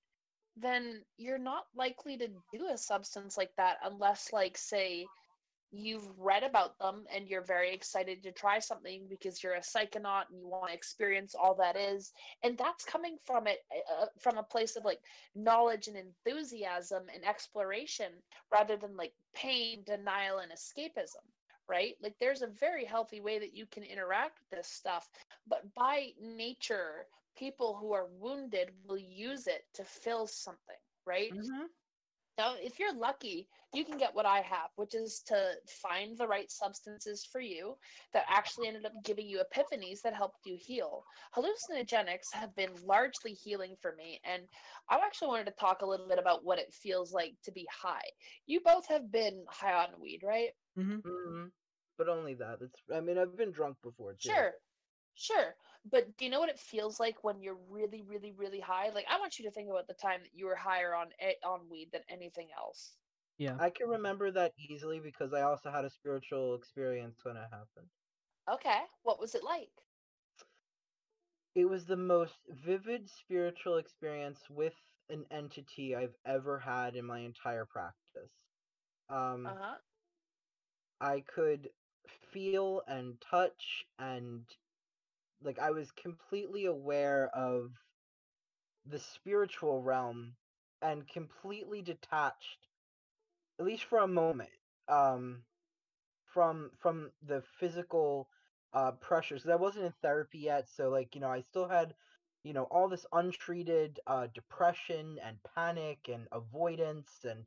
[0.57, 5.05] then you're not likely to do a substance like that unless like say
[5.71, 10.29] you've read about them and you're very excited to try something because you're a psychonaut
[10.29, 12.13] and you want to experience all that is.
[12.43, 13.59] And that's coming from it
[13.91, 15.01] uh, from a place of like
[15.35, 21.31] knowledge and enthusiasm and exploration rather than like pain denial and escapism
[21.69, 21.95] right?
[22.01, 25.09] Like there's a very healthy way that you can interact with this stuff
[25.45, 31.33] but by nature people who are wounded will use it to fill something right?
[31.35, 31.69] Mhm.
[32.37, 36.27] Now, if you're lucky, you can get what I have, which is to find the
[36.27, 37.75] right substances for you
[38.13, 41.05] that actually ended up giving you epiphanies that helped you heal.
[41.35, 44.43] Hallucinogenics have been largely healing for me, and
[44.89, 47.67] I actually wanted to talk a little bit about what it feels like to be
[47.71, 48.09] high.
[48.45, 50.51] You both have been high on weed, right?
[50.75, 51.51] hmm Mhm.
[51.97, 52.61] But only that.
[52.61, 52.79] It's.
[52.93, 54.29] I mean, I've been drunk before too.
[54.29, 54.53] Sure.
[55.17, 55.57] Sure.
[55.83, 58.87] But do you know what it feels like when you're really, really, really high?
[58.89, 61.39] Like, I want you to think about the time that you were higher on a-
[61.43, 62.97] on weed than anything else.
[63.37, 63.59] Yeah.
[63.59, 67.89] I can remember that easily because I also had a spiritual experience when it happened.
[68.45, 68.87] Okay.
[69.03, 69.85] What was it like?
[71.55, 74.77] It was the most vivid spiritual experience with
[75.09, 78.31] an entity I've ever had in my entire practice.
[79.09, 79.77] Um, Uh huh.
[81.01, 81.73] I could
[82.07, 84.55] feel and touch and
[85.43, 87.71] like I was completely aware of
[88.85, 90.35] the spiritual realm
[90.81, 92.67] and completely detached
[93.59, 94.49] at least for a moment
[94.87, 95.43] um
[96.25, 98.29] from from the physical
[98.73, 101.95] uh pressures I wasn't in therapy yet so like you know I still had
[102.43, 107.45] you know all this untreated uh depression and panic and avoidance and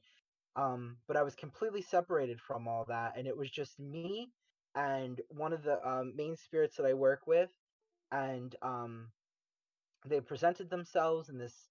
[0.56, 4.32] um but I was completely separated from all that and it was just me
[4.74, 7.50] and one of the um, main spirits that I work with
[8.12, 9.08] and um
[10.06, 11.68] they presented themselves in this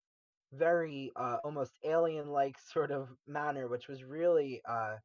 [0.53, 4.95] very uh almost alien like sort of manner which was really uh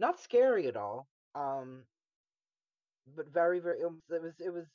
[0.00, 1.82] not scary at all um
[3.16, 4.66] but very very it was it was,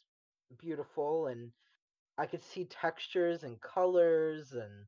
[0.57, 1.51] beautiful and
[2.17, 4.85] I could see textures and colors and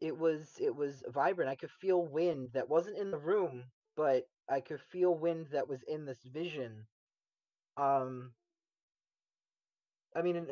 [0.00, 1.50] it was it was vibrant.
[1.50, 3.64] I could feel wind that wasn't in the room,
[3.96, 6.86] but I could feel wind that was in this vision.
[7.76, 8.32] Um,
[10.14, 10.50] I mean, and,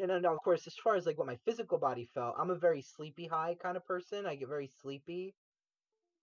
[0.00, 2.54] and, and of course, as far as like what my physical body felt, I'm a
[2.56, 4.26] very sleepy high kind of person.
[4.26, 5.34] I get very sleepy.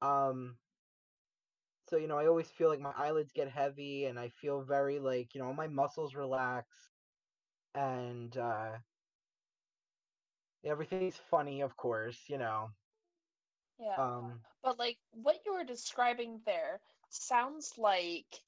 [0.01, 0.57] Um,
[1.87, 4.99] so you know, I always feel like my eyelids get heavy, and I feel very
[4.99, 6.67] like you know my muscles relax,
[7.75, 8.77] and uh,
[10.63, 12.29] everything's funny, of course.
[12.29, 12.71] You know.
[13.79, 13.95] Yeah.
[13.97, 18.41] Um, But like what you were describing there sounds like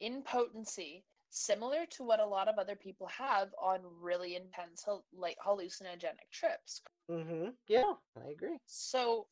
[0.00, 6.30] impotency, similar to what a lot of other people have on really intense like hallucinogenic
[6.30, 6.82] trips.
[7.08, 8.58] hmm Yeah, I agree.
[8.66, 9.28] So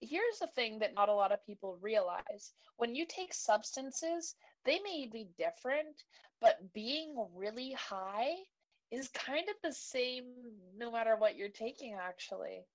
[0.00, 2.54] here's the thing that not a lot of people realize.
[2.76, 6.04] When you take substances, they may be different,
[6.40, 8.34] but being really high
[8.90, 10.34] is kind of the same
[10.76, 12.66] no matter what you're taking actually.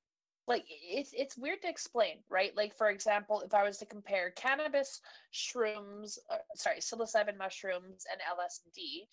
[0.48, 2.56] Like it's it's weird to explain, right?
[2.56, 5.02] Like for example, if I was to compare cannabis,
[5.34, 9.08] shrooms, uh, sorry, psilocybin mushrooms and LSD,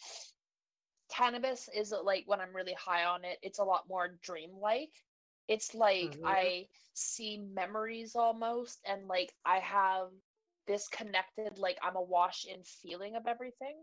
[1.08, 5.04] cannabis is uh, like when I'm really high on it, it's a lot more dreamlike
[5.48, 6.24] It's like Mhm.
[6.24, 10.10] I see memories almost, and like I have
[10.66, 13.76] this connected, like I'm awash in feeling of everything.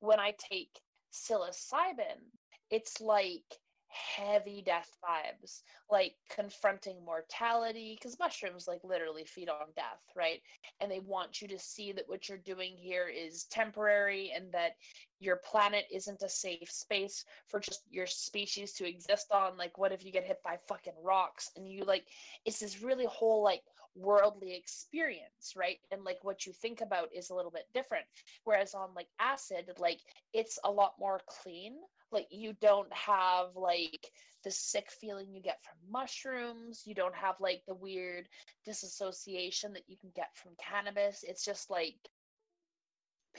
[0.00, 0.80] When I take
[1.12, 2.32] psilocybin,
[2.70, 3.58] it's like
[3.90, 10.40] heavy death vibes, like confronting mortality, because mushrooms like literally feed on death, right?
[10.80, 14.72] And they want you to see that what you're doing here is temporary and that
[15.18, 19.56] your planet isn't a safe space for just your species to exist on.
[19.58, 22.06] Like, what if you get hit by fucking rocks and you like,
[22.44, 23.62] it's this really whole like
[23.96, 25.78] worldly experience, right?
[25.90, 28.04] And like what you think about is a little bit different.
[28.44, 29.98] Whereas on like acid, like
[30.32, 31.74] it's a lot more clean.
[32.12, 34.10] Like you don't have like
[34.44, 36.82] the sick feeling you get from mushrooms.
[36.86, 38.28] You don't have like the weird
[38.64, 41.24] disassociation that you can get from cannabis.
[41.26, 41.96] It's just like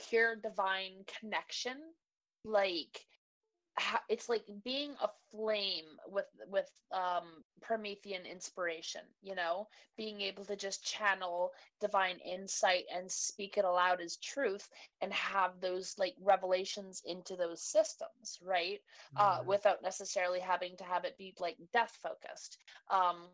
[0.08, 1.76] pure divine connection.
[2.44, 3.04] Like
[4.08, 9.68] it's like being a flame with with um promethean inspiration you know?
[9.96, 14.68] Being able to just channel divine insight and speak it aloud as truth
[15.00, 18.80] and have those like revelations into those systems right?
[19.16, 19.46] Uh Mhm.
[19.46, 22.58] without necessarily having to have it be like death focused
[22.90, 23.28] um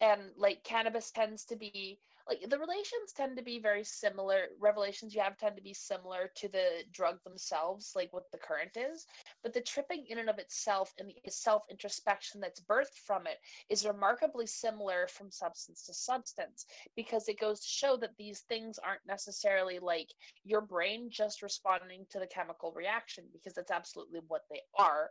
[0.00, 5.14] and like cannabis tends to be like the relations tend to be very similar revelations
[5.14, 9.06] you have tend to be similar to the drug themselves like what the current is
[9.42, 13.38] but the tripping in and of itself and the self introspection that's birthed from it
[13.70, 16.66] is remarkably similar from substance to substance
[16.96, 20.12] because it goes to show that these things aren't necessarily like
[20.44, 25.10] your brain just responding to the chemical reaction because that's absolutely what they are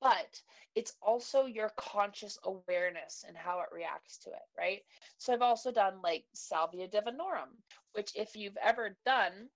[0.00, 0.40] but
[0.74, 4.80] it's also your conscious awareness and how it reacts to it, right?
[5.18, 7.56] So I've also done like salvia divinorum,
[7.92, 9.48] which if you've ever done,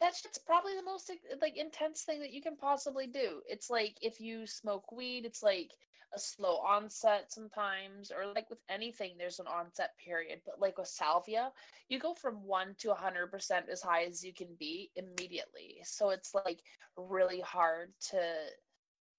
[0.00, 3.40] that shit's probably the most like intense thing that you can possibly do.
[3.48, 5.70] It's like if you smoke weed, it's like
[6.14, 10.40] a slow onset sometimes, or like with anything, there's an onset period.
[10.44, 11.52] But like with salvia,
[11.88, 15.78] you go from one to a hundred percent as high as you can be immediately.
[15.84, 16.60] So it's like
[16.96, 18.18] really hard to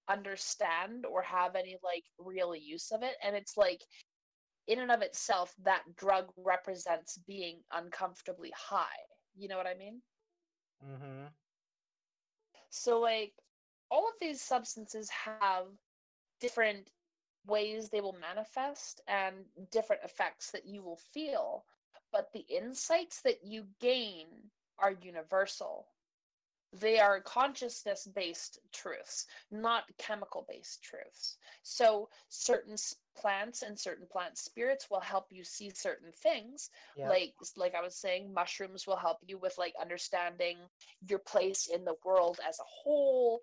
[0.09, 3.81] understand or have any like real use of it and it's like
[4.67, 8.99] in and of itself that drug represents being uncomfortably high.
[9.35, 10.01] You know what i mean?
[10.83, 11.27] Mm-hmm.
[12.69, 13.33] so like
[13.89, 15.57] all of these substances have
[16.39, 16.89] different
[17.45, 21.65] ways they will manifest and different effects that you will feel
[22.11, 24.27] but the insights that you gain
[24.79, 25.87] are universal
[26.73, 31.37] they are consciousness based truths, not chemical based truths.
[31.61, 32.75] So, certain
[33.15, 36.71] plants and certain plant spirits will help you see certain things.
[36.97, 37.09] Yeah.
[37.09, 40.57] Like, like I was saying, mushrooms will help you with like understanding
[41.07, 43.39] your place in the world as a whole,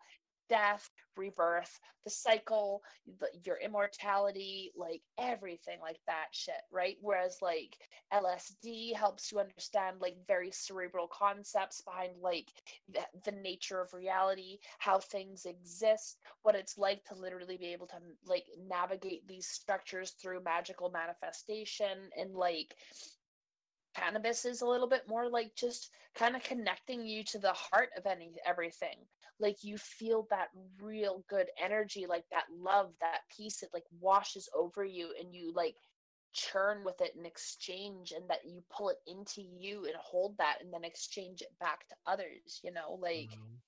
[0.50, 2.82] death, rebirth, the cycle,
[3.20, 6.96] the, your immortality, like everything like that shit, right?
[7.00, 7.76] Whereas like
[8.12, 12.48] LSD helps you understand like very cerebral concepts behind like
[12.92, 17.86] the, the nature of reality, how things exist, what it's like to literally be able
[17.86, 17.96] to
[18.26, 22.74] like navigate these structures through magical manifestation and like
[23.94, 27.90] cannabis is a little bit more like just kind of connecting you to the heart
[27.96, 29.06] of any everything
[29.40, 30.48] like you feel that
[30.80, 35.52] real good energy like that love that peace it like washes over you and you
[35.54, 35.76] like
[36.32, 40.56] churn with it and exchange and that you pull it into you and hold that
[40.62, 43.60] and then exchange it back to others you know like Mhm.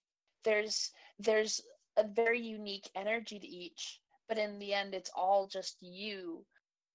[0.45, 1.61] there's there's
[1.97, 6.47] a very unique energy to each but in the end it's all just you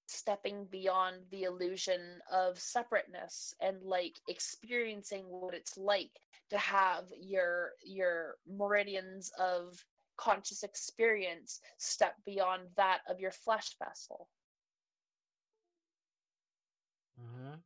[0.08, 6.12] stepping beyond the illusion of separateness and like experiencing what it's like
[6.50, 9.86] to have your your meridians of
[10.18, 14.30] conscious experience step beyond that of your flesh vessel
[17.20, 17.62] Mhm.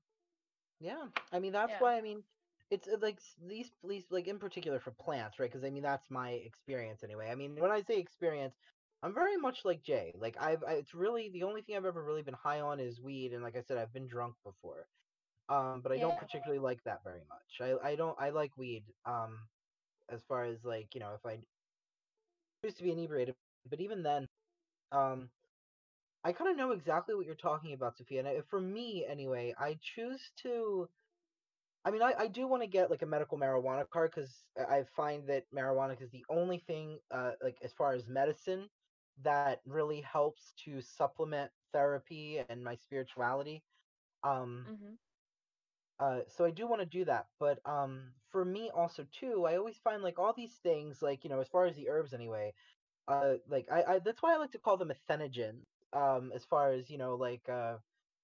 [0.80, 1.80] Yeah, I mean that's Yeah.
[1.80, 2.24] why I mean
[2.70, 5.50] it's uh, like these these like in particular for plants, right?
[5.50, 7.30] Because I mean that's my experience anyway.
[7.30, 8.56] I mean when I say experience,
[9.04, 10.14] I'm very much like Jay.
[10.20, 13.02] Like I've I, it's really the only thing I've ever really been high on is
[13.02, 14.88] weed, and like I said, I've been drunk before.
[15.50, 17.62] Um, but I don't particularly like that very much.
[17.84, 18.84] I I don't I like weed.
[19.06, 19.50] Um,
[20.10, 21.40] as far as like you know if I
[22.64, 23.36] choose to be inebriated,
[23.70, 24.28] but even then,
[24.92, 25.30] um.
[26.24, 28.20] I kind of know exactly what you're talking about, Sophia.
[28.20, 30.88] And I- for me, anyway, I choose to.
[31.84, 34.84] I mean, I, I do want to get like a medical marijuana card because I
[34.96, 38.70] find that marijuana is the only thing, uh, like as far as medicine,
[39.20, 43.64] that really helps to supplement therapy and my spirituality.
[44.24, 44.96] Um, hmm
[46.00, 49.56] uh, so I do want to do that, but um, for me also too, I
[49.58, 52.54] always find like all these things, like you know, as far as the herbs anyway,
[53.08, 56.72] uh, like I, I that's why I like to call them athenogens um, as far
[56.72, 57.78] as you know, like uh,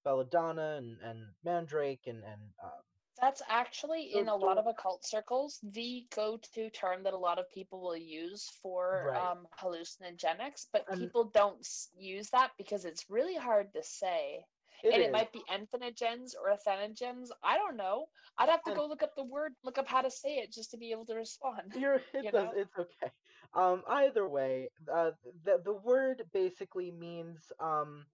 [0.04, 2.82] belladonna and and mandrake and and um,
[3.20, 7.50] That's actually in a lot of occult circles the go-to term that a lot of
[7.50, 9.20] people will use for Right.
[9.30, 11.66] um, hallucinogenics, but And- people don't
[11.96, 14.44] use that because it's really hard to say.
[14.84, 15.08] it and is.
[15.08, 17.30] it might be entheogens or athenogens.
[17.42, 18.08] I don't know.
[18.38, 20.70] I'd have to go look up the word, look up how to say it just
[20.70, 21.72] to be able to respond.
[21.74, 23.10] You're, it you does, it's okay.
[23.54, 25.10] Um, either way, uh,
[25.42, 28.06] the the word basically means um,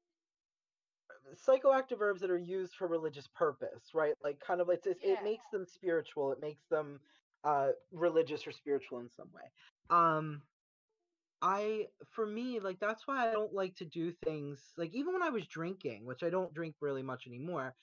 [1.32, 4.14] psychoactive herbs that are used for religious purpose, right?
[4.22, 5.14] Like kind of like it's, Yeah.
[5.14, 6.32] it makes them spiritual.
[6.32, 7.00] It makes them
[7.44, 9.50] uh, religious or spiritual in some way.
[9.90, 10.42] Um,
[11.42, 15.22] I for me like that's why I don't like to do things like even when
[15.22, 17.74] I was drinking, which I don't drink really much anymore.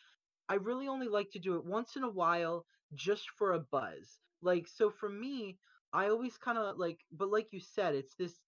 [0.50, 4.20] I really only like to do it once in a while just for a buzz.
[4.42, 5.58] Like so for me,
[5.94, 8.40] I always kind of like but like you said, it's this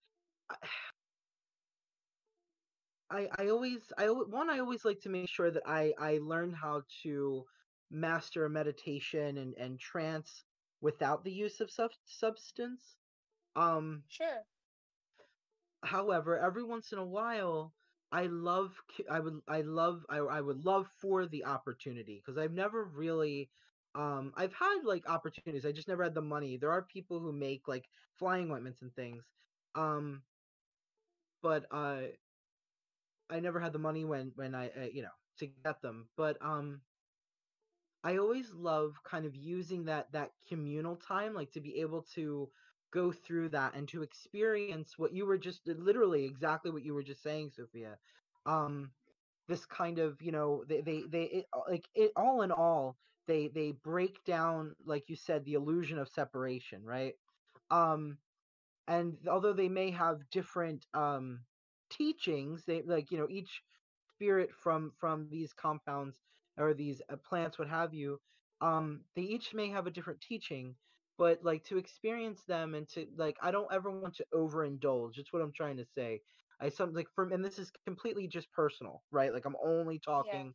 [3.14, 6.53] I I always I one I always like to make sure that I I learn
[6.53, 7.45] how to
[7.91, 10.45] master meditation and and trance
[10.82, 12.97] without the use of sub- substance.
[13.55, 14.47] Um Sure.
[15.84, 17.76] however every once in a while
[18.11, 22.53] i love i would i love i, I would love for the opportunity because i've
[22.53, 23.51] never really
[23.95, 27.34] um i've had like opportunities i just never had the money there are people who
[27.34, 29.32] make like flying ointments and things
[29.76, 30.24] um
[31.41, 32.03] but uh
[33.30, 36.38] i never had the money when when i uh, you know to get them but
[36.41, 36.82] um
[38.03, 42.49] i always love kind of using that that communal time like to be able to
[42.91, 46.97] go through that and to experience what you were just literally exactly what you were
[46.97, 47.97] just saying sophia.
[48.45, 48.91] Um
[49.47, 52.97] this kind of you know they they, they it, like it all in all
[53.28, 57.13] they they break down like you said the illusion of separation right?
[57.71, 58.17] Um
[58.88, 61.41] and although they may have different um
[61.93, 63.63] teachings they like you know each
[64.13, 66.19] spirit from from these compounds
[66.57, 68.19] or these uh, plants what have you
[68.61, 70.75] um they each may have a different teaching
[71.17, 75.33] but like to experience them and to like i don't ever want to overindulge that's
[75.33, 76.21] what i'm trying to say.
[76.61, 79.33] I something like from and this is completely just personal right?
[79.33, 80.53] Like i'm only talking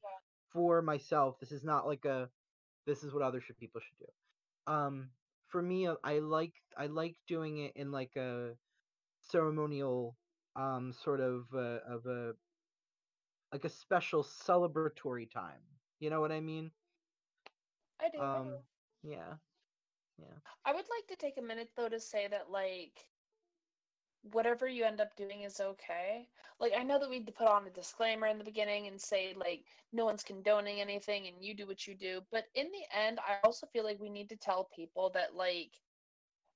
[0.53, 2.31] for myself this is not like a
[2.87, 4.73] this is what other should, people should do.
[4.73, 5.11] Um
[5.49, 8.57] for me i like i like doing it in like a
[9.23, 10.18] ceremonial
[10.59, 12.35] um sort of uh, of a
[13.53, 15.63] like a special celebratory time
[16.01, 16.73] you know what i mean
[18.01, 18.21] I do.
[18.21, 18.59] Um do.
[19.05, 19.39] yeah
[20.65, 23.11] I would like to take a minute though to say that like
[24.33, 26.29] whatever you end up doing is okay.
[26.61, 29.67] Like I know that we put on a disclaimer in the beginning and say like
[29.93, 33.39] no one's condoning anything and you do what you do, but in the end I
[33.45, 35.81] also feel like we need to tell people that like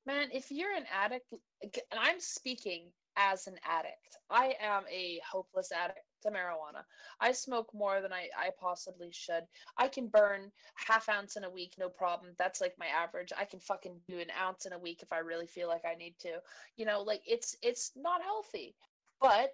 [0.07, 1.33] man, if you're an addict
[1.63, 4.19] and I'm speaking as an addict.
[4.31, 6.85] I am a hopeless addict to marijuana.
[7.21, 9.45] I smoke more than I, I possibly should.
[9.77, 12.33] I can burn half ounce in a week, no problem.
[12.39, 13.33] That's like my average.
[13.37, 15.95] I can fucking do an ounce in a week if I really feel like I
[15.95, 16.41] need to.
[16.77, 18.75] You know, like it's it's not healthy.
[19.21, 19.53] But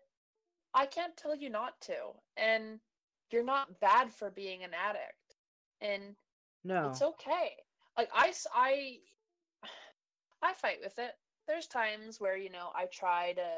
[0.74, 1.94] I can't tell you not to.
[2.36, 2.80] And
[3.30, 5.36] you're not bad for being an addict.
[5.80, 6.14] And
[6.64, 7.52] no it's okay.
[7.96, 8.96] Like I I
[10.42, 11.12] I fight with it.
[11.48, 13.48] There's times where you know I try to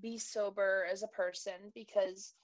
[0.00, 2.34] be sober as a person because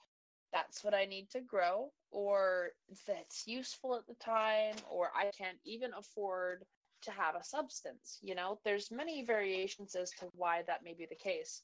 [0.53, 2.69] that's what I need to grow, or
[3.07, 6.63] that's useful at the time, or I can't even afford
[7.01, 8.19] to have a substance.
[8.21, 11.63] You know, there's many variations as to why that may be the case.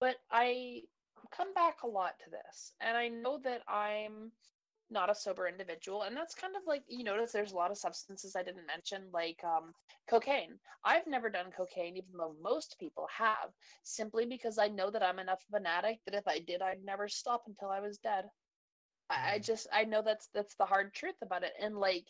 [0.00, 0.82] But I
[1.30, 4.32] come back a lot to this, and I know that I'm
[4.90, 7.78] not a sober individual and that's kind of like you notice there's a lot of
[7.78, 9.72] substances i didn't mention like um,
[10.08, 10.58] cocaine.
[10.84, 13.50] I've never done cocaine even though most people have
[13.82, 16.84] simply because i know that i'm enough of an addict that if i did i'd
[16.84, 18.26] never stop until i was dead.
[19.10, 19.44] I, I Mhm.
[19.44, 22.06] just i know that's that's the hard truth about it and like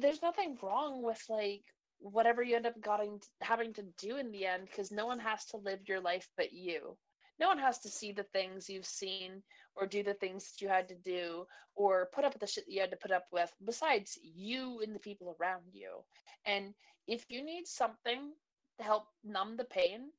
[0.00, 1.64] there's nothing wrong with like
[1.98, 5.44] whatever you end up getting having to do in the end because no one has
[5.46, 6.98] to live your life but you
[7.38, 9.42] no one has to see the things you've seen
[9.74, 12.66] or do the things that you had to do or put up with the shit
[12.66, 15.90] that you had to put up with besides you and the people around you.
[16.46, 16.74] And
[17.06, 18.32] if you need something
[18.78, 20.10] to help numb the pain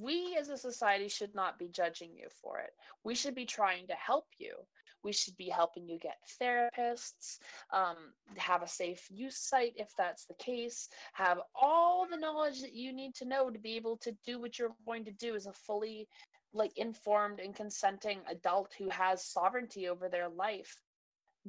[0.00, 2.70] we as a society should not be judging you for it.
[3.04, 4.54] We should be trying to help you.
[5.02, 7.38] We should be helping you get therapists
[7.72, 7.96] um,
[8.36, 12.90] have a safe use site if that's the case have all the knowledge that you
[12.90, 15.52] need to know to be able to do what you're going to do as a
[15.52, 16.08] fully
[16.54, 20.76] like informed and consenting adult who has sovereignty over their life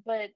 [0.05, 0.31] but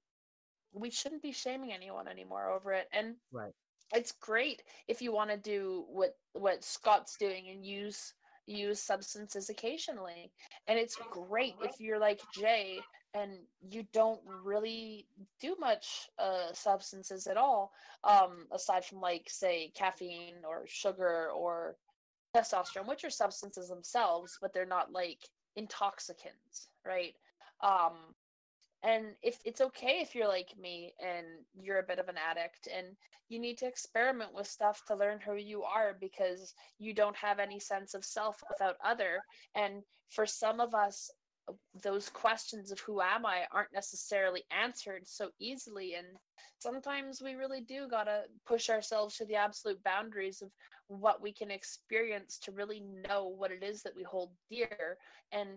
[0.73, 3.53] we shouldn't be shaming anyone anymore over it and Right.
[3.93, 8.13] it's great if you want to do what what scott's doing and use
[8.49, 10.31] use substances occasionally.
[10.67, 12.79] And it's great if you're like Jay
[13.13, 13.31] and
[13.69, 15.07] you don't really
[15.39, 17.71] do much uh, substances at all,
[18.03, 21.75] um, aside from like say caffeine or sugar or
[22.35, 25.19] testosterone, which are substances themselves, but they're not like
[25.55, 27.13] intoxicants, right?
[27.61, 27.93] Um,
[28.81, 32.69] and if it's okay if you're like me and you're a bit of an addict
[32.73, 32.87] and
[33.27, 37.39] you need to experiment with stuff to learn who you are because you don't have
[37.39, 39.19] any sense of self without other
[39.53, 41.11] and for some of us
[41.83, 45.95] those questions of who am I aren't necessarily answered so easily.
[45.95, 46.07] And
[46.59, 50.49] sometimes we really do got to push ourselves to the absolute boundaries of
[50.89, 54.97] what we can experience to really know what it is that we hold dear
[55.31, 55.47] and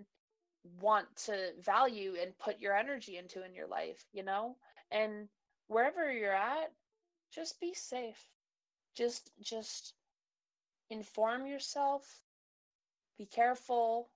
[0.80, 4.56] want to value and put your energy into in your life, you know?
[4.90, 5.28] And
[5.66, 6.70] wherever you're at,
[7.34, 8.28] just be safe.
[8.94, 9.94] Just, just
[10.90, 12.04] inform yourself,
[13.18, 14.10] be careful,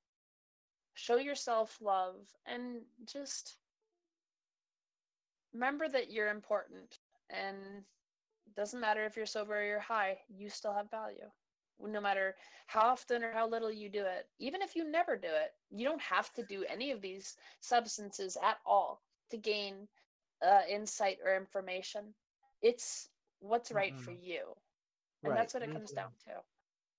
[0.93, 2.17] show yourself love
[2.47, 3.57] and just
[5.55, 6.99] remember that you're important
[7.31, 7.85] and
[8.55, 11.29] doesn't matter if you're sober or you're high you still have value.
[11.79, 12.35] No matter
[12.67, 15.85] how often or how little you do it even if you never do it you
[15.85, 19.89] don't have to do any of these substances at all to gain
[20.43, 22.15] uh, insight or information.
[22.63, 23.09] It's
[23.41, 24.03] what's right mm-hmm.
[24.03, 24.41] for you.
[25.23, 25.39] And right.
[25.39, 26.33] that's what it comes down to.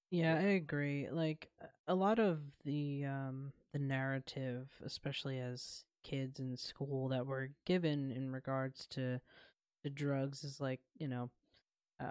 [0.10, 1.10] Yeah i agree.
[1.12, 1.50] Like
[1.88, 8.12] a lot of the um the narrative, especially as kids in school that were given
[8.12, 9.20] in regards to
[9.88, 11.30] the drugs is like, you know,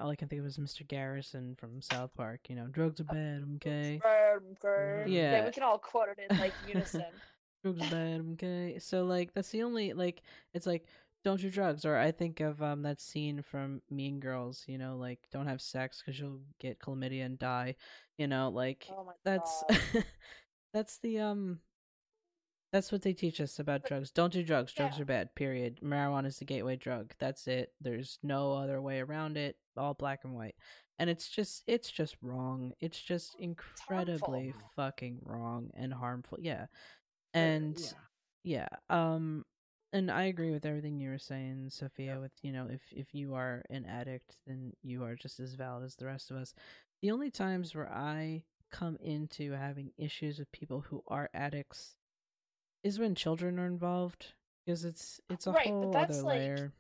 [0.01, 0.87] all I can think of is Mr.
[0.87, 2.41] Garrison from South Park.
[2.49, 4.01] You know, drugs are bad, okay?
[4.03, 5.11] Bad, okay.
[5.11, 5.33] Yeah.
[5.33, 7.05] yeah, we can all quote it in like unison.
[7.63, 8.79] drugs are bad, okay?
[8.79, 10.23] So like that's the only like
[10.55, 10.87] it's like
[11.23, 14.65] don't do drugs or I think of um that scene from Mean Girls.
[14.67, 17.77] You know, like don't have sex because you'll get chlamydia and die.
[18.17, 19.63] You know, like oh that's
[20.77, 21.61] That's the um
[22.77, 24.11] that's what they teach us about drugs.
[24.11, 24.71] Don't do drugs.
[24.71, 25.03] Drugs yeah.
[25.03, 25.35] are bad.
[25.35, 25.81] Period.
[25.83, 27.15] Marijuana is the gateway drug.
[27.19, 27.73] That's it.
[27.81, 29.57] There's no other way around it.
[29.79, 30.57] All black and white.
[30.99, 32.73] And it's just it's just wrong.
[32.79, 36.37] It's just incredibly it's fucking wrong and harmful.
[36.39, 36.67] Yeah.
[37.33, 37.81] And
[38.45, 38.69] yeah.
[38.91, 39.05] yeah.
[39.15, 39.47] Um
[39.95, 43.37] and I agree with everything you were saying, Sophia, with you know, if if you
[43.37, 46.53] are an addict, then you are just as valid as the rest of us.
[47.01, 51.95] The only times where I come into having issues with people who are addicts
[52.87, 54.27] is when children are involved
[54.65, 56.73] because it's it's a right, whole other like, layer.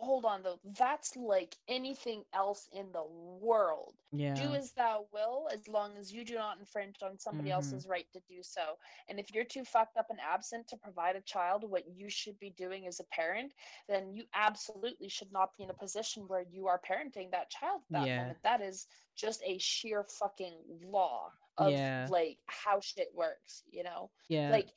[0.00, 3.02] Hold on though, that's like anything else in the
[3.40, 3.94] world.
[4.12, 4.34] Yeah.
[4.34, 7.56] Do as thou will, as long as you do not infringe on somebody mm-hmm.
[7.56, 8.76] else's right to do so.
[9.08, 12.38] And if you're too fucked up and absent to provide a child what you should
[12.38, 13.52] be doing as a parent,
[13.88, 17.80] then you absolutely should not be in a position where you are parenting that child
[17.90, 18.18] at that yeah.
[18.18, 18.38] moment.
[18.44, 18.86] That is
[19.16, 20.54] just a sheer fucking
[20.86, 22.06] law of yeah.
[22.08, 24.10] like how shit works, you know?
[24.28, 24.50] Yeah.
[24.50, 24.68] Like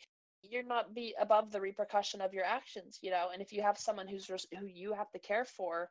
[0.43, 3.29] you're not be above the repercussion of your actions, you know?
[3.31, 5.89] And if you have someone who's res- who you have to care for,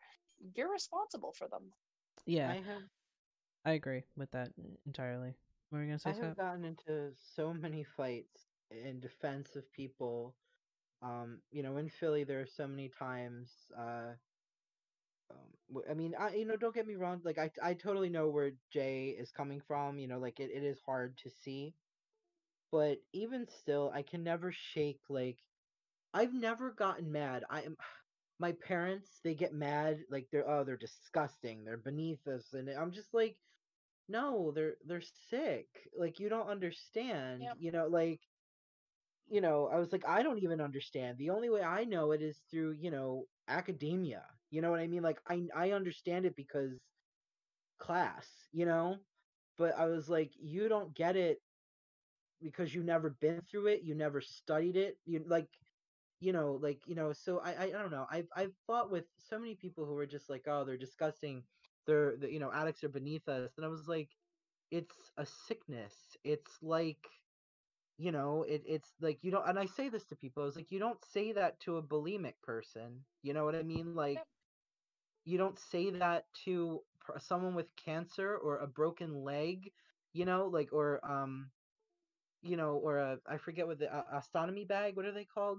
[0.54, 1.72] you're responsible for them.
[2.26, 2.52] Yeah.
[2.52, 2.82] I have
[3.64, 4.52] I agree with that
[4.86, 5.34] entirely.
[5.70, 6.10] What are you gonna say?
[6.10, 10.34] I have gotten into so many fights in defense of people.
[11.02, 14.14] Um, you know, in Philly, there are so many times uh,
[15.30, 17.20] um, I mean, I you know, don't get me wrong.
[17.24, 19.98] Like, I I totally know where Jay is coming from.
[19.98, 21.74] You know, like it, it is hard to see,
[22.72, 25.00] but even still, I can never shake.
[25.08, 25.38] Like,
[26.14, 27.44] I've never gotten mad.
[27.50, 27.76] I am.
[28.40, 29.98] My parents, they get mad.
[30.10, 31.62] Like they're oh, they're disgusting.
[31.62, 33.36] They're beneath us, and I'm just like,
[34.08, 35.68] no, they're they're sick.
[35.98, 37.42] Like you don't understand.
[37.42, 37.56] Yep.
[37.60, 38.20] You know, like
[39.28, 41.18] you know, I was like, I don't even understand.
[41.18, 44.22] The only way I know it is through, you know, academia.
[44.50, 45.02] You know what I mean?
[45.02, 46.72] Like I I understand it because
[47.78, 48.96] class, you know?
[49.58, 51.40] But I was like, you don't get it
[52.42, 54.98] because you never been through it, you never studied it.
[55.04, 55.48] You like
[56.20, 58.06] you know, like, you know, so I I, I don't know.
[58.10, 61.44] I've I've fought with so many people who were just like, oh, they're disgusting.
[61.86, 63.56] They're the, you know, addicts are beneath us.
[63.56, 64.10] And I was like,
[64.70, 66.16] it's a sickness.
[66.24, 67.06] It's like
[67.98, 70.56] you know it, it's like you don't and i say this to people i was
[70.56, 74.22] like you don't say that to a bulimic person you know what i mean like
[75.24, 76.80] you don't say that to
[77.18, 79.72] someone with cancer or a broken leg
[80.12, 81.50] you know like or um
[82.42, 85.58] you know or a i forget what the uh, ostomy bag what are they called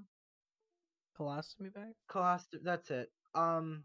[1.19, 3.83] colostomy bag colostomy that's it um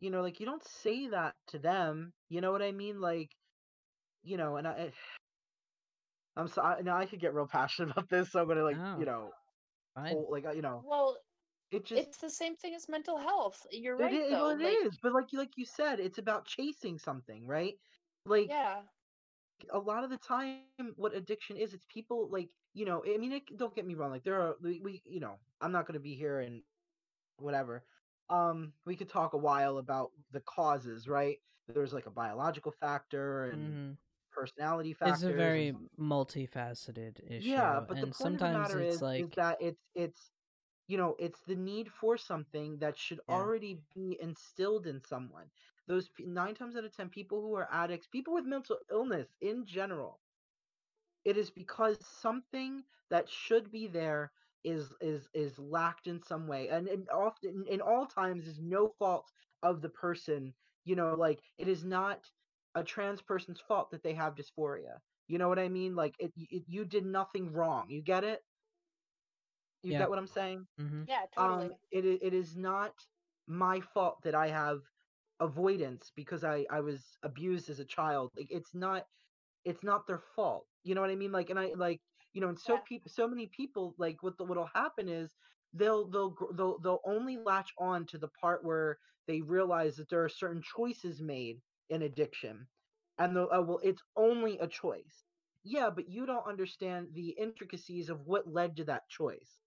[0.00, 3.30] you know like you don't say that to them you know what i mean like
[4.22, 4.92] you know and i
[6.36, 6.82] I'm sorry.
[6.82, 9.30] Now I could get real passionate about this, so I'm gonna like you know,
[9.96, 10.82] hold, like uh, you know.
[10.84, 11.16] Well,
[11.70, 13.64] it just it's the same thing as mental health.
[13.70, 14.12] You're right.
[14.12, 14.48] It, though.
[14.48, 17.74] Well, it like, is, but like you like you said, it's about chasing something, right?
[18.26, 18.80] Like yeah.
[19.72, 23.08] A lot of the time what addiction is it's people like you know i mean
[23.32, 25.94] it, don't get me wrong like there are we, we you know i'm not going
[25.94, 26.62] to be here and
[27.38, 27.84] whatever
[28.30, 33.50] um we could talk a while about the causes right there's like a biological factor
[33.50, 33.98] and Mhm.
[34.32, 37.60] personality factor It's a very multifaceted issue.
[37.60, 39.90] yeah but the and point sometimes of the matter it's is, like is that it's
[39.94, 40.32] it's
[40.88, 43.48] you know it's the need for something that should Yeah.
[43.48, 45.50] already be instilled in someone
[45.86, 49.34] those pe- nine times out of ten people who are addicts people with mental illness
[49.40, 50.20] in general
[51.24, 54.32] it is because something that should be there
[54.64, 58.88] is is is lacked in some way and, and often in all times is no
[58.98, 59.30] fault
[59.62, 60.54] of the person
[60.84, 62.30] you know like it is not
[62.74, 66.32] a trans person's fault that they have dysphoria you know what i mean like it,
[66.36, 68.42] it you did nothing wrong you get it
[69.82, 69.94] you Yeah.
[69.94, 71.08] get what i'm saying Mhm.
[71.08, 71.70] Yeah, totally.
[71.70, 73.06] Um, it, it is not
[73.46, 74.80] my fault that i have
[75.40, 79.04] avoidance because i i was abused as a child like it's not
[79.64, 81.32] it's not their fault you know what i mean?
[81.32, 82.00] Like and i like
[82.32, 82.82] you know and so Yeah.
[82.86, 85.34] people so many people like what the, what'll happen is
[85.72, 90.22] they'll they'll they'll they'll only latch on to the part where they realize that there
[90.24, 92.66] are certain choices made in addiction
[93.18, 95.24] and they'll oh well it's only a choice.
[95.64, 99.60] Yeah but you don't understand the intricacies of what led to that choice.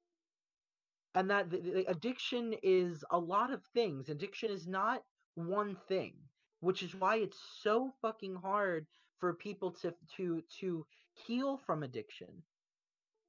[1.16, 4.10] And that the, the addiction is a lot of things.
[4.10, 5.04] Addiction is not
[5.38, 6.16] one thing
[6.60, 8.88] which is why it's so fucking hard
[9.20, 12.44] for people to to to heal from addiction.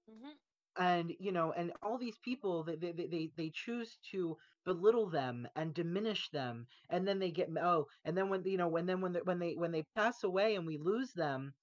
[0.08, 0.32] Hmm
[0.78, 5.46] and you know and all these people they they, they they choose to belittle them
[5.56, 9.00] and diminish them and then they get oh and then when you know when then
[9.00, 11.54] when they, when they when they pass away and we lose them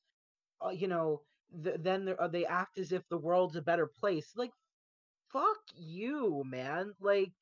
[0.65, 1.21] uh, you know
[1.63, 4.33] th- then uh, they act as if the world's a better place.
[4.35, 4.51] Like
[5.31, 6.93] fuck you man.
[6.99, 7.33] Like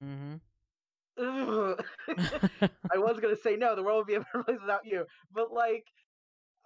[0.00, 0.40] Mhm.
[1.18, 1.84] Ugh.
[2.92, 5.52] I was gonna say no, the world would be a better place without you, but
[5.52, 5.86] like,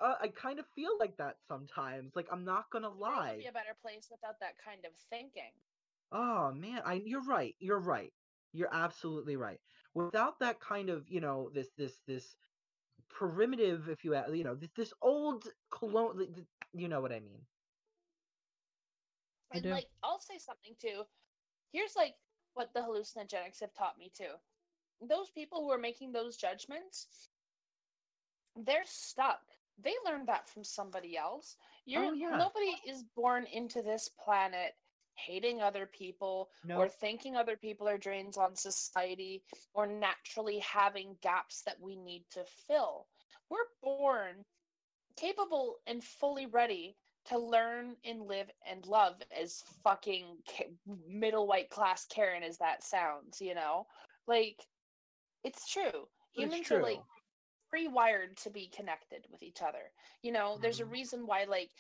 [0.01, 2.13] uh, I kind of feel like that sometimes.
[2.17, 3.39] Like, I'm not gonna The world would lie.
[3.39, 5.53] be a better place without that kind of thinking.
[6.13, 7.57] Oh man, I you're right.
[7.59, 8.13] You're right.
[8.53, 9.61] You're absolutely right.
[9.95, 12.37] Without that kind of, you know, this this this
[13.09, 17.13] primitive, if you a- you know, this this old colon, th- th- you know what
[17.13, 17.47] I mean.
[19.53, 19.71] I And do.
[19.71, 21.05] like, I'll say something too.
[21.73, 22.17] Here's like
[22.55, 24.35] what the hallucinogenics have taught me too.
[25.01, 27.29] Those people who are making those judgments,
[28.57, 29.41] they're stuck.
[29.83, 31.57] They learned that from somebody else.
[31.87, 32.37] You're Oh, yeah.
[32.37, 34.75] nobody is born into this planet
[35.15, 39.43] hating other people No, or thinking other people are drains on society
[39.75, 43.09] or naturally having gaps that we need to fill.
[43.51, 44.45] We're born
[45.17, 46.97] capable and fully ready
[47.27, 50.39] to learn and live and love as fucking
[50.87, 53.87] middle white class Karen as that sounds, you know?
[54.27, 54.67] Like,
[55.45, 56.09] it's true.
[56.39, 57.05] it's Humans are like
[57.71, 59.93] pre-wired to be connected with each other.
[60.23, 60.87] You know, there's a Mhm.
[60.87, 61.71] reason why like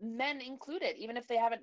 [0.00, 1.62] men included, even if they haven't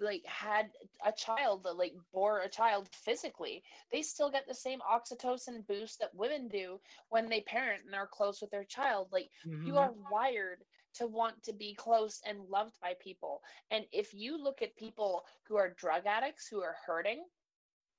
[0.00, 0.72] like had
[1.04, 5.98] a child that like bore a child physically, they still get the same oxytocin boost
[6.00, 9.08] that women do when they parent and are close with their child.
[9.12, 9.30] Like
[9.62, 9.78] you Mhm.
[9.78, 10.64] are wired
[10.94, 13.42] to want to be close and loved by people.
[13.70, 17.24] And if you look at people who are drug addicts who are hurting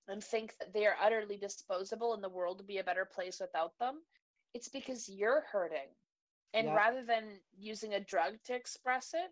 [0.07, 3.39] and think that they are utterly disposable and the world would be a better place
[3.39, 4.01] without them,
[4.53, 5.89] it's because you're hurting.
[6.53, 6.75] And Yeah.
[6.75, 9.31] rather than using a drug to express it,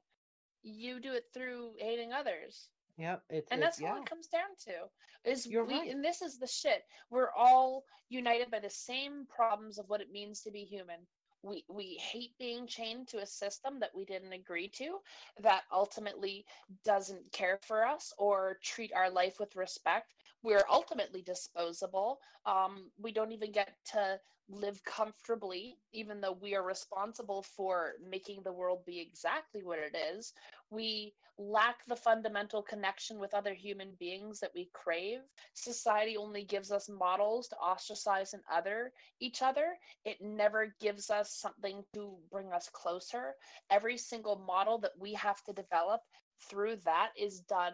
[0.64, 2.70] you do it through hating others.
[2.98, 4.02] Yep, it's And it's that's all yeah.
[4.02, 4.90] it comes down to.
[5.24, 5.90] Is You're we right.
[5.90, 6.84] and this is the shit.
[7.10, 11.08] We're all united by the same problems of what it means to be human.
[11.44, 15.00] We we hate being chained to a system that we didn't agree to,
[15.40, 16.46] that ultimately
[16.84, 20.14] doesn't care for us or treat our life with respect.
[20.44, 22.20] We're ultimately disposable.
[22.46, 24.20] Um, we don't even get to
[24.50, 29.96] live comfortably, even though we are responsible for making the world be exactly what it
[29.96, 30.34] is.
[30.70, 35.20] We lack the fundamental connection with other human beings that we crave.
[35.54, 39.78] Society only gives us models to ostracize and other each other.
[40.06, 43.34] It never gives us something to bring us closer.
[43.70, 46.02] Every single model that we have to develop
[46.50, 47.74] through that is done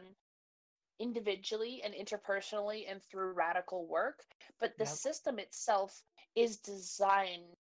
[1.00, 4.26] individually and interpersonally and through radical work.
[4.60, 5.00] But the Yep.
[5.00, 6.04] system itself
[6.36, 7.56] is designed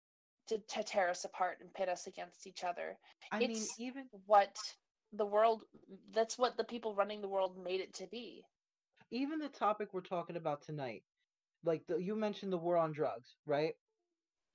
[0.47, 2.97] to, to tear us apart and pit us against each other
[3.31, 4.75] I mean, it's- even what
[5.11, 5.63] the world
[6.11, 8.45] that's what the people running the world made it to be
[9.11, 11.03] even the topic we're talking about tonight,
[11.63, 13.75] like the, you mentioned the war on drugs, right?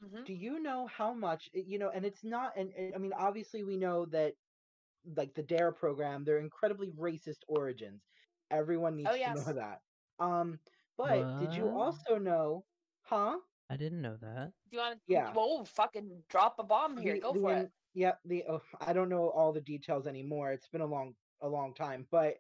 [0.01, 0.27] Mhm.
[0.27, 1.91] Do you know how much you know?
[1.91, 4.35] And it's not, and, and I mean, obviously we know that,
[5.17, 8.07] like the Dare program, they're incredibly racist origins.
[8.53, 9.81] Everyone needs Oh, to know that.
[10.19, 10.59] Um,
[10.99, 12.65] but did you also know,
[13.03, 13.37] huh?
[13.71, 14.53] I didn't know that.
[14.71, 15.01] Do you want to?
[15.09, 15.33] Yeah.
[15.33, 17.15] Whoa, fucking drop a bomb here.
[17.15, 17.71] The- Go the for in- it.
[17.95, 18.19] Yep.
[18.27, 20.53] The oh, I don't know all the details anymore.
[20.53, 22.35] It's been a long a long time, but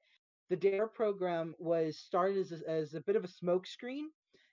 [0.50, 4.04] the Dare program was started as a, as a bit of a smokescreen,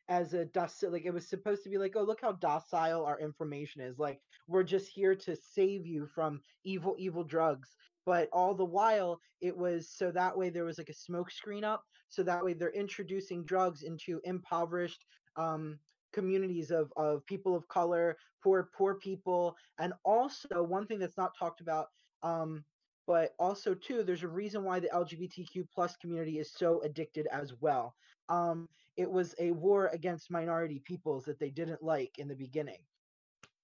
[0.07, 3.19] as a dust like it was supposed to be like, oh look how docile our
[3.19, 3.99] information is.
[3.99, 7.69] Like we're just here to save you from evil evil drugs.
[8.09, 11.63] But all the while, it was so that way there was like a smoke screen
[11.63, 15.05] up, so that way they're introducing drugs into impoverished
[15.35, 15.77] um,
[16.11, 21.37] communities of, of people of color, poor poor people, and also one thing that's not
[21.37, 21.89] talked about,
[22.23, 22.65] um,
[23.05, 27.53] but also too, there's a reason why the LGBTQ plus community is so addicted as
[27.61, 27.93] well.
[28.27, 28.67] Um,
[28.97, 32.79] it was a war against minority peoples that they didn't like in the beginning,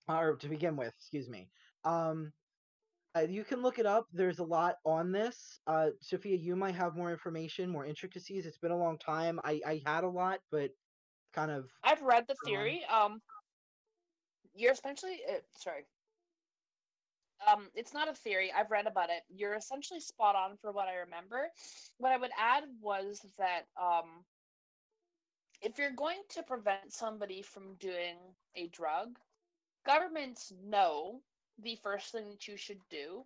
[0.08, 1.50] or to begin with, excuse me.
[1.84, 2.32] Um,
[3.16, 4.08] uh, you can look it up.
[4.14, 5.60] There's a lot on this.
[5.68, 8.46] Uh, Sophia, you might have more information, more intricacies.
[8.46, 9.40] It's been a long time.
[9.44, 10.72] I, I had a lot, but
[11.34, 12.84] kind of I've read the theory.
[12.92, 13.22] Um,
[14.54, 15.86] you're essentially uh, sorry.
[17.52, 18.52] Um, it's not a theory.
[18.58, 19.24] I've read about it.
[19.30, 21.48] You're essentially spot on for what I remember.
[21.98, 24.24] What I would add was that um,
[25.62, 28.16] if you're going to prevent somebody from doing
[28.56, 29.18] a drug,
[29.86, 31.22] governments know
[31.62, 33.26] the first thing that you should do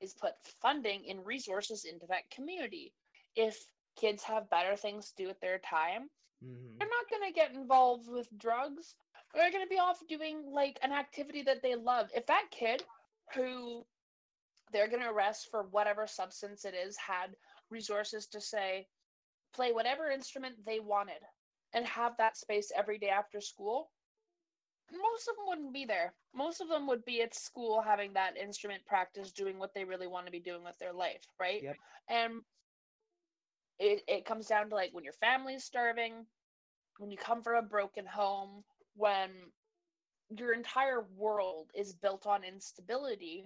[0.00, 2.92] is put funding and resources into that community.
[3.34, 3.58] If
[3.96, 6.08] kids have better things to do with their time,
[6.44, 6.78] mhm.
[6.78, 8.94] they're not going to get involved with drugs.
[9.34, 12.10] They're going to be off doing like an activity that they love.
[12.14, 12.84] If that kid
[13.34, 13.84] who
[14.72, 17.36] they're going to arrest for whatever substance it is had
[17.70, 18.86] resources to say,
[19.54, 21.22] play whatever instrument they wanted
[21.74, 23.90] and have that space every day after school,
[24.92, 26.14] most of them wouldn't be there.
[26.34, 30.06] Most of them would be at school having that instrument practice, doing what they really
[30.06, 31.62] want to be doing with their life, right?
[31.62, 31.76] Yep.
[32.08, 32.32] And
[33.78, 36.26] it, it comes down to like when your family's starving,
[36.98, 39.30] when you come from a broken home, when
[40.36, 43.44] your entire world is built on instability,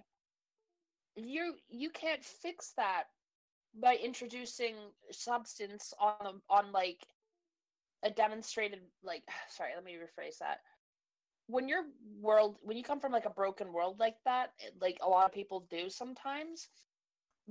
[1.16, 3.04] you you can't fix that
[3.80, 4.74] by introducing
[5.10, 7.06] substance on on like
[8.02, 10.58] a demonstrated like sorry let me rephrase that
[11.46, 11.84] when your
[12.20, 15.32] world when you come from like a broken world like that like a lot of
[15.32, 16.68] people do sometimes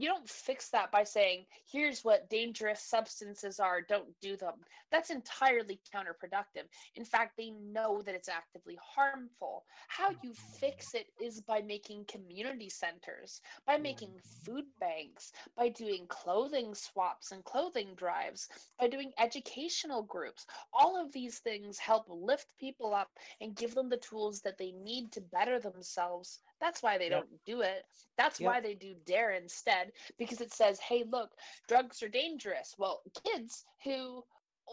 [0.02, 4.56] you don't fix that by saying here's what dangerous substances are don't do them.
[4.92, 6.66] That's entirely counterproductive.
[6.96, 9.64] In fact they know that it's actively harmful.
[9.90, 14.10] How you fix it is by making community centers by making
[14.44, 18.50] food banks by doing clothing swaps and clothing drives
[18.80, 20.48] by doing educational groups.
[20.74, 23.10] All of these things help lift people up
[23.40, 27.28] and give them the tools that they need to better themselves that's why they Yep.
[27.28, 27.84] don't do it
[28.18, 28.48] that's Yep.
[28.48, 31.32] why they do dare instead because it says hey look
[31.68, 34.24] drugs are dangerous well kids who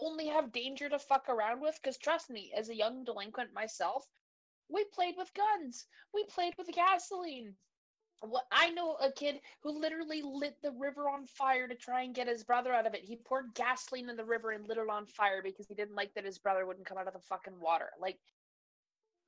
[0.01, 4.05] only have danger to fuck around with because trust me as a young delinquent myself
[4.69, 7.55] we played with guns we played with gasoline
[8.21, 12.13] what I know a kid who literally lit the river on fire to try and
[12.13, 13.05] get his brother out of it.
[13.05, 16.13] He poured gasoline in the river and lit it on fire because he didn't like
[16.15, 17.91] that his brother wouldn't come out of the fucking water.
[17.99, 18.19] Like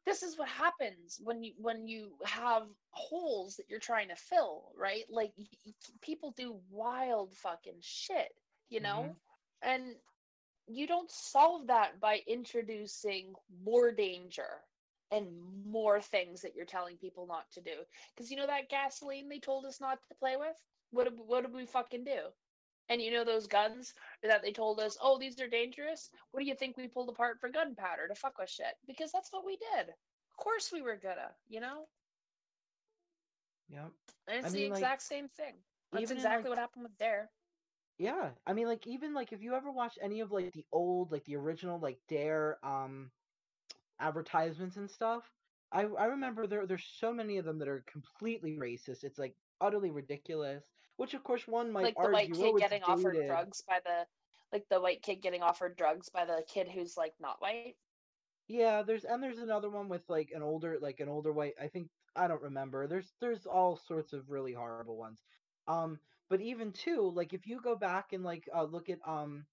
[0.05, 4.71] this is what happens when you when you have holes that you're trying to fill,
[4.77, 5.03] right?
[5.09, 5.31] Like
[6.01, 8.33] people do wild fucking shit,
[8.69, 9.15] you know?
[9.63, 9.69] Mm-hmm.
[9.69, 9.83] And
[10.67, 13.33] you don't solve that by introducing
[13.63, 14.61] more danger
[15.11, 15.27] and
[15.65, 17.71] more things that you're telling people not to do.
[18.15, 20.55] Because you know that gasoline they told us not to play with?
[20.91, 22.19] What did, what did we fucking do?
[22.89, 23.93] And you know those guns
[24.23, 26.09] that they told us, oh, these are dangerous?
[26.31, 28.75] What do you think we pulled apart for gunpowder to fuck with shit?
[28.85, 29.89] Because that's what we did.
[29.89, 31.87] Of course we were gonna, you know?
[33.69, 33.91] Yep.
[34.27, 35.55] And it's I the mean, like, exact same thing.
[35.91, 37.29] That's exactly like- what happened with Dare.
[37.97, 41.11] Yeah, I mean, like even like if you ever watch any of like the old,
[41.11, 43.11] like the original, like Dare um
[43.99, 45.29] advertisements and stuff,
[45.71, 49.03] I I remember there there's so many of them that are completely racist.
[49.03, 50.65] It's like utterly ridiculous.
[50.97, 53.61] Which of course one might like the argue, white oh, kid it's getting offered drugs
[53.67, 54.05] by the
[54.51, 57.75] like the white kid getting offered drugs by the kid who's like not white.
[58.47, 61.67] Yeah, there's and there's another one with like an older like an older white I
[61.67, 62.87] think I don't remember.
[62.87, 65.19] There's there's all sorts of really horrible ones.
[65.67, 65.99] Um
[66.29, 69.45] but even too like if you go back and like uh look at um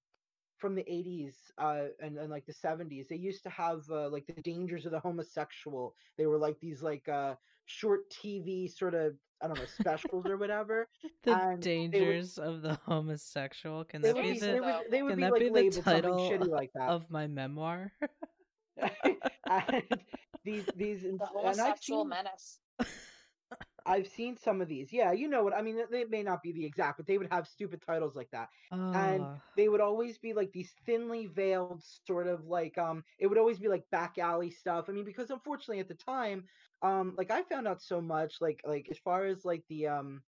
[0.56, 4.26] from the 80s uh and, and like the 70s they used to have uh, like
[4.26, 5.94] the dangers of the homosexual.
[6.16, 7.36] They were like these like uh
[7.66, 10.88] short TV sort of I don't know specials or whatever.
[11.24, 13.84] The And they would- dangers of the homosexual.
[13.84, 15.82] Can that be be, the they would, they would can be that like be the
[15.82, 16.88] title like that.
[16.88, 17.92] of my memoir?
[19.50, 19.82] and
[20.44, 22.58] these these The and homosexual seen menace.
[23.86, 24.92] I've seen some of these.
[24.92, 25.80] Yeah, you know what I mean.
[25.90, 28.48] They may not be the exact, but they would have stupid titles like that.
[28.92, 33.38] And they would always be like these thinly veiled sort of like um it would
[33.38, 36.44] always be like back alley stuff i mean because unfortunately at the time
[36.82, 40.22] um like i found out so much like like as far as like the um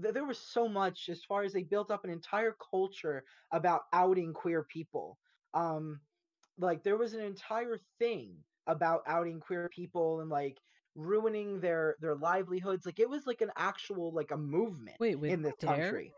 [0.00, 3.82] th- there was so much as far as they built up an entire culture about
[3.92, 5.18] outing queer people
[5.54, 6.00] um
[6.58, 10.60] like there was an entire thing about outing queer people and like
[10.94, 15.42] ruining their their livelihoods like it was like an actual like a movement wait, in
[15.42, 15.76] this Dare?
[15.76, 16.12] country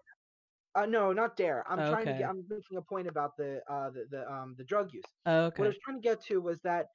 [0.75, 1.65] uh, no, not dare.
[1.71, 2.31] I'm trying to get.
[2.31, 5.05] I'm making a point about the uh the, the um the drug use.
[5.27, 6.87] Oh, What I was trying to get to was that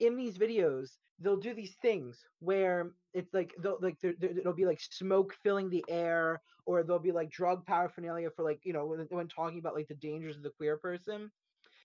[0.00, 4.66] in these videos they'll do these things where it's like they'll like there, it'll be
[4.66, 8.86] like smoke filling the air, or there'll be like drug paraphernalia for like you know
[8.86, 11.30] when, when talking about like the dangers of the queer person.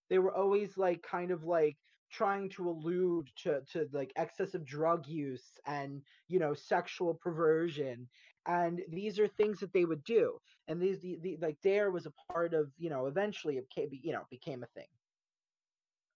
[0.09, 1.77] They were always like kind of like
[2.09, 8.09] trying to allude to to like excessive drug use and you know sexual perversion
[8.45, 12.05] and these are things that they would do and these the, the like dare was
[12.05, 14.87] a part of you know eventually it became you know became a thing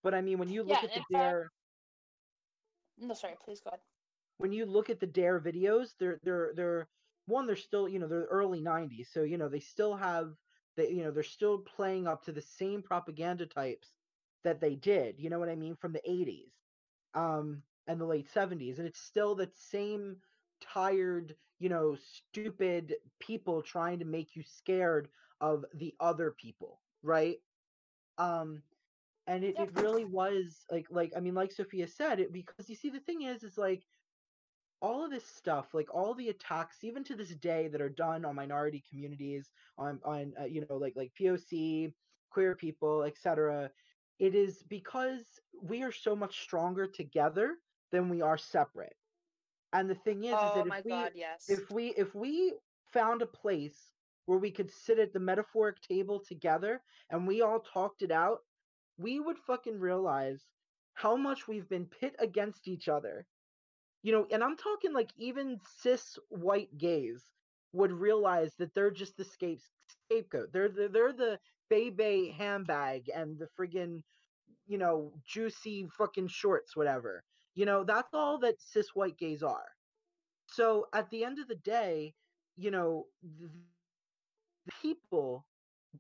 [0.04, 1.50] but i mean when you look Yeah, at the dare
[2.98, 3.82] No, sorry, please go ahead.
[4.38, 6.90] when you look at the dare videos they're they're they're
[7.26, 10.36] one they're still you know they're early 90s so you know they still have
[10.76, 14.03] they you know they're still playing up to the same propaganda types
[14.44, 16.54] that they did you know what i mean from the 80s
[17.14, 20.18] um and the late 70s and it's still the same
[20.62, 25.10] tired you know stupid people trying to make you scared
[25.42, 27.38] of the other people right
[28.18, 28.64] um
[29.28, 29.60] and it, Yeah.
[29.60, 33.00] it really was like like i mean like sophia said it because you see the
[33.00, 33.78] thing is is like
[34.82, 38.26] all of this stuff like all the attacks even to this day that are done
[38.26, 41.94] on minority communities on on uh, you know like like poc
[42.30, 43.72] queer people etc
[44.20, 47.56] it is because we are so much stronger together
[47.92, 48.96] than we are separate.
[49.74, 51.46] And the thing is, is oh that my if we god, yes.
[51.50, 52.54] if we if we
[52.92, 53.92] found a place
[54.26, 58.40] where we could sit at the metaphoric table together and we all talked it out
[58.98, 60.46] we would fucking realize
[60.94, 63.26] how much we've been pit against each other.
[64.04, 67.32] You know and i'm talking like even cis white gays
[67.74, 69.62] would realize that they're just the scape-
[70.10, 70.52] scapegoat.
[70.54, 71.40] They're the, they're the
[71.70, 74.04] bebe handbag and the friggin
[74.68, 77.24] you know juicy fucking shorts whatever
[77.56, 79.68] you know that's all that cis white gays are.
[80.48, 82.16] So at the end of the day
[82.58, 83.52] you know th-
[84.66, 85.46] the people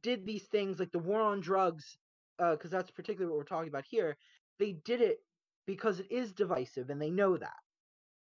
[0.01, 1.97] did these things like the war on drugs
[2.39, 4.17] uh, because that's particularly what we're talking about here
[4.59, 5.19] they did it
[5.65, 7.62] because it is divisive and they know that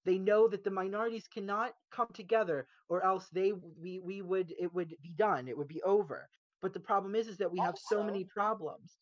[0.09, 4.75] they know that the minorities cannot come together or else they we we would it
[4.75, 6.31] would be done it would be over.
[6.63, 9.01] But the problem is is that we have so many problems.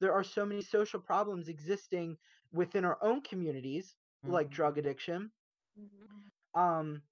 [0.00, 2.18] There are so many social problems existing
[2.52, 3.96] within our own communities
[4.26, 5.32] like drug addiction.
[5.76, 6.30] Mhm.
[6.54, 7.02] um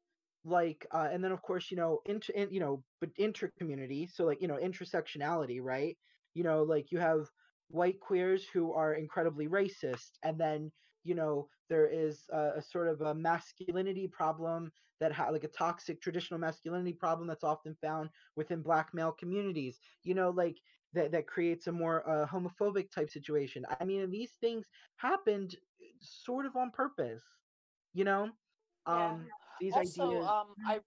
[0.45, 4.07] like uh and then of course you know inter in, you know but inter community
[4.07, 5.99] so like you know intersectionality right?
[6.35, 7.31] You know like you have
[7.69, 10.73] white queers who are incredibly racist and then
[11.05, 15.49] you know there is a, a sort of a masculinity problem that ha- like a
[15.49, 20.61] toxic traditional masculinity problem that's often found within black male communities you know like
[20.93, 25.85] that that creates a more uh, homophobic type situation i mean these things happened uh,
[26.01, 27.25] sort of on purpose
[27.93, 28.33] you know
[28.91, 29.15] Yeah.
[29.15, 30.83] um these also, ideas um, I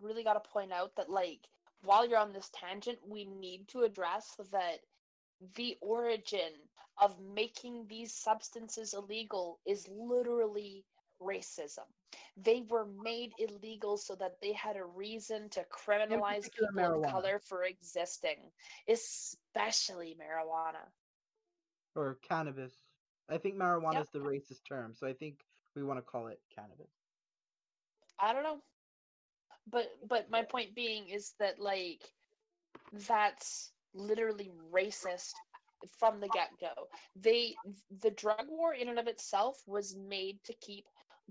[0.00, 1.48] really got to point out that, like,
[1.82, 4.80] while you're on this tangent, we need to address that
[5.40, 10.84] the origin of making these substances illegal is literally
[11.20, 11.86] racism.
[12.36, 17.38] They were made illegal so that they had a reason to criminalize people of color
[17.38, 18.52] for existing,
[18.88, 20.92] especially marijuana.
[21.94, 22.84] or cannabis.
[23.28, 24.00] I think marijuana Yep.
[24.00, 25.44] is the racist term, so I think
[25.74, 26.90] we want to call it cannabis.
[28.18, 28.62] I don't know.
[29.66, 32.12] But but my point being is that like
[32.92, 35.34] that's literally racist
[35.98, 36.88] from the get-go.
[37.16, 37.56] They
[38.02, 40.84] the drug war in and of itself was made to keep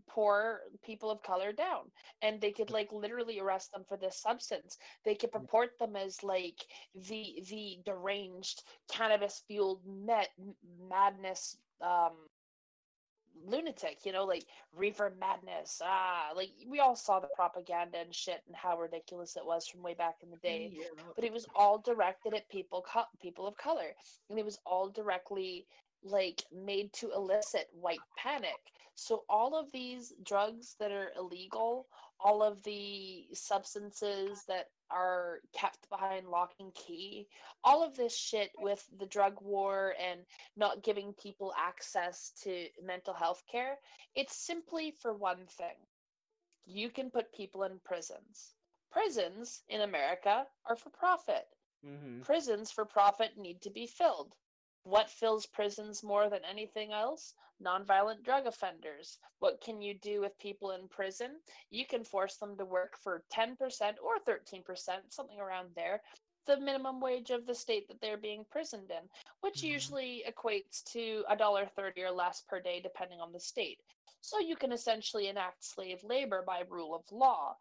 [0.08, 1.92] poor people of color down.
[2.22, 4.78] And they could like literally arrest them for this substance.
[5.06, 6.66] They could purport them as like
[6.96, 10.30] the the deranged cannabis fueled met
[10.90, 12.14] madness um
[13.46, 14.46] lunatic, you know, like
[14.76, 15.82] reefer madness.
[15.84, 19.82] Ah, like we all saw the propaganda and shit and how ridiculous it was from
[19.82, 20.72] way back in the day.
[21.16, 23.96] But it was all directed at people, co- people of color,
[24.30, 25.68] and it was all directly
[26.04, 28.56] like made to elicit white panic.
[28.96, 31.88] So all of these drugs that are illegal,
[32.20, 37.28] all of the substances that are kept behind lock and key,
[37.64, 40.22] all of this shit with the drug war and
[40.58, 43.78] not giving people access to mental health care,
[44.16, 45.76] it's simply for one thing.
[46.66, 48.54] you can put people in prisons.
[48.92, 51.48] Prisons in America are for profit.
[51.86, 52.22] Mm-hmm.
[52.22, 54.36] Prisons for profit need to be filled.
[54.84, 57.36] What fills prisons more than anything else?
[57.62, 59.20] Nonviolent drug offenders.
[59.40, 61.42] What can you do with people in prison?
[61.70, 66.02] You can force them to work for 10% or 13%, something around there,
[66.46, 69.10] the minimum wage of the state that they're being prisoned in,
[69.42, 69.64] which Mhm.
[69.64, 73.82] usually equates to a dollar thirty or less per day, depending on the state.
[74.22, 77.58] So you can essentially enact slave labor by rule of law.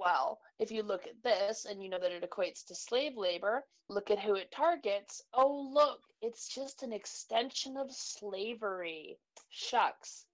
[0.00, 3.66] Well, if you look at this and you know that it equates to slave labor,
[3.90, 5.22] look at who it targets.
[5.34, 9.18] Oh, look, it's just an extension of slavery.
[9.50, 10.24] Shucks.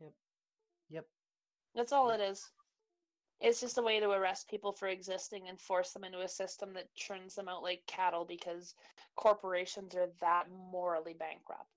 [0.00, 0.12] Yep.
[0.90, 1.06] Yep.
[1.74, 2.50] That's all it is.
[3.40, 6.74] It's just a way to arrest people for existing and force them into a system
[6.74, 8.74] that churns them out like cattle because
[9.16, 11.70] corporations are that morally bankrupt.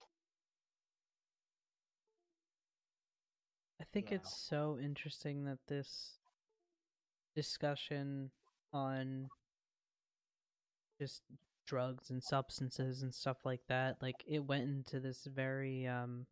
[3.80, 4.18] I think Yeah.
[4.18, 6.20] it's so interesting that this
[7.35, 8.31] discussion
[8.73, 9.30] on
[10.99, 11.22] just
[11.68, 16.26] drugs and substances and stuff like that, like it went into this very um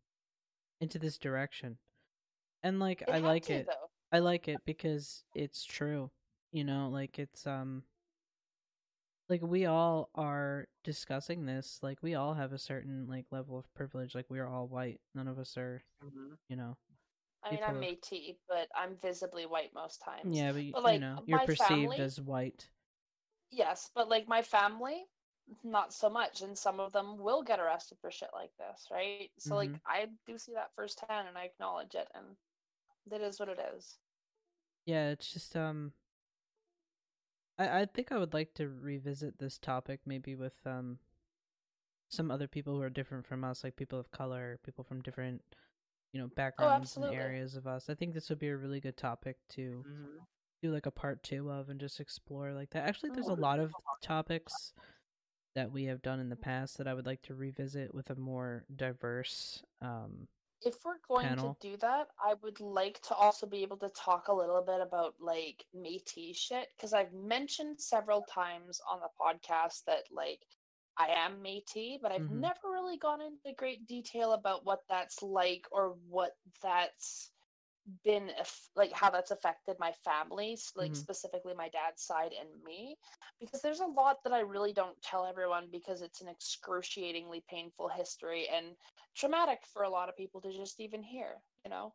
[0.80, 1.78] into this direction.
[2.62, 3.66] And like It I like to, it.
[3.66, 3.90] though.
[4.12, 6.10] I like it because it's true.
[6.52, 7.82] You know, like it's um
[9.28, 13.72] like we all are discussing this, like we all have a certain like level of
[13.74, 15.00] privilege, like we're all white.
[15.14, 16.34] None of us are, Mm-hmm.
[16.48, 16.76] you know.
[17.44, 20.36] I mean, I'm people- Métis, but I'm visibly white most times.
[20.36, 22.68] Yeah, but, But, you like, know, you're my perceived family- as white.
[23.50, 25.04] Yes, but like my family,
[25.64, 29.30] not so much, and some of them will get arrested for shit like this, right?
[29.38, 29.80] So like Mhm.
[29.84, 32.36] I do see that firsthand, and I acknowledge it, and
[33.06, 33.98] that is what it is.
[34.86, 35.92] Yeah, it's just um
[37.58, 41.00] I I think I would like to revisit this topic maybe with um
[42.08, 45.42] some other people who are different from us, like people of color, people from different
[46.12, 47.88] you know backgrounds and areas of us.
[47.88, 50.18] I think this would be a really good topic to Mm-hmm.
[50.62, 52.86] do like a part 2 of and just explore like that.
[52.88, 53.36] Actually, there's a Oh.
[53.36, 54.72] lot of topics
[55.54, 58.14] that we have done in the past that I would like to revisit with a
[58.14, 60.28] more diverse um
[60.64, 61.56] If we're going Panel.
[61.60, 64.80] to do that, I would like to also be able to talk a little bit
[64.80, 70.40] about like Métis shit because I've mentioned several times on the podcast that like
[71.02, 72.44] I am Métis, but I've Mhm.
[72.44, 77.32] never really gone into great detail about what that's like or what that's
[78.04, 78.30] been
[78.76, 81.06] like how that's affected my family, like Mhm.
[81.06, 82.98] specifically my dad's side and me,
[83.40, 87.88] because there's a lot that I really don't tell everyone because it's an excruciatingly painful
[87.88, 88.76] history and
[89.16, 91.94] traumatic for a lot of people to just even hear, you know?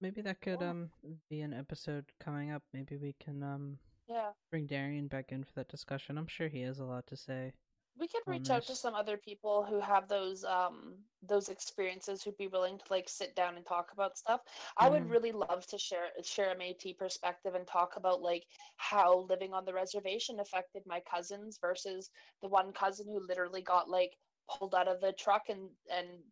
[0.00, 0.72] maybe that could Yeah.
[0.72, 0.90] um
[1.28, 2.62] be an episode coming up.
[2.72, 3.78] Maybe we can um
[4.08, 4.32] Yeah.
[4.50, 6.18] bring Darian back in for that discussion.
[6.18, 7.54] I'm sure he has a lot to say.
[7.98, 12.36] We could reach out to some other people who have those um those experiences who'd
[12.36, 14.42] be willing to like sit down and talk about stuff.
[14.76, 15.10] I would Mhm.
[15.10, 18.44] really love to share share a Métis perspective and talk about like
[18.76, 22.10] how living on the reservation affected my cousins versus
[22.42, 24.16] the one cousin who literally got like
[24.48, 26.22] pulled out of the truck and and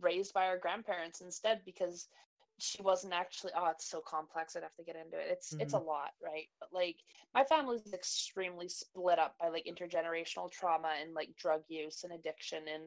[0.00, 2.08] raised by our grandparents instead because
[2.62, 5.28] she wasn't actually oh it's so complex i'd have to get into it.
[5.30, 5.88] It's it's a mm-hmm.
[5.88, 6.48] lot right?
[6.58, 6.96] But like
[7.34, 12.60] my family's extremely split up by like intergenerational trauma and like drug use and addiction
[12.72, 12.84] and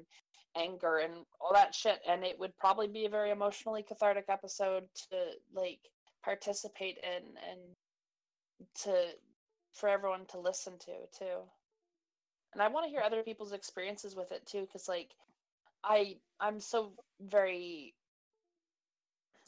[0.56, 4.84] anger and all that shit and it would probably be a very emotionally cathartic episode
[4.94, 5.18] to
[5.54, 5.80] like
[6.24, 7.60] participate in and
[8.76, 8.94] to
[9.74, 11.40] for everyone to listen to too.
[12.54, 15.10] And i want to hear other people's experiences with it too because like
[15.84, 17.96] i i'm so very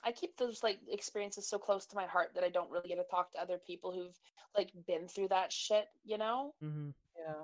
[0.06, 2.96] I keep those like experiences so close to my heart that I don't really get
[2.98, 4.16] to talk to other people who've
[4.56, 6.54] like been through that shit, you know?
[6.64, 6.90] Mm-hmm.
[7.18, 7.44] Yeah.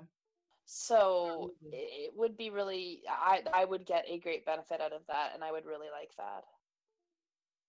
[0.64, 1.78] So Absolutely.
[1.78, 5.34] it it would be really I I would get a great benefit out of that
[5.34, 6.44] and I would really like that.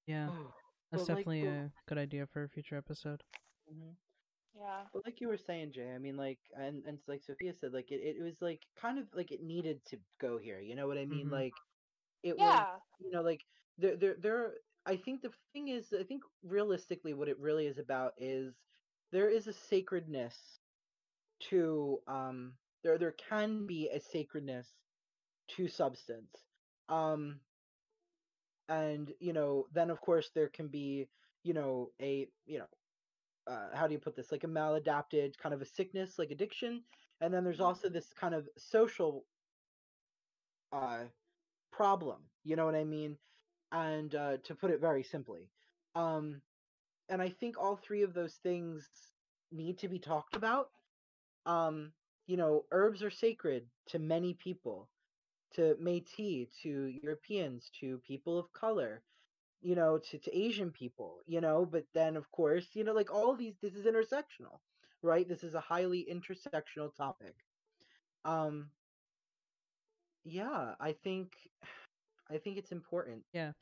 [0.05, 0.53] Yeah, Oh,
[0.91, 3.23] that's but definitely the- a good idea for a future episode.
[3.71, 3.95] mhm.
[4.55, 4.85] Yeah.
[4.93, 7.91] But like you were saying, Jay, I mean, like, and and like Sophia said, like
[7.91, 10.59] it, it was like kind of like it needed to go here.
[10.59, 11.27] You know what I mean?
[11.27, 11.31] Mhm.
[11.31, 11.53] Like,
[12.21, 12.67] it was,
[12.99, 13.41] you know, like
[13.79, 14.53] there, there, there.
[14.85, 18.53] I think the thing is, I think realistically, what it really is about is
[19.11, 20.35] there is a sacredness
[21.49, 22.53] to um
[22.83, 24.67] there there can be a sacredness
[25.49, 26.31] to substance
[26.89, 27.39] um
[28.69, 31.07] and you know then of course there can be
[31.43, 32.65] you know a you know
[33.47, 36.81] uh, how do you put this like a maladapted kind of a sickness like addiction
[37.19, 39.25] and then there's also this kind of social
[40.71, 41.03] uh
[41.71, 43.17] problem you know what i mean
[43.73, 45.49] and uh to put it very simply
[45.95, 46.41] um
[47.09, 48.89] and i think all three of those things
[49.51, 50.69] need to be talked about
[51.47, 51.91] um
[52.27, 54.89] you know herbs are sacred to many people
[55.55, 59.03] to metis to europeans to people of color
[59.61, 63.13] you know, to, to Asian people, you know, but then of course, you know, like
[63.13, 64.59] all these this is intersectional,
[65.01, 65.27] right?
[65.27, 67.35] This is a highly intersectional topic.
[68.25, 68.69] Um
[70.25, 71.33] yeah, I think
[72.29, 73.23] I think it's important.
[73.33, 73.53] Yeah.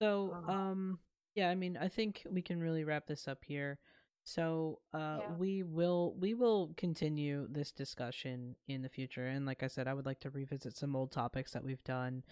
[0.00, 0.50] So, Uh.
[0.52, 0.98] um,
[1.34, 3.78] yeah, I mean, I think we can really wrap this up here.
[4.24, 5.32] So, uh, Yeah.
[5.36, 9.94] we will we will continue this discussion in the future, and like I said, I
[9.94, 12.24] would like to revisit some old topics that we've done,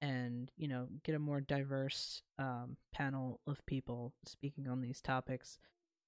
[0.00, 5.58] and you know, get a more diverse um panel of people speaking on these topics.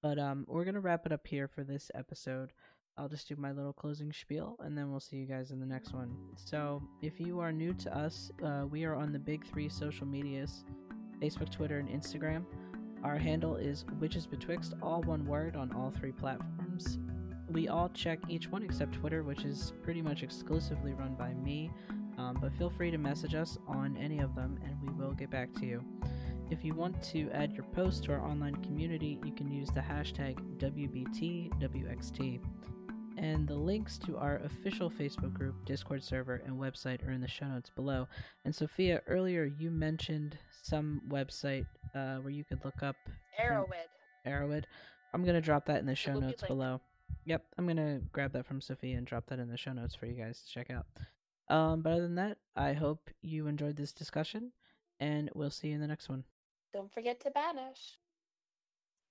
[0.01, 2.53] But um, we're gonna wrap it up here for this episode.
[2.97, 5.65] I'll just do my little closing spiel, and then we'll see you guys in the
[5.65, 6.15] next one.
[6.35, 10.07] So, if you are new to us, uh, we are on the big three social
[10.07, 10.63] medias.
[11.21, 12.43] Facebook, Twitter, and Instagram.
[13.03, 16.99] Our handle is Witches Betwixt, all one word on all three platforms.
[17.49, 21.71] We all check each one except Twitter, which is pretty much exclusively run by me.
[22.17, 25.29] Um, but feel free to message us on any of them and we will get
[25.29, 25.83] back to you.
[26.49, 29.81] If you want to add your post to our online community, you can use the
[29.81, 32.39] hashtag WBTWXT.
[33.17, 37.27] And the links to our official Facebook group, Discord server, and website are in the
[37.27, 38.07] show notes below.
[38.45, 41.65] And Sophia, earlier you mentioned some website
[41.95, 42.95] uh, where you could look up
[43.41, 43.87] Erowid.
[44.25, 44.65] Erowid.
[45.13, 46.79] I'm gonna drop that in the show will be notes below.
[47.25, 50.05] Yep, I'm gonna grab that from Sophia and drop that in the show notes for
[50.05, 50.85] you guys to check out.
[51.49, 54.51] Um, but other than that, I hope you enjoyed this discussion,
[54.99, 56.23] and we'll see you in the next one.
[56.73, 57.97] Don't forget to banish.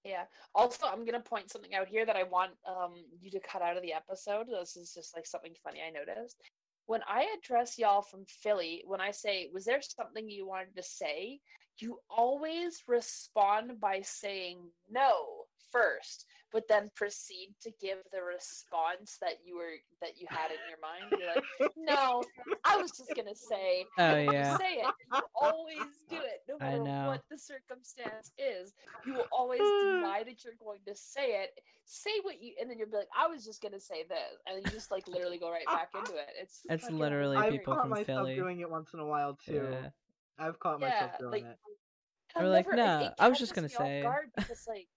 [0.06, 0.24] Yeah.
[0.54, 3.76] Also, I'm gonna point something out here that I want um you to cut out
[3.76, 4.46] of the episode.
[4.48, 6.40] This is just like something funny I noticed.
[6.86, 10.82] When I address y'all from Philly, when I say, "Was there something you wanted to
[10.82, 11.40] say?"
[11.78, 14.58] you always respond by saying
[14.90, 16.26] no first,
[16.56, 20.80] but then proceed to give the response that you were that you had in your
[20.80, 21.04] mind.
[21.12, 22.22] You're like, "No,
[22.64, 24.94] I was just gonna say." Oh yeah, say it.
[25.12, 27.06] You always do it, no I matter know.
[27.08, 28.72] what the circumstance is.
[29.04, 31.50] You will always deny that you're going to say it.
[31.84, 34.64] Say what you, and then you'll be like, "I was just gonna say this," and
[34.64, 36.30] you just like literally go right back into it.
[36.40, 38.34] It's It's literally I've people caught from myself Philly.
[38.36, 39.68] doing it once in a while too.
[39.70, 39.90] yeah.
[40.38, 41.58] I've caught Yeah, myself doing like- it.
[42.34, 44.88] I'll Or like, never- it- "Nah, it I was just gonna say." guard because like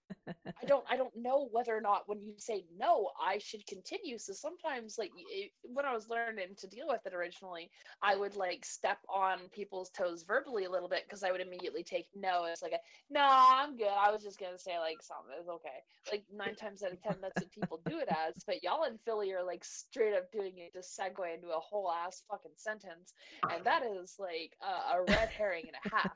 [0.45, 4.18] I don't I don't know whether or not when you say no I should continue.
[4.18, 7.69] So sometimes like it, when I was learning to deal with it originally,
[8.01, 11.84] I would like step on people's toes verbally a little bit because I would immediately
[11.84, 12.80] take no as like a
[13.10, 13.88] no I'm good.
[13.88, 15.84] I was just gonna say like something it's okay.
[16.11, 18.43] Like nine times out of ten that's what people do it as.
[18.45, 21.91] But y'all in Philly are like straight up doing it to segue into a whole
[21.91, 23.14] ass fucking sentence,
[23.51, 26.11] and that is like a, a red herring and a half.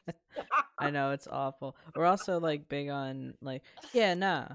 [0.80, 1.76] I know it's awful.
[1.96, 4.48] We're also like big on like, yeah, nah.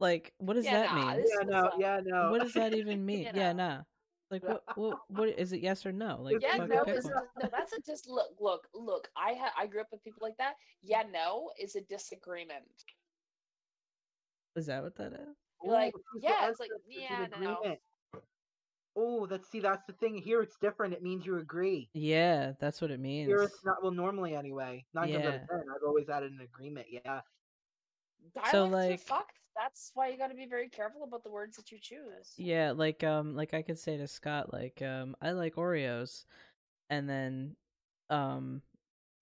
[0.00, 1.24] Like, what does Yeah, that nah, mean?
[1.26, 2.30] yeah, no, yeah, no.
[2.30, 3.26] What does that even mean?
[3.26, 3.68] You Yeah, know.
[3.68, 3.82] nah.
[4.30, 5.60] Like, what, what, what is it?
[5.62, 6.20] Yes or no?
[6.20, 7.08] Like, yeah, no, is a,
[7.40, 9.08] no, that's a just look, look, look.
[9.16, 10.54] I ha- I grew up with people like that.
[10.82, 12.84] Yeah, no is a disagreement.
[14.54, 15.36] Is that what that is?
[15.64, 17.56] Like, Ooh, yeah, us, it's like, yeah, an no, no.
[17.56, 17.80] agreement.
[19.00, 20.16] Oh, that's see, that's the thing.
[20.16, 20.92] Here, it's different.
[20.92, 21.88] It means you agree.
[21.94, 23.28] Yeah, that's what it means.
[23.28, 23.80] Here, it's not.
[23.80, 24.84] Well, normally, anyway.
[24.92, 25.42] Nine times out Yeah.
[25.42, 26.86] of ten, I've always had an agreement.
[26.90, 27.20] Yeah.
[28.34, 29.38] Dialects So, are like- fucked.
[29.56, 32.32] That's why you got to be very careful about the words that you choose.
[32.36, 36.24] Yeah, like um, like I could say to Scott, like um, I like Oreos,
[36.90, 37.56] and then
[38.08, 38.62] um,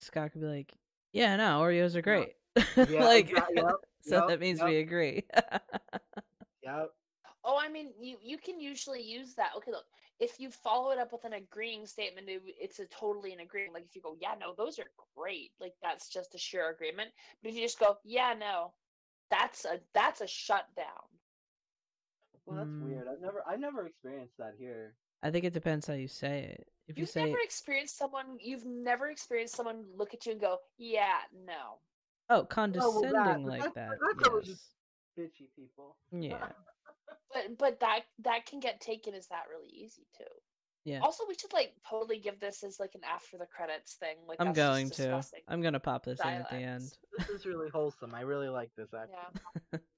[0.01, 0.73] Scott could be like,
[1.11, 2.33] yeah, no, Oreos are great.
[2.75, 3.65] Yeah, like, exact- yep,
[4.01, 4.67] so yep, that means yep.
[4.69, 5.23] we agree.
[6.63, 6.89] Yep.
[7.49, 9.51] Oh, I mean, you you can usually use that.
[9.55, 9.85] Okay, look,
[10.19, 13.73] if you follow it up with an agreeing statement, it, it's a totally an agreement.
[13.73, 15.51] Like if you go, yeah, no, those are great.
[15.61, 17.09] Like that's just a sure agreement.
[17.41, 18.73] But if you just go, yeah, no,
[19.31, 21.07] that's a that's a shutdown.
[22.45, 22.81] Well, that's Mm.
[22.83, 23.07] weird.
[23.07, 24.95] I've never, I've never experienced that here.
[25.23, 26.67] I think it depends how you say it.
[26.87, 28.37] If you You've say never experienced someone.
[28.41, 31.79] You've never experienced someone look at you and go, "Yeah, no."
[32.29, 34.73] oh Oh, condescending well, that- like that's- that, that's always yes.
[35.17, 35.95] Bitchy people.
[36.11, 36.49] yeah,
[37.33, 40.23] But but that that can get taken as that really easy too.
[40.85, 40.99] yeah.
[40.99, 44.15] Also, we should like totally give this as like an after the credits thing.
[44.27, 45.23] Like I'm going to.
[45.47, 46.89] I'm gonna pop this in at the end.
[47.17, 48.15] This is really wholesome.
[48.15, 49.41] I really like this actually.
[49.73, 49.79] Yeah.